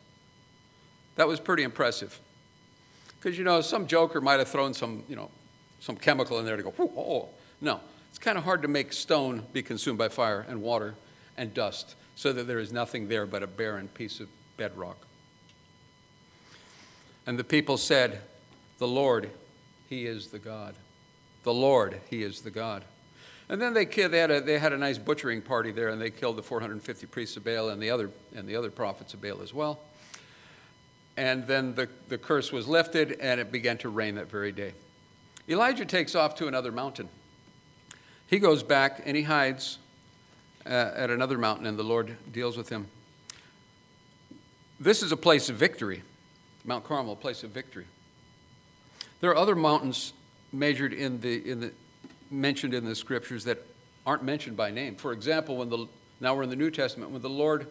That 1.15 1.27
was 1.27 1.39
pretty 1.39 1.63
impressive. 1.63 2.19
Because, 3.19 3.37
you 3.37 3.43
know, 3.43 3.61
some 3.61 3.87
joker 3.87 4.21
might 4.21 4.39
have 4.39 4.47
thrown 4.47 4.73
some, 4.73 5.03
you 5.07 5.15
know, 5.15 5.29
some 5.79 5.95
chemical 5.95 6.39
in 6.39 6.45
there 6.45 6.57
to 6.57 6.63
go, 6.63 6.73
oh. 6.79 7.29
No, 7.61 7.79
it's 8.09 8.17
kind 8.17 8.37
of 8.37 8.43
hard 8.43 8.63
to 8.63 8.67
make 8.67 8.91
stone 8.91 9.43
be 9.53 9.61
consumed 9.61 9.97
by 9.97 10.09
fire 10.09 10.45
and 10.49 10.61
water 10.61 10.95
and 11.37 11.53
dust 11.53 11.95
so 12.15 12.33
that 12.33 12.47
there 12.47 12.59
is 12.59 12.71
nothing 12.71 13.07
there 13.07 13.25
but 13.25 13.43
a 13.43 13.47
barren 13.47 13.87
piece 13.87 14.19
of 14.19 14.27
bedrock. 14.57 14.97
And 17.25 17.37
the 17.37 17.43
people 17.43 17.77
said, 17.77 18.21
The 18.79 18.87
Lord, 18.87 19.29
He 19.89 20.05
is 20.05 20.27
the 20.27 20.39
God. 20.39 20.75
The 21.43 21.53
Lord, 21.53 22.01
He 22.09 22.23
is 22.23 22.41
the 22.41 22.51
God. 22.51 22.83
And 23.49 23.61
then 23.61 23.73
they, 23.73 23.85
they, 23.85 24.19
had 24.19 24.31
a, 24.31 24.39
they 24.39 24.59
had 24.59 24.71
a 24.71 24.77
nice 24.77 24.97
butchering 24.97 25.41
party 25.41 25.71
there, 25.71 25.89
and 25.89 26.01
they 26.01 26.09
killed 26.09 26.37
the 26.37 26.43
450 26.43 27.05
priests 27.07 27.35
of 27.35 27.43
Baal 27.43 27.69
and 27.69 27.81
the 27.81 27.89
other, 27.89 28.09
and 28.33 28.47
the 28.47 28.55
other 28.55 28.71
prophets 28.71 29.13
of 29.13 29.21
Baal 29.21 29.41
as 29.41 29.53
well. 29.53 29.79
And 31.17 31.45
then 31.45 31.75
the, 31.75 31.89
the 32.07 32.17
curse 32.17 32.51
was 32.51 32.67
lifted, 32.67 33.17
and 33.19 33.41
it 33.41 33.51
began 33.51 33.77
to 33.79 33.89
rain 33.89 34.15
that 34.15 34.31
very 34.31 34.53
day. 34.53 34.73
Elijah 35.49 35.85
takes 35.85 36.15
off 36.15 36.35
to 36.35 36.47
another 36.47 36.71
mountain. 36.71 37.09
He 38.27 38.39
goes 38.39 38.63
back 38.63 39.01
and 39.05 39.17
he 39.17 39.23
hides 39.23 39.77
uh, 40.65 40.69
at 40.69 41.09
another 41.09 41.37
mountain, 41.37 41.65
and 41.65 41.77
the 41.77 41.83
Lord 41.83 42.15
deals 42.31 42.55
with 42.55 42.69
him. 42.69 42.87
This 44.79 45.03
is 45.03 45.11
a 45.11 45.17
place 45.17 45.49
of 45.49 45.57
victory. 45.57 46.03
Mount 46.63 46.85
Carmel, 46.85 47.13
a 47.13 47.17
place 47.17 47.43
of 47.43 47.49
victory. 47.49 47.85
There 49.19 49.29
are 49.31 49.35
other 49.35 49.55
mountains 49.55 50.13
measured 50.51 50.93
in 50.93 51.21
the, 51.21 51.49
in 51.49 51.59
the, 51.59 51.71
mentioned 52.29 52.73
in 52.73 52.85
the 52.85 52.95
scriptures 52.95 53.43
that 53.45 53.65
aren't 54.05 54.23
mentioned 54.23 54.57
by 54.57 54.71
name. 54.71 54.95
For 54.95 55.11
example, 55.11 55.57
when 55.57 55.69
the, 55.69 55.87
now 56.19 56.35
we're 56.35 56.43
in 56.43 56.49
the 56.49 56.55
New 56.55 56.71
Testament, 56.71 57.11
when 57.11 57.21
the 57.21 57.29
Lord 57.29 57.67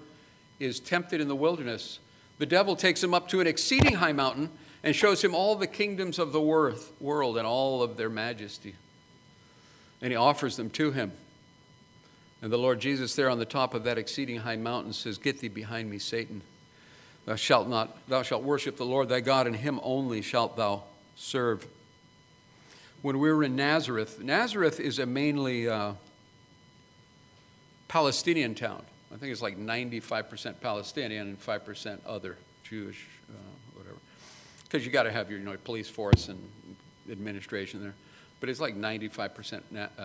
is 0.59 0.81
tempted 0.81 1.20
in 1.20 1.28
the 1.28 1.37
wilderness, 1.37 1.99
the 2.39 2.47
devil 2.47 2.76
takes 2.76 3.03
him 3.03 3.14
up 3.14 3.28
to 3.28 3.41
an 3.41 3.47
exceeding 3.47 3.95
high 3.95 4.12
mountain 4.12 4.51
and 4.83 4.95
shows 4.95 5.22
him 5.22 5.35
all 5.35 5.57
the 5.57 5.66
kingdoms 5.66 6.18
of 6.18 6.33
the 6.33 6.41
world 6.41 7.37
and 7.37 7.47
all 7.47 7.83
of 7.83 7.97
their 7.97 8.09
majesty. 8.09 8.74
And 10.01 10.11
he 10.11 10.16
offers 10.16 10.57
them 10.57 10.70
to 10.70 10.91
him. 10.93 11.12
And 12.43 12.51
the 12.51 12.57
Lord 12.57 12.81
Jesus, 12.81 13.14
there 13.14 13.28
on 13.28 13.39
the 13.39 13.45
top 13.45 13.74
of 13.74 13.85
that 13.85 13.99
exceeding 13.99 14.39
high 14.39 14.57
mountain, 14.57 14.95
says, 14.95 15.18
Get 15.18 15.41
thee 15.41 15.49
behind 15.49 15.91
me, 15.91 15.99
Satan. 15.99 16.41
Thou 17.26 17.37
shalt 17.37 17.68
not, 17.68 17.97
thou 18.09 18.22
shalt 18.22 18.43
worship 18.43 18.78
the 18.78 18.87
Lord 18.87 19.11
thy 19.11 19.20
God, 19.20 19.47
and 19.47 19.55
him 19.55 19.78
only 19.83 20.22
shalt 20.22 20.57
thou 20.57 20.85
serve. 21.16 21.66
When 23.03 23.18
we 23.18 23.32
were 23.32 23.42
in 23.42 23.57
Nazareth, 23.57 24.20
Nazareth 24.20 24.78
is 24.78 24.98
a 24.98 25.07
mainly 25.07 25.68
uh, 25.68 25.92
Palestinian 27.88 28.55
town. 28.55 28.82
I 29.12 29.16
think 29.16 29.32
it's 29.32 29.40
like 29.42 29.59
95% 29.59 30.61
Palestinian 30.61 31.28
and 31.28 31.40
5% 31.40 31.98
other 32.07 32.36
Jewish, 32.62 33.07
uh, 33.30 33.34
whatever. 33.74 33.96
Because 34.64 34.84
you 34.84 34.92
got 34.92 35.05
to 35.05 35.11
have 35.12 35.30
your 35.30 35.38
you 35.38 35.44
know, 35.44 35.57
police 35.64 35.88
force 35.88 36.28
and 36.28 36.38
administration 37.11 37.82
there. 37.82 37.94
But 38.38 38.51
it's 38.51 38.61
like 38.61 38.76
95% 38.76 39.62
uh, 39.76 40.03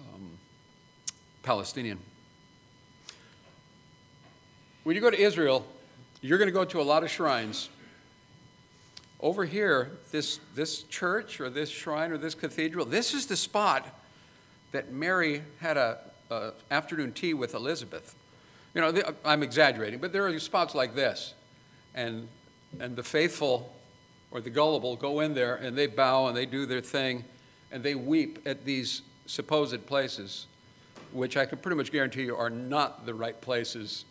um, 0.00 0.30
Palestinian. 1.42 1.98
When 4.84 4.94
you 4.94 5.02
go 5.02 5.10
to 5.10 5.20
Israel, 5.20 5.66
you're 6.22 6.38
going 6.38 6.48
to 6.48 6.52
go 6.52 6.64
to 6.64 6.80
a 6.80 6.82
lot 6.82 7.02
of 7.02 7.10
shrines. 7.10 7.68
Over 9.20 9.44
here, 9.44 9.98
this, 10.12 10.38
this 10.54 10.82
church 10.84 11.40
or 11.40 11.50
this 11.50 11.70
shrine 11.70 12.12
or 12.12 12.18
this 12.18 12.34
cathedral, 12.34 12.84
this 12.84 13.14
is 13.14 13.26
the 13.26 13.36
spot 13.36 13.86
that 14.72 14.92
Mary 14.92 15.42
had 15.60 15.76
a, 15.76 15.98
a 16.30 16.52
afternoon 16.70 17.12
tea 17.12 17.34
with 17.34 17.54
Elizabeth. 17.54 18.14
You 18.74 18.80
know, 18.80 19.02
I'm 19.24 19.42
exaggerating, 19.42 19.98
but 19.98 20.12
there 20.12 20.26
are 20.26 20.38
spots 20.38 20.74
like 20.74 20.94
this. 20.94 21.34
And, 21.94 22.28
and 22.78 22.94
the 22.94 23.02
faithful 23.02 23.74
or 24.30 24.40
the 24.40 24.50
gullible 24.50 24.94
go 24.94 25.20
in 25.20 25.34
there 25.34 25.56
and 25.56 25.76
they 25.76 25.86
bow 25.86 26.28
and 26.28 26.36
they 26.36 26.46
do 26.46 26.66
their 26.66 26.80
thing 26.80 27.24
and 27.72 27.82
they 27.82 27.94
weep 27.94 28.40
at 28.46 28.64
these 28.64 29.02
supposed 29.26 29.84
places, 29.86 30.46
which 31.12 31.36
I 31.36 31.44
can 31.44 31.58
pretty 31.58 31.76
much 31.76 31.90
guarantee 31.90 32.24
you 32.24 32.36
are 32.36 32.50
not 32.50 33.04
the 33.04 33.14
right 33.14 33.38
places 33.40 34.04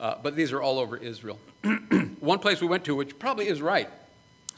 uh, 0.00 0.14
but 0.22 0.36
these 0.36 0.52
are 0.52 0.62
all 0.62 0.78
over 0.78 0.96
Israel. 0.96 1.38
One 2.20 2.38
place 2.38 2.60
we 2.60 2.66
went 2.66 2.84
to, 2.84 2.94
which 2.94 3.18
probably 3.18 3.48
is 3.48 3.60
right, 3.60 3.88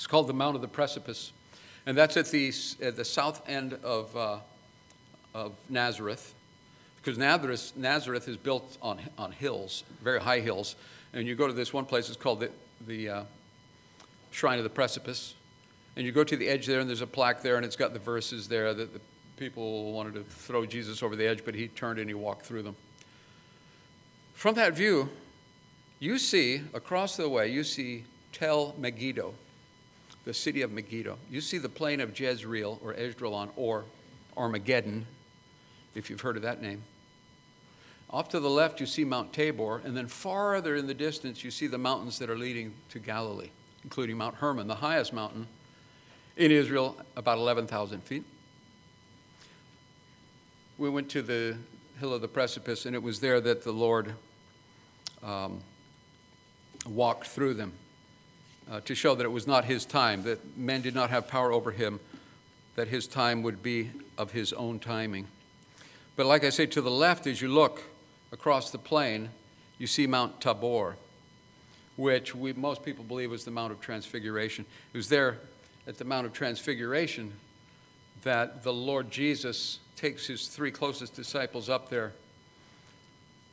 it's 0.00 0.06
called 0.06 0.28
the 0.28 0.32
Mount 0.32 0.56
of 0.56 0.62
the 0.62 0.68
Precipice. 0.68 1.30
And 1.84 1.94
that's 1.94 2.16
at 2.16 2.24
the, 2.30 2.50
at 2.80 2.96
the 2.96 3.04
south 3.04 3.46
end 3.46 3.74
of, 3.84 4.16
uh, 4.16 4.38
of 5.34 5.52
Nazareth, 5.68 6.34
because 6.96 7.18
Nazareth, 7.18 7.72
Nazareth 7.76 8.26
is 8.26 8.38
built 8.38 8.78
on, 8.80 8.98
on 9.18 9.30
hills, 9.30 9.84
very 10.02 10.18
high 10.18 10.40
hills. 10.40 10.74
And 11.12 11.28
you 11.28 11.34
go 11.34 11.46
to 11.46 11.52
this 11.52 11.74
one 11.74 11.84
place, 11.84 12.08
it's 12.08 12.16
called 12.16 12.40
the, 12.40 12.50
the 12.86 13.08
uh, 13.10 13.22
Shrine 14.30 14.56
of 14.56 14.64
the 14.64 14.70
Precipice. 14.70 15.34
And 15.96 16.06
you 16.06 16.12
go 16.12 16.24
to 16.24 16.34
the 16.34 16.48
edge 16.48 16.64
there, 16.66 16.80
and 16.80 16.88
there's 16.88 17.02
a 17.02 17.06
plaque 17.06 17.42
there, 17.42 17.56
and 17.56 17.64
it's 17.66 17.76
got 17.76 17.92
the 17.92 17.98
verses 17.98 18.48
there 18.48 18.72
that 18.72 18.94
the 18.94 19.00
people 19.36 19.92
wanted 19.92 20.14
to 20.14 20.22
throw 20.22 20.64
Jesus 20.64 21.02
over 21.02 21.14
the 21.14 21.26
edge, 21.26 21.44
but 21.44 21.54
he 21.54 21.68
turned 21.68 21.98
and 21.98 22.08
he 22.08 22.14
walked 22.14 22.46
through 22.46 22.62
them. 22.62 22.76
From 24.32 24.54
that 24.54 24.72
view, 24.72 25.10
you 25.98 26.16
see, 26.16 26.62
across 26.72 27.18
the 27.18 27.28
way, 27.28 27.52
you 27.52 27.64
see 27.64 28.04
Tel 28.32 28.74
Megiddo, 28.78 29.34
the 30.24 30.34
city 30.34 30.62
of 30.62 30.70
Megiddo. 30.70 31.18
You 31.30 31.40
see 31.40 31.58
the 31.58 31.68
plain 31.68 32.00
of 32.00 32.18
Jezreel 32.18 32.78
or 32.82 32.94
Esdraelon 32.94 33.50
or 33.56 33.84
Armageddon, 34.36 35.06
if 35.94 36.10
you've 36.10 36.20
heard 36.20 36.36
of 36.36 36.42
that 36.42 36.60
name. 36.60 36.82
Off 38.10 38.28
to 38.30 38.40
the 38.40 38.50
left, 38.50 38.80
you 38.80 38.86
see 38.86 39.04
Mount 39.04 39.32
Tabor, 39.32 39.80
and 39.84 39.96
then 39.96 40.08
farther 40.08 40.74
in 40.74 40.86
the 40.86 40.94
distance, 40.94 41.44
you 41.44 41.50
see 41.50 41.68
the 41.68 41.78
mountains 41.78 42.18
that 42.18 42.28
are 42.28 42.36
leading 42.36 42.74
to 42.88 42.98
Galilee, 42.98 43.50
including 43.84 44.16
Mount 44.16 44.34
Hermon, 44.36 44.66
the 44.66 44.74
highest 44.74 45.12
mountain 45.12 45.46
in 46.36 46.50
Israel, 46.50 46.96
about 47.16 47.38
11,000 47.38 48.02
feet. 48.02 48.24
We 50.76 50.90
went 50.90 51.08
to 51.10 51.22
the 51.22 51.56
hill 52.00 52.12
of 52.12 52.20
the 52.20 52.28
precipice, 52.28 52.84
and 52.84 52.96
it 52.96 53.02
was 53.02 53.20
there 53.20 53.40
that 53.40 53.62
the 53.62 53.72
Lord 53.72 54.14
um, 55.22 55.60
walked 56.84 57.28
through 57.28 57.54
them 57.54 57.72
uh, 58.68 58.80
to 58.80 58.94
show 58.94 59.14
that 59.14 59.24
it 59.24 59.30
was 59.30 59.46
not 59.46 59.64
his 59.64 59.84
time, 59.84 60.22
that 60.24 60.56
men 60.56 60.82
did 60.82 60.94
not 60.94 61.10
have 61.10 61.28
power 61.28 61.52
over 61.52 61.70
him, 61.70 62.00
that 62.76 62.88
his 62.88 63.06
time 63.06 63.42
would 63.42 63.62
be 63.62 63.90
of 64.18 64.32
his 64.32 64.52
own 64.52 64.78
timing. 64.78 65.26
But 66.16 66.26
like 66.26 66.44
I 66.44 66.50
say, 66.50 66.66
to 66.66 66.80
the 66.80 66.90
left, 66.90 67.26
as 67.26 67.40
you 67.40 67.48
look 67.48 67.82
across 68.32 68.70
the 68.70 68.78
plain, 68.78 69.30
you 69.78 69.86
see 69.86 70.06
Mount 70.06 70.40
Tabor, 70.40 70.96
which 71.96 72.34
we, 72.34 72.52
most 72.52 72.82
people 72.82 73.04
believe 73.04 73.30
was 73.30 73.44
the 73.44 73.50
Mount 73.50 73.72
of 73.72 73.80
Transfiguration. 73.80 74.64
It 74.92 74.96
was 74.96 75.08
there 75.08 75.38
at 75.86 75.98
the 75.98 76.04
Mount 76.04 76.26
of 76.26 76.32
Transfiguration 76.32 77.32
that 78.22 78.62
the 78.62 78.72
Lord 78.72 79.10
Jesus 79.10 79.78
takes 79.96 80.26
his 80.26 80.46
three 80.48 80.70
closest 80.70 81.14
disciples 81.14 81.68
up 81.68 81.88
there. 81.88 82.12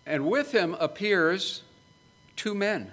And 0.05 0.27
with 0.27 0.53
him 0.53 0.75
appears 0.79 1.63
two 2.35 2.53
men 2.53 2.91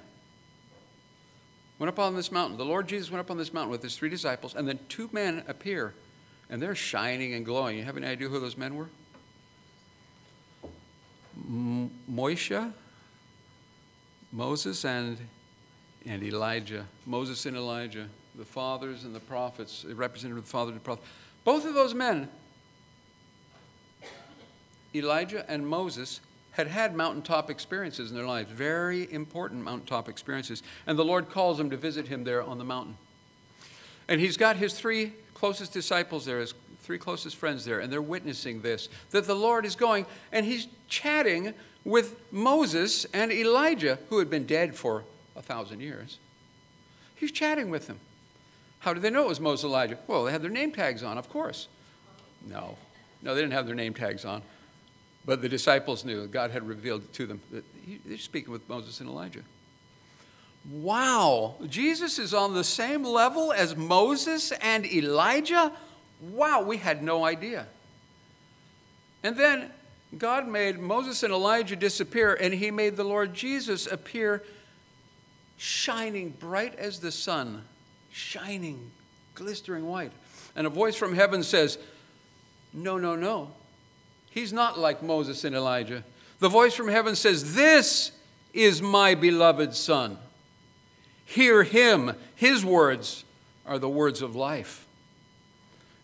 went 1.79 1.89
up 1.89 1.99
on 1.99 2.15
this 2.15 2.31
mountain. 2.31 2.57
The 2.57 2.65
Lord 2.65 2.89
Jesus 2.89 3.11
went 3.11 3.21
up 3.21 3.31
on 3.31 3.39
this 3.39 3.53
mountain 3.53 3.71
with 3.71 3.83
his 3.83 3.97
three 3.97 4.09
disciples, 4.09 4.55
and 4.55 4.69
then 4.69 4.79
two 4.89 5.09
men 5.13 5.45
appear, 5.49 5.95
and 6.49 6.63
they're 6.63 6.75
shining 6.75 7.35
and 7.35 7.45
glowing. 7.45 7.77
You 7.79 7.85
have 7.85 7.97
any 7.97 8.07
idea 8.07 8.29
who 8.29 8.39
those 8.41 8.57
men 8.57 8.77
were? 8.77 8.89
M- 11.37 11.91
Moshe, 12.11 12.73
Moses, 14.33 14.85
and, 14.85 15.19
and 16.07 16.23
Elijah. 16.23 16.87
Moses 17.07 17.47
and 17.47 17.57
Elijah, 17.57 18.09
the 18.37 18.45
fathers 18.45 19.05
and 19.05 19.15
the 19.15 19.21
prophets, 19.21 19.85
representative 19.85 20.39
of 20.39 20.45
the 20.45 20.51
fathers 20.51 20.73
and 20.73 20.81
the 20.81 20.85
prophets. 20.85 21.09
Both 21.45 21.67
of 21.67 21.75
those 21.75 21.95
men, 21.95 22.29
Elijah 24.95 25.45
and 25.51 25.67
Moses, 25.67 26.21
had 26.55 26.69
had 26.69 26.95
mountaintop 26.95 27.51
experiences 27.51 28.11
in 28.11 28.17
their 28.17 28.27
lives, 28.27 28.51
very 28.51 29.13
important 29.13 29.63
mountaintop 29.63 30.09
experiences. 30.09 30.63
And 30.87 30.97
the 30.97 31.05
Lord 31.05 31.29
calls 31.29 31.59
them 31.59 31.69
to 31.71 31.77
visit 31.77 32.07
him 32.07 32.23
there 32.23 32.43
on 32.43 32.59
the 32.59 32.65
mountain. 32.65 32.97
And 34.09 34.21
he's 34.21 34.37
got 34.37 34.57
his 34.57 34.73
three 34.73 35.13
closest 35.35 35.73
disciples 35.73 36.25
there, 36.25 36.39
his 36.39 36.55
three 36.83 36.99
closest 36.99 37.37
friends 37.37 37.65
there, 37.65 37.81
and 37.81 37.93
they're 37.93 38.01
witnessing 38.01 38.61
this 38.61 38.89
that 39.11 39.27
the 39.27 39.35
Lord 39.35 39.65
is 39.65 39.75
going, 39.75 40.07
and 40.31 40.47
he's 40.47 40.69
chatting 40.89 41.55
with 41.85 42.15
Moses 42.31 43.05
and 43.13 43.33
Elijah, 43.33 43.99
who 44.09 44.21
had 44.21 44.31
been 44.31 44.47
dead 44.47 44.77
for 44.77 45.03
a 45.35 45.43
thousand 45.43 45.81
years. 45.81 46.19
He's 47.17 47.33
chatting 47.33 47.69
with 47.69 47.89
them. 47.89 47.99
How 48.79 48.95
did 48.95 49.03
they 49.03 49.11
know 49.11 49.25
it 49.25 49.29
was 49.29 49.41
Moses 49.41 49.65
Elijah? 49.65 49.99
Well, 50.07 50.25
they 50.25 50.33
had 50.33 50.43
their 50.43 50.51
name 50.51 50.71
tags 50.71 51.03
on, 51.03 51.19
of 51.19 51.29
course. 51.29 51.67
No, 52.47 52.77
no, 53.23 53.35
they 53.35 53.41
didn't 53.41 53.55
have 53.55 53.67
their 53.67 53.75
name 53.75 53.95
tags 53.95 54.25
on. 54.25 54.43
But 55.27 55.41
the 55.41 55.49
disciples 55.49 56.05
knew, 56.05 56.27
God 56.27 56.51
had 56.51 56.67
revealed 56.67 57.13
to 57.15 57.27
them 57.27 57.41
that 57.51 57.65
he's 58.07 58.23
speaking 58.23 58.53
with 58.53 58.69
Moses 58.69 59.01
and 59.01 59.09
Elijah. 59.09 59.43
Wow, 60.71 61.57
Jesus 61.69 62.19
is 62.19 62.33
on 62.33 62.55
the 62.55 62.65
same 62.65 63.05
level 63.05 63.53
as 63.53 63.77
Moses 63.77 64.53
and 64.53 64.87
Elijah? 64.87 65.73
Wow, 66.21 66.63
we 66.63 66.79
had 66.79 67.03
no 67.03 67.25
idea. 67.25 67.67
And 69.23 69.37
then 69.37 69.71
God 70.17 70.49
made 70.49 70.79
Moses 70.79 71.23
and 71.23 71.33
Elijah 71.33 71.77
disappear, 71.77 72.35
and 72.35 72.55
he 72.55 72.71
made 72.71 72.97
the 72.97 73.05
Lord 73.05 73.35
Jesus 73.35 73.87
appear 73.87 74.43
shining 75.57 76.31
bright 76.31 76.75
as 76.77 77.01
the 77.01 77.13
sun, 77.13 77.63
shining, 78.11 78.91
glistering 79.35 79.87
white. 79.87 80.13
And 80.57 80.67
a 80.67 80.71
voice 80.71 80.97
from 80.97 81.15
heaven 81.15 81.43
says, 81.43 81.79
No, 82.73 82.99
no, 82.99 83.17
no. 83.17 83.53
He's 84.35 84.53
not 84.53 84.77
like 84.77 85.01
Moses 85.01 85.45
and 85.45 85.55
Elijah. 85.55 86.03
The 86.41 86.49
voice 86.49 86.75
from 86.75 86.89
heaven 86.89 87.15
says, 87.15 87.55
This 87.55 88.11
is 88.53 88.83
my 88.83 89.15
beloved 89.15 89.77
Son. 89.77 90.19
Hear 91.25 91.63
him. 91.63 92.17
His 92.35 92.65
words 92.65 93.25
are 93.65 93.79
the 93.79 93.89
words 93.89 94.23
of 94.23 94.35
life. 94.35 94.89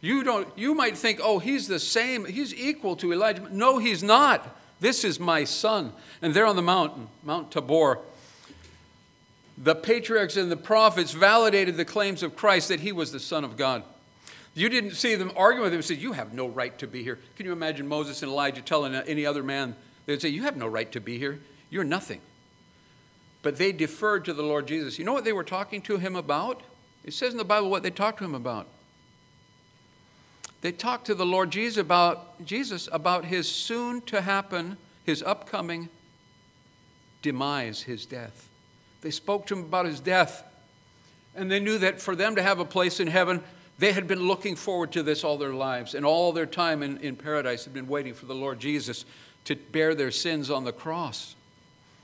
You, 0.01 0.23
don't, 0.23 0.47
you 0.57 0.77
might 0.77 0.97
think, 0.97 1.19
oh, 1.21 1.41
he's 1.41 1.67
the 1.67 1.81
same, 1.81 2.25
he's 2.25 2.55
equal 2.55 2.95
to 2.97 3.13
Elijah. 3.13 3.49
No, 3.51 3.79
he's 3.79 4.03
not. 4.03 4.57
This 4.79 5.03
is 5.05 5.19
my 5.19 5.43
son. 5.43 5.93
And 6.23 6.33
there 6.33 6.47
on 6.47 6.55
the 6.55 6.63
mountain, 6.63 7.09
Mount 7.25 7.51
Tabor, 7.51 7.99
the 9.59 9.75
patriarchs 9.75 10.37
and 10.37 10.53
the 10.53 10.57
prophets 10.57 11.13
validated 11.13 11.77
the 11.77 11.85
claims 11.85 12.23
of 12.23 12.37
Christ 12.37 12.69
that 12.69 12.79
he 12.79 12.93
was 12.93 13.11
the 13.11 13.21
Son 13.21 13.43
of 13.43 13.57
God. 13.57 13.83
You 14.61 14.69
didn't 14.69 14.93
see 14.93 15.15
them 15.15 15.33
arguing 15.37 15.63
with 15.63 15.73
him 15.73 15.79
and 15.79 15.85
say, 15.87 15.95
You 15.95 16.13
have 16.13 16.35
no 16.35 16.47
right 16.47 16.77
to 16.81 16.87
be 16.87 17.03
here. 17.03 17.19
Can 17.35 17.47
you 17.47 17.53
imagine 17.53 17.89
Moses 17.89 18.23
and 18.23 18.31
Elijah 18.31 18.61
telling 18.61 18.95
any 18.95 19.25
other 19.25 19.43
man? 19.43 19.75
They'd 20.05 20.21
say, 20.21 20.29
You 20.29 20.43
have 20.43 20.55
no 20.59 20.67
right 20.67 20.93
to 20.93 21.01
be 21.01 21.17
here. 21.17 21.41
You're 21.71 21.83
nothing. 21.83 22.21
But 23.41 23.57
they 23.57 23.73
deferred 23.73 24.27
to 24.27 24.35
the 24.35 24.43
Lord 24.43 24.67
Jesus. 24.67 24.99
You 24.99 25.07
know 25.07 25.15
what 25.15 25.25
they 25.25 25.33
were 25.33 25.45
talking 25.45 25.81
to 25.83 25.97
him 25.97 26.15
about? 26.15 26.63
It 27.05 27.15
says 27.15 27.33
in 27.33 27.39
the 27.39 27.45
Bible 27.45 27.71
what 27.71 27.83
they 27.83 27.91
talked 27.91 28.19
to 28.19 28.25
him 28.27 28.35
about. 28.35 28.67
They 30.61 30.73
talked 30.73 31.07
to 31.07 31.15
the 31.15 31.25
Lord 31.25 31.51
Jesus 31.51 31.79
about, 31.79 32.45
Jesus 32.45 32.87
about 32.93 33.25
his 33.25 33.49
soon 33.49 34.03
to 34.03 34.21
happen, 34.21 34.77
his 35.05 35.23
upcoming 35.23 35.89
demise, 37.23 37.85
his 37.85 38.05
death. 38.05 38.51
They 39.01 39.11
spoke 39.11 39.47
to 39.47 39.55
him 39.55 39.65
about 39.65 39.87
his 39.87 40.01
death. 40.01 40.45
And 41.35 41.51
they 41.51 41.61
knew 41.61 41.79
that 41.79 41.99
for 41.99 42.15
them 42.15 42.37
to 42.37 42.43
have 42.43 42.59
a 42.59 42.67
place 42.67 43.01
in 43.01 43.07
heaven, 43.07 43.43
they 43.81 43.93
had 43.93 44.07
been 44.07 44.29
looking 44.29 44.57
forward 44.57 44.93
to 44.93 45.03
this 45.03 45.25
all 45.25 45.39
their 45.39 45.55
lives, 45.55 45.95
and 45.95 46.05
all 46.05 46.33
their 46.33 46.45
time 46.45 46.83
in, 46.83 46.99
in 46.99 47.17
paradise 47.17 47.65
had 47.65 47.73
been 47.73 47.89
waiting 47.89 48.13
for 48.13 48.27
the 48.27 48.35
Lord 48.35 48.61
Jesus 48.61 49.07
to 49.47 49.57
bear 49.57 49.95
their 49.95 50.11
sins 50.11 50.51
on 50.51 50.65
the 50.65 50.73
cross. 50.73 51.35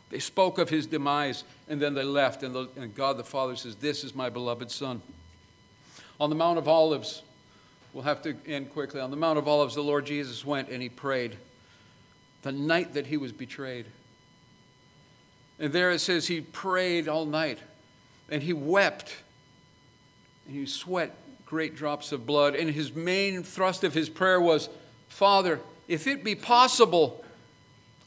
They 0.08 0.18
spoke 0.18 0.56
of 0.56 0.70
his 0.70 0.86
demise, 0.86 1.44
and 1.68 1.78
then 1.80 1.92
they 1.92 2.02
left, 2.02 2.42
and, 2.42 2.54
the, 2.54 2.68
and 2.76 2.94
God 2.94 3.18
the 3.18 3.24
Father 3.24 3.56
says, 3.56 3.76
This 3.76 4.04
is 4.04 4.14
my 4.14 4.30
beloved 4.30 4.70
Son. 4.70 5.02
On 6.18 6.30
the 6.30 6.36
Mount 6.36 6.56
of 6.56 6.66
Olives, 6.66 7.20
we'll 7.92 8.04
have 8.04 8.22
to 8.22 8.34
end 8.46 8.70
quickly. 8.70 9.02
On 9.02 9.10
the 9.10 9.16
Mount 9.16 9.38
of 9.38 9.46
Olives, 9.46 9.74
the 9.74 9.82
Lord 9.82 10.06
Jesus 10.06 10.46
went 10.46 10.70
and 10.70 10.80
he 10.80 10.88
prayed 10.88 11.36
the 12.40 12.52
night 12.52 12.94
that 12.94 13.08
he 13.08 13.18
was 13.18 13.32
betrayed. 13.32 13.84
And 15.58 15.74
there 15.74 15.90
it 15.90 15.98
says 15.98 16.28
he 16.28 16.40
prayed 16.40 17.06
all 17.06 17.26
night, 17.26 17.58
and 18.30 18.42
he 18.42 18.54
wept, 18.54 19.14
and 20.46 20.56
he 20.56 20.64
sweat 20.64 21.14
great 21.46 21.76
drops 21.76 22.12
of 22.12 22.26
blood. 22.26 22.54
And 22.54 22.70
his 22.70 22.94
main 22.94 23.42
thrust 23.42 23.84
of 23.84 23.94
his 23.94 24.08
prayer 24.08 24.40
was, 24.40 24.68
Father, 25.08 25.60
if 25.88 26.06
it 26.06 26.24
be 26.24 26.34
possible, 26.34 27.24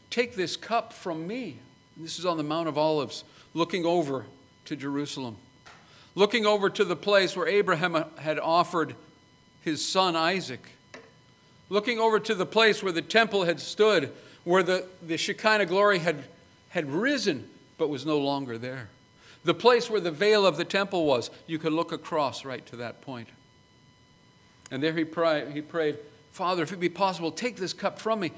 take 0.10 0.36
this 0.36 0.56
cup 0.56 0.94
from 0.94 1.26
me. 1.26 1.58
And 1.96 2.06
this 2.06 2.20
is 2.20 2.26
on 2.26 2.38
the 2.38 2.44
Mount 2.44 2.68
of 2.68 2.78
Olives, 2.78 3.24
looking 3.54 3.86
over 3.86 4.26
to 4.66 4.76
Jerusalem, 4.76 5.38
looking 6.14 6.46
over 6.46 6.70
to 6.70 6.86
the 6.86 6.96
place 6.96 7.36
where 7.36 7.48
Abraham 7.48 8.06
had 8.18 8.38
offered 8.38 8.96
his 9.62 9.86
son 9.86 10.16
Isaac, 10.16 10.70
looking 11.70 12.00
over 12.00 12.20
to 12.20 12.36
the 12.36 12.46
place 12.46 12.84
where 12.84 12.92
the 12.92 13.02
temple 13.02 13.46
had 13.46 13.60
stood, 13.60 14.12
where 14.44 14.64
the, 14.64 14.86
the 15.02 15.18
Shekinah 15.18 15.66
glory 15.66 16.00
had, 16.00 16.26
had 16.70 16.90
risen 16.92 17.50
but 17.78 17.90
was 17.90 18.06
no 18.06 18.18
longer 18.18 18.58
there. 18.58 18.90
The 19.44 19.54
place 19.54 19.90
where 19.90 20.02
the 20.02 20.12
veil 20.12 20.46
of 20.46 20.58
the 20.58 20.66
temple 20.66 21.06
was, 21.06 21.32
you 21.48 21.60
could 21.60 21.74
look 21.74 21.92
across 21.92 22.44
right 22.44 22.66
to 22.68 22.76
that 22.78 23.02
point. 23.02 23.30
And 24.72 24.84
there 24.84 24.94
he 24.94 25.06
prayed, 25.06 25.52
he 25.52 25.62
prayed, 25.62 25.98
Father, 26.32 26.64
if 26.64 26.72
it 26.72 26.80
be 26.80 26.90
possible, 26.90 27.32
take 27.32 27.56
this 27.56 27.74
cup 27.74 28.00
from 28.00 28.20
me. 28.20 28.32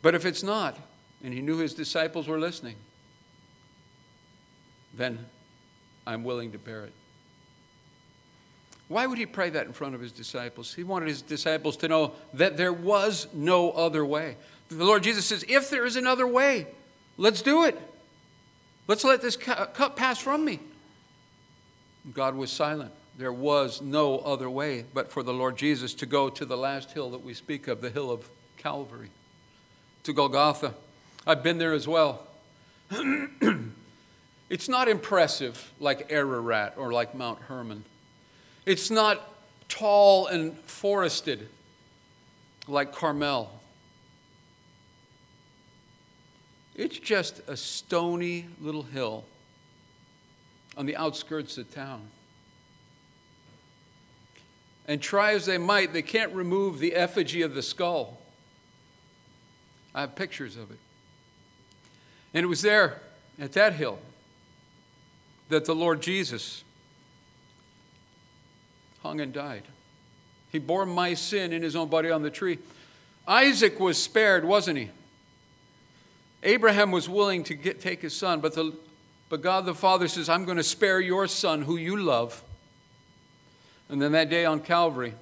But 0.00 0.14
if 0.14 0.24
it's 0.24 0.42
not, 0.42 0.78
and 1.22 1.32
he 1.32 1.40
knew 1.40 1.58
his 1.58 1.74
disciples 1.74 2.26
were 2.28 2.38
listening, 2.38 2.76
then 4.94 5.26
I'm 6.06 6.24
willing 6.24 6.52
to 6.52 6.58
bear 6.58 6.84
it. 6.84 6.92
Why 8.88 9.06
would 9.06 9.18
he 9.18 9.26
pray 9.26 9.50
that 9.50 9.66
in 9.66 9.72
front 9.72 9.94
of 9.94 10.00
his 10.00 10.12
disciples? 10.12 10.74
He 10.74 10.84
wanted 10.84 11.08
his 11.08 11.22
disciples 11.22 11.76
to 11.78 11.88
know 11.88 12.12
that 12.34 12.56
there 12.56 12.72
was 12.72 13.26
no 13.32 13.70
other 13.70 14.04
way. 14.04 14.36
The 14.68 14.84
Lord 14.84 15.02
Jesus 15.02 15.26
says, 15.26 15.44
if 15.48 15.70
there 15.70 15.86
is 15.86 15.96
another 15.96 16.26
way, 16.26 16.66
let's 17.16 17.42
do 17.42 17.64
it. 17.64 17.80
Let's 18.88 19.04
let 19.04 19.22
this 19.22 19.36
cup 19.36 19.96
pass 19.96 20.18
from 20.18 20.44
me. 20.44 20.60
God 22.12 22.34
was 22.34 22.50
silent. 22.50 22.92
There 23.16 23.32
was 23.32 23.80
no 23.80 24.18
other 24.18 24.48
way 24.50 24.84
but 24.92 25.10
for 25.10 25.22
the 25.22 25.32
Lord 25.32 25.56
Jesus 25.56 25.94
to 25.94 26.06
go 26.06 26.30
to 26.30 26.44
the 26.44 26.56
last 26.56 26.92
hill 26.92 27.10
that 27.10 27.22
we 27.22 27.34
speak 27.34 27.68
of, 27.68 27.80
the 27.80 27.90
hill 27.90 28.10
of 28.10 28.28
Calvary, 28.56 29.10
to 30.02 30.12
Golgotha. 30.12 30.74
I've 31.26 31.42
been 31.42 31.58
there 31.58 31.72
as 31.72 31.86
well. 31.86 32.26
it's 34.50 34.68
not 34.68 34.88
impressive 34.88 35.72
like 35.78 36.10
Ararat 36.10 36.74
or 36.76 36.92
like 36.92 37.14
Mount 37.14 37.38
Hermon. 37.42 37.84
It's 38.66 38.90
not 38.90 39.32
tall 39.68 40.26
and 40.26 40.58
forested 40.60 41.48
like 42.66 42.92
Carmel. 42.92 43.61
It's 46.74 46.98
just 46.98 47.40
a 47.48 47.56
stony 47.56 48.46
little 48.60 48.82
hill 48.82 49.24
on 50.76 50.86
the 50.86 50.96
outskirts 50.96 51.58
of 51.58 51.72
town. 51.72 52.08
And 54.86 55.00
try 55.00 55.34
as 55.34 55.46
they 55.46 55.58
might, 55.58 55.92
they 55.92 56.02
can't 56.02 56.32
remove 56.32 56.78
the 56.78 56.94
effigy 56.94 57.42
of 57.42 57.54
the 57.54 57.62
skull. 57.62 58.18
I 59.94 60.00
have 60.00 60.16
pictures 60.16 60.56
of 60.56 60.70
it. 60.70 60.78
And 62.34 62.44
it 62.44 62.48
was 62.48 62.62
there 62.62 63.00
at 63.38 63.52
that 63.52 63.74
hill 63.74 63.98
that 65.50 65.66
the 65.66 65.74
Lord 65.74 66.00
Jesus 66.00 66.64
hung 69.02 69.20
and 69.20 69.32
died. 69.32 69.64
He 70.50 70.58
bore 70.58 70.86
my 70.86 71.14
sin 71.14 71.52
in 71.52 71.62
his 71.62 71.76
own 71.76 71.88
body 71.88 72.10
on 72.10 72.22
the 72.22 72.30
tree. 72.30 72.58
Isaac 73.26 73.78
was 73.78 74.02
spared, 74.02 74.44
wasn't 74.44 74.78
he? 74.78 74.90
Abraham 76.42 76.90
was 76.90 77.08
willing 77.08 77.44
to 77.44 77.54
get, 77.54 77.80
take 77.80 78.02
his 78.02 78.14
son, 78.14 78.40
but, 78.40 78.54
the, 78.54 78.74
but 79.28 79.42
God 79.42 79.64
the 79.64 79.74
Father 79.74 80.08
says, 80.08 80.28
I'm 80.28 80.44
going 80.44 80.56
to 80.56 80.64
spare 80.64 81.00
your 81.00 81.28
son 81.28 81.62
who 81.62 81.76
you 81.76 81.96
love. 81.96 82.42
And 83.88 84.00
then 84.02 84.12
that 84.12 84.28
day 84.28 84.44
on 84.44 84.60
Calvary, 84.60 85.14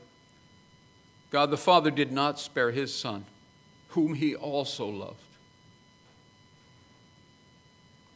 God 1.30 1.50
the 1.50 1.56
Father 1.56 1.90
did 1.90 2.10
not 2.10 2.38
spare 2.38 2.70
his 2.70 2.94
son, 2.94 3.24
whom 3.88 4.14
he 4.14 4.34
also 4.34 4.86
loved, 4.86 5.20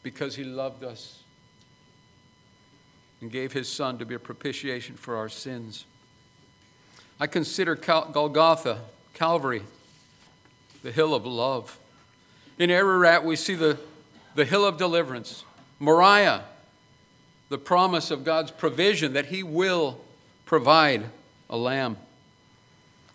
because 0.01 0.35
he 0.35 0.43
loved 0.43 0.83
us 0.83 1.19
and 3.21 3.31
gave 3.31 3.53
his 3.53 3.71
son 3.71 3.97
to 3.97 4.05
be 4.05 4.15
a 4.15 4.19
propitiation 4.19 4.95
for 4.95 5.15
our 5.15 5.29
sins. 5.29 5.85
I 7.19 7.27
consider 7.27 7.75
Cal- 7.75 8.09
Golgotha, 8.11 8.79
Calvary, 9.13 9.63
the 10.83 10.91
hill 10.91 11.13
of 11.13 11.25
love. 11.25 11.79
In 12.57 12.69
Ararat, 12.69 13.25
we 13.25 13.35
see 13.35 13.55
the, 13.55 13.77
the 14.35 14.45
hill 14.45 14.65
of 14.65 14.77
deliverance. 14.77 15.43
Moriah, 15.79 16.43
the 17.49 17.57
promise 17.57 18.11
of 18.11 18.23
God's 18.23 18.51
provision 18.51 19.13
that 19.13 19.27
He 19.27 19.43
will 19.43 19.99
provide 20.45 21.09
a 21.49 21.57
lamb. 21.57 21.97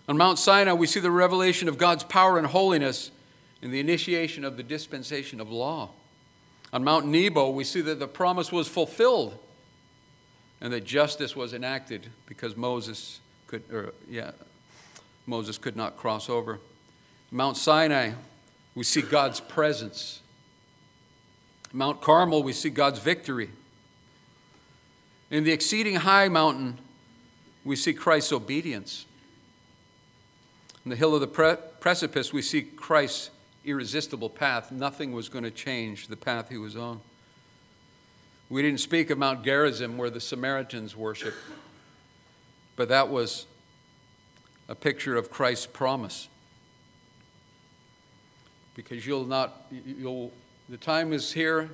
On 0.08 0.16
Mount 0.16 0.38
Sinai, 0.38 0.72
we 0.72 0.86
see 0.86 1.00
the 1.00 1.10
revelation 1.10 1.68
of 1.68 1.78
God's 1.78 2.04
power 2.04 2.36
and 2.36 2.46
holiness. 2.46 3.10
in 3.62 3.70
the 3.70 3.80
initiation 3.80 4.44
of 4.44 4.56
the 4.56 4.62
dispensation 4.62 5.40
of 5.40 5.50
law. 5.50 5.90
On 6.72 6.84
Mount 6.84 7.06
Nebo, 7.06 7.50
we 7.50 7.64
see 7.64 7.80
that 7.82 7.98
the 7.98 8.08
promise 8.08 8.52
was 8.52 8.68
fulfilled 8.68 9.38
and 10.60 10.72
that 10.72 10.84
justice 10.84 11.34
was 11.34 11.52
enacted 11.52 12.08
because 12.26 12.56
Moses 12.56 13.20
could, 13.46 13.62
or, 13.72 13.92
yeah, 14.08 14.30
Moses 15.26 15.58
could 15.58 15.76
not 15.76 15.96
cross 15.96 16.30
over. 16.30 16.60
Mount 17.30 17.56
Sinai, 17.56 18.12
we 18.80 18.84
see 18.84 19.02
God's 19.02 19.40
presence. 19.40 20.22
Mount 21.70 22.00
Carmel, 22.00 22.42
we 22.42 22.54
see 22.54 22.70
God's 22.70 22.98
victory. 22.98 23.50
In 25.30 25.44
the 25.44 25.52
exceeding 25.52 25.96
high 25.96 26.28
mountain, 26.28 26.78
we 27.62 27.76
see 27.76 27.92
Christ's 27.92 28.32
obedience. 28.32 29.04
On 30.86 30.88
the 30.88 30.96
hill 30.96 31.14
of 31.14 31.20
the 31.20 31.26
pre- 31.26 31.56
precipice, 31.80 32.32
we 32.32 32.40
see 32.40 32.62
Christ's 32.62 33.28
irresistible 33.66 34.30
path. 34.30 34.72
Nothing 34.72 35.12
was 35.12 35.28
going 35.28 35.44
to 35.44 35.50
change 35.50 36.06
the 36.08 36.16
path 36.16 36.48
he 36.48 36.56
was 36.56 36.74
on. 36.74 37.02
We 38.48 38.62
didn't 38.62 38.80
speak 38.80 39.10
of 39.10 39.18
Mount 39.18 39.44
Gerizim 39.44 39.98
where 39.98 40.08
the 40.08 40.22
Samaritans 40.22 40.96
worship, 40.96 41.34
but 42.76 42.88
that 42.88 43.10
was 43.10 43.44
a 44.70 44.74
picture 44.74 45.16
of 45.16 45.30
Christ's 45.30 45.66
promise. 45.66 46.28
Because 48.82 49.06
you'll 49.06 49.26
not, 49.26 49.66
you'll, 49.84 50.32
the 50.70 50.78
time 50.78 51.12
is 51.12 51.34
here 51.34 51.68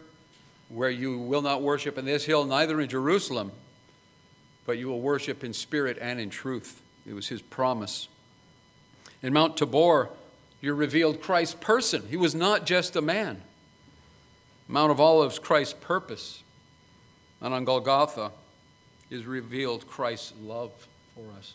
where 0.69 0.91
you 0.91 1.19
will 1.19 1.41
not 1.41 1.63
worship 1.63 1.99
in 1.99 2.05
this 2.05 2.25
hill, 2.25 2.45
neither 2.45 2.81
in 2.81 2.89
Jerusalem, 2.89 3.53
but 4.65 4.77
you 4.77 4.89
will 4.89 5.01
worship 5.01 5.45
in 5.45 5.53
spirit 5.53 5.99
and 6.01 6.19
in 6.19 6.31
truth. 6.31 6.83
It 7.07 7.15
was 7.15 7.29
his 7.29 7.41
promise. 7.43 8.09
In 9.23 9.33
Mount 9.33 9.57
Tabor, 9.57 10.11
you 10.61 10.75
revealed 10.75 11.21
Christ's 11.21 11.55
person. 11.55 12.03
He 12.11 12.17
was 12.17 12.35
not 12.35 12.67
just 12.67 12.97
a 12.97 13.01
man. 13.01 13.41
Mount 14.67 14.91
of 14.91 14.99
Olives, 14.99 15.39
Christ's 15.39 15.77
purpose. 15.81 16.43
And 17.41 17.55
on 17.55 17.65
Golgotha 17.65 18.33
is 19.11 19.27
revealed 19.27 19.87
Christ's 19.87 20.33
love 20.43 20.73
for 21.15 21.27
us. 21.39 21.55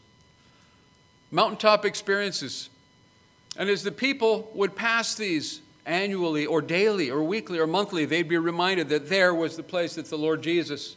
Mountaintop 1.30 1.84
experiences. 1.84 2.70
And 3.58 3.70
as 3.70 3.84
the 3.84 3.92
people 3.92 4.50
would 4.54 4.76
pass 4.76 5.16
these 5.16 5.62
annually 5.86 6.46
or 6.46 6.62
daily 6.62 7.10
or 7.10 7.24
weekly 7.24 7.60
or 7.60 7.68
monthly, 7.68 8.06
they'd 8.06 8.28
be 8.28 8.38
reminded 8.38 8.90
that 8.90 9.10
there 9.10 9.34
was 9.34 9.58
the 9.58 9.64
place 9.64 9.96
that 9.96 10.06
the 10.06 10.18
Lord 10.18 10.42
Jesus 10.42 10.96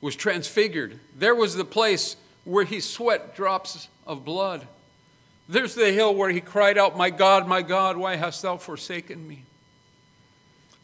was 0.00 0.16
transfigured. 0.16 0.98
There 1.16 1.34
was 1.34 1.54
the 1.54 1.64
place 1.64 2.16
where 2.44 2.64
he 2.64 2.80
sweat 2.80 3.36
drops 3.36 3.88
of 4.06 4.24
blood. 4.24 4.66
There's 5.48 5.74
the 5.74 5.92
hill 5.92 6.14
where 6.14 6.30
he 6.30 6.40
cried 6.40 6.78
out, 6.78 6.96
My 6.96 7.10
God, 7.10 7.46
my 7.46 7.62
God, 7.62 7.96
why 7.96 8.16
hast 8.16 8.42
thou 8.42 8.56
forsaken 8.56 9.26
me? 9.26 9.44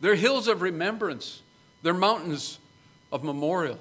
They're 0.01 0.17
hills 0.17 0.49
of 0.49 0.61
remembrance, 0.61 1.41
they're 1.83 1.95
mountains 1.95 2.59
of 3.11 3.25
memorial. 3.25 3.79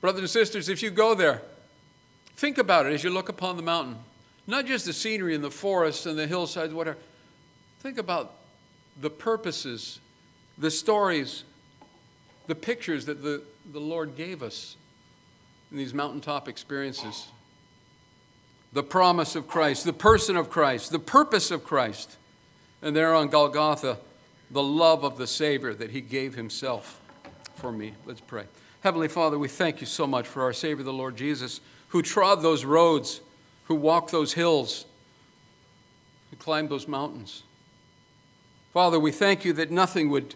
Brothers 0.00 0.20
and 0.20 0.30
sisters, 0.30 0.68
if 0.68 0.82
you 0.82 0.90
go 0.90 1.14
there, 1.14 1.42
think 2.36 2.58
about 2.58 2.86
it 2.86 2.92
as 2.92 3.04
you 3.04 3.10
look 3.10 3.28
upon 3.28 3.56
the 3.56 3.62
mountain. 3.62 3.96
Not 4.50 4.66
just 4.66 4.84
the 4.84 4.92
scenery 4.92 5.36
and 5.36 5.44
the 5.44 5.50
forests 5.50 6.06
and 6.06 6.18
the 6.18 6.26
hillsides, 6.26 6.74
whatever. 6.74 6.98
Think 7.78 7.98
about 7.98 8.34
the 9.00 9.08
purposes, 9.08 10.00
the 10.58 10.72
stories, 10.72 11.44
the 12.48 12.56
pictures 12.56 13.06
that 13.06 13.22
the, 13.22 13.42
the 13.70 13.78
Lord 13.78 14.16
gave 14.16 14.42
us 14.42 14.74
in 15.70 15.76
these 15.76 15.94
mountaintop 15.94 16.48
experiences. 16.48 17.28
The 18.72 18.82
promise 18.82 19.36
of 19.36 19.46
Christ, 19.46 19.84
the 19.84 19.92
person 19.92 20.36
of 20.36 20.50
Christ, 20.50 20.90
the 20.90 20.98
purpose 20.98 21.52
of 21.52 21.62
Christ. 21.62 22.16
And 22.82 22.96
there 22.96 23.14
on 23.14 23.28
Golgotha, 23.28 23.98
the 24.50 24.62
love 24.64 25.04
of 25.04 25.16
the 25.16 25.28
Savior 25.28 25.74
that 25.74 25.90
He 25.92 26.00
gave 26.00 26.34
Himself 26.34 27.00
for 27.54 27.70
me. 27.70 27.94
Let's 28.04 28.20
pray. 28.20 28.46
Heavenly 28.80 29.08
Father, 29.08 29.38
we 29.38 29.46
thank 29.46 29.80
you 29.80 29.86
so 29.86 30.08
much 30.08 30.26
for 30.26 30.42
our 30.42 30.52
Savior, 30.52 30.82
the 30.82 30.92
Lord 30.92 31.16
Jesus, 31.16 31.60
who 31.88 32.02
trod 32.02 32.42
those 32.42 32.64
roads, 32.64 33.20
who 33.70 33.76
walked 33.76 34.10
those 34.10 34.32
hills, 34.32 34.84
who 36.28 36.36
climbed 36.38 36.68
those 36.68 36.88
mountains. 36.88 37.44
Father, 38.72 38.98
we 38.98 39.12
thank 39.12 39.44
you 39.44 39.52
that 39.52 39.70
nothing 39.70 40.10
would 40.10 40.34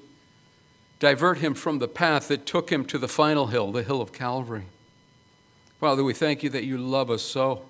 divert 1.01 1.39
him 1.39 1.53
from 1.53 1.81
the 1.81 1.89
path 1.89 2.29
that 2.29 2.47
took 2.47 2.71
him 2.71 2.85
to 2.85 2.97
the 2.97 3.09
final 3.09 3.49
hill, 3.49 3.73
the 3.73 3.83
hill 3.83 4.01
of 4.01 4.13
Calvary. 4.13 4.67
Father, 5.81 6.05
we 6.05 6.15
thank 6.15 6.45
you 6.45 6.51
that 6.51 6.63
you 6.63 6.79
love 6.79 7.11
us 7.11 7.23
so. 7.23 7.65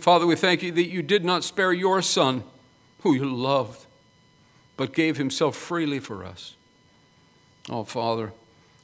Father, 0.00 0.26
we 0.26 0.36
thank 0.36 0.62
you 0.62 0.70
that 0.72 0.90
you 0.90 1.00
did 1.00 1.24
not 1.24 1.42
spare 1.42 1.72
your 1.72 2.02
Son, 2.02 2.44
who 3.00 3.14
you 3.14 3.24
loved, 3.24 3.86
but 4.76 4.92
gave 4.92 5.16
himself 5.16 5.56
freely 5.56 5.98
for 5.98 6.26
us. 6.26 6.56
Oh, 7.70 7.84
Father, 7.84 8.34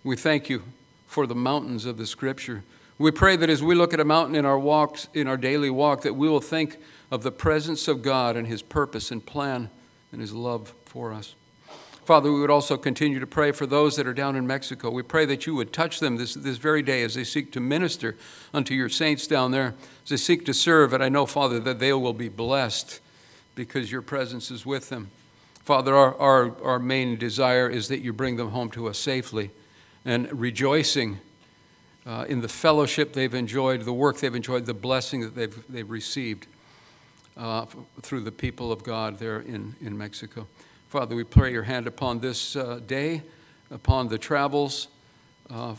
we 0.02 0.16
thank 0.16 0.48
you 0.48 0.62
for 1.06 1.26
the 1.26 1.34
mountains 1.34 1.84
of 1.84 1.98
the 1.98 2.06
Scripture. 2.06 2.64
We 2.98 3.10
pray 3.10 3.36
that 3.36 3.50
as 3.50 3.62
we 3.62 3.74
look 3.74 3.92
at 3.92 4.00
a 4.00 4.04
mountain 4.04 4.34
in 4.34 4.46
our 4.46 4.58
walks, 4.58 5.08
in 5.12 5.26
our 5.26 5.36
daily 5.36 5.68
walk, 5.68 6.02
that 6.02 6.14
we 6.14 6.28
will 6.28 6.40
think 6.40 6.78
of 7.10 7.22
the 7.22 7.30
presence 7.30 7.88
of 7.88 8.02
God 8.02 8.36
and 8.36 8.46
His 8.46 8.62
purpose 8.62 9.10
and 9.10 9.24
plan 9.24 9.70
and 10.12 10.20
His 10.20 10.32
love 10.32 10.72
for 10.86 11.12
us. 11.12 11.34
Father, 12.06 12.32
we 12.32 12.40
would 12.40 12.50
also 12.50 12.76
continue 12.76 13.18
to 13.18 13.26
pray 13.26 13.50
for 13.50 13.66
those 13.66 13.96
that 13.96 14.06
are 14.06 14.14
down 14.14 14.36
in 14.36 14.46
Mexico. 14.46 14.90
We 14.90 15.02
pray 15.02 15.24
that 15.26 15.44
you 15.44 15.56
would 15.56 15.72
touch 15.72 15.98
them 15.98 16.16
this, 16.16 16.34
this 16.34 16.56
very 16.56 16.80
day 16.80 17.02
as 17.02 17.16
they 17.16 17.24
seek 17.24 17.50
to 17.52 17.60
minister 17.60 18.16
unto 18.54 18.74
your 18.74 18.88
saints 18.88 19.26
down 19.26 19.50
there, 19.50 19.74
as 20.04 20.10
they 20.10 20.16
seek 20.16 20.46
to 20.46 20.54
serve. 20.54 20.92
And 20.92 21.02
I 21.02 21.08
know, 21.08 21.26
Father, 21.26 21.58
that 21.60 21.80
they 21.80 21.92
will 21.92 22.12
be 22.12 22.28
blessed 22.28 23.00
because 23.56 23.90
your 23.90 24.02
presence 24.02 24.52
is 24.52 24.64
with 24.64 24.88
them. 24.88 25.10
Father, 25.64 25.96
our, 25.96 26.14
our, 26.18 26.62
our 26.62 26.78
main 26.78 27.18
desire 27.18 27.68
is 27.68 27.88
that 27.88 27.98
you 27.98 28.12
bring 28.12 28.36
them 28.36 28.50
home 28.50 28.70
to 28.70 28.86
us 28.86 28.98
safely 28.98 29.50
and 30.04 30.30
rejoicing 30.32 31.18
uh, 32.06 32.24
in 32.28 32.40
the 32.40 32.48
fellowship 32.48 33.12
they've 33.12 33.34
enjoyed, 33.34 33.82
the 33.82 33.92
work 33.92 34.18
they've 34.18 34.34
enjoyed, 34.34 34.64
the 34.66 34.74
blessing 34.74 35.20
that 35.22 35.34
they've, 35.34 35.64
they've 35.68 35.90
received 35.90 36.46
uh, 37.36 37.66
through 38.00 38.20
the 38.20 38.32
people 38.32 38.72
of 38.72 38.82
God 38.82 39.18
there 39.18 39.40
in, 39.40 39.74
in 39.80 39.98
Mexico. 39.98 40.46
Father, 40.88 41.16
we 41.16 41.24
pray 41.24 41.52
your 41.52 41.64
hand 41.64 41.86
upon 41.86 42.20
this 42.20 42.56
uh, 42.56 42.80
day, 42.86 43.22
upon 43.70 44.08
the 44.08 44.18
travels, 44.18 44.88
uh, 45.50 45.74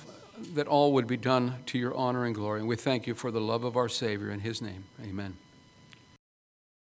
that 0.53 0.67
all 0.67 0.93
would 0.93 1.07
be 1.07 1.17
done 1.17 1.55
to 1.67 1.79
your 1.79 1.95
honor 1.95 2.25
and 2.25 2.35
glory. 2.35 2.59
And 2.59 2.67
we 2.67 2.75
thank 2.75 3.07
you 3.07 3.15
for 3.15 3.31
the 3.31 3.41
love 3.41 3.63
of 3.63 3.75
our 3.75 3.89
Savior 3.89 4.29
in 4.29 4.41
his 4.41 4.61
name. 4.61 4.83
Amen. 5.01 5.37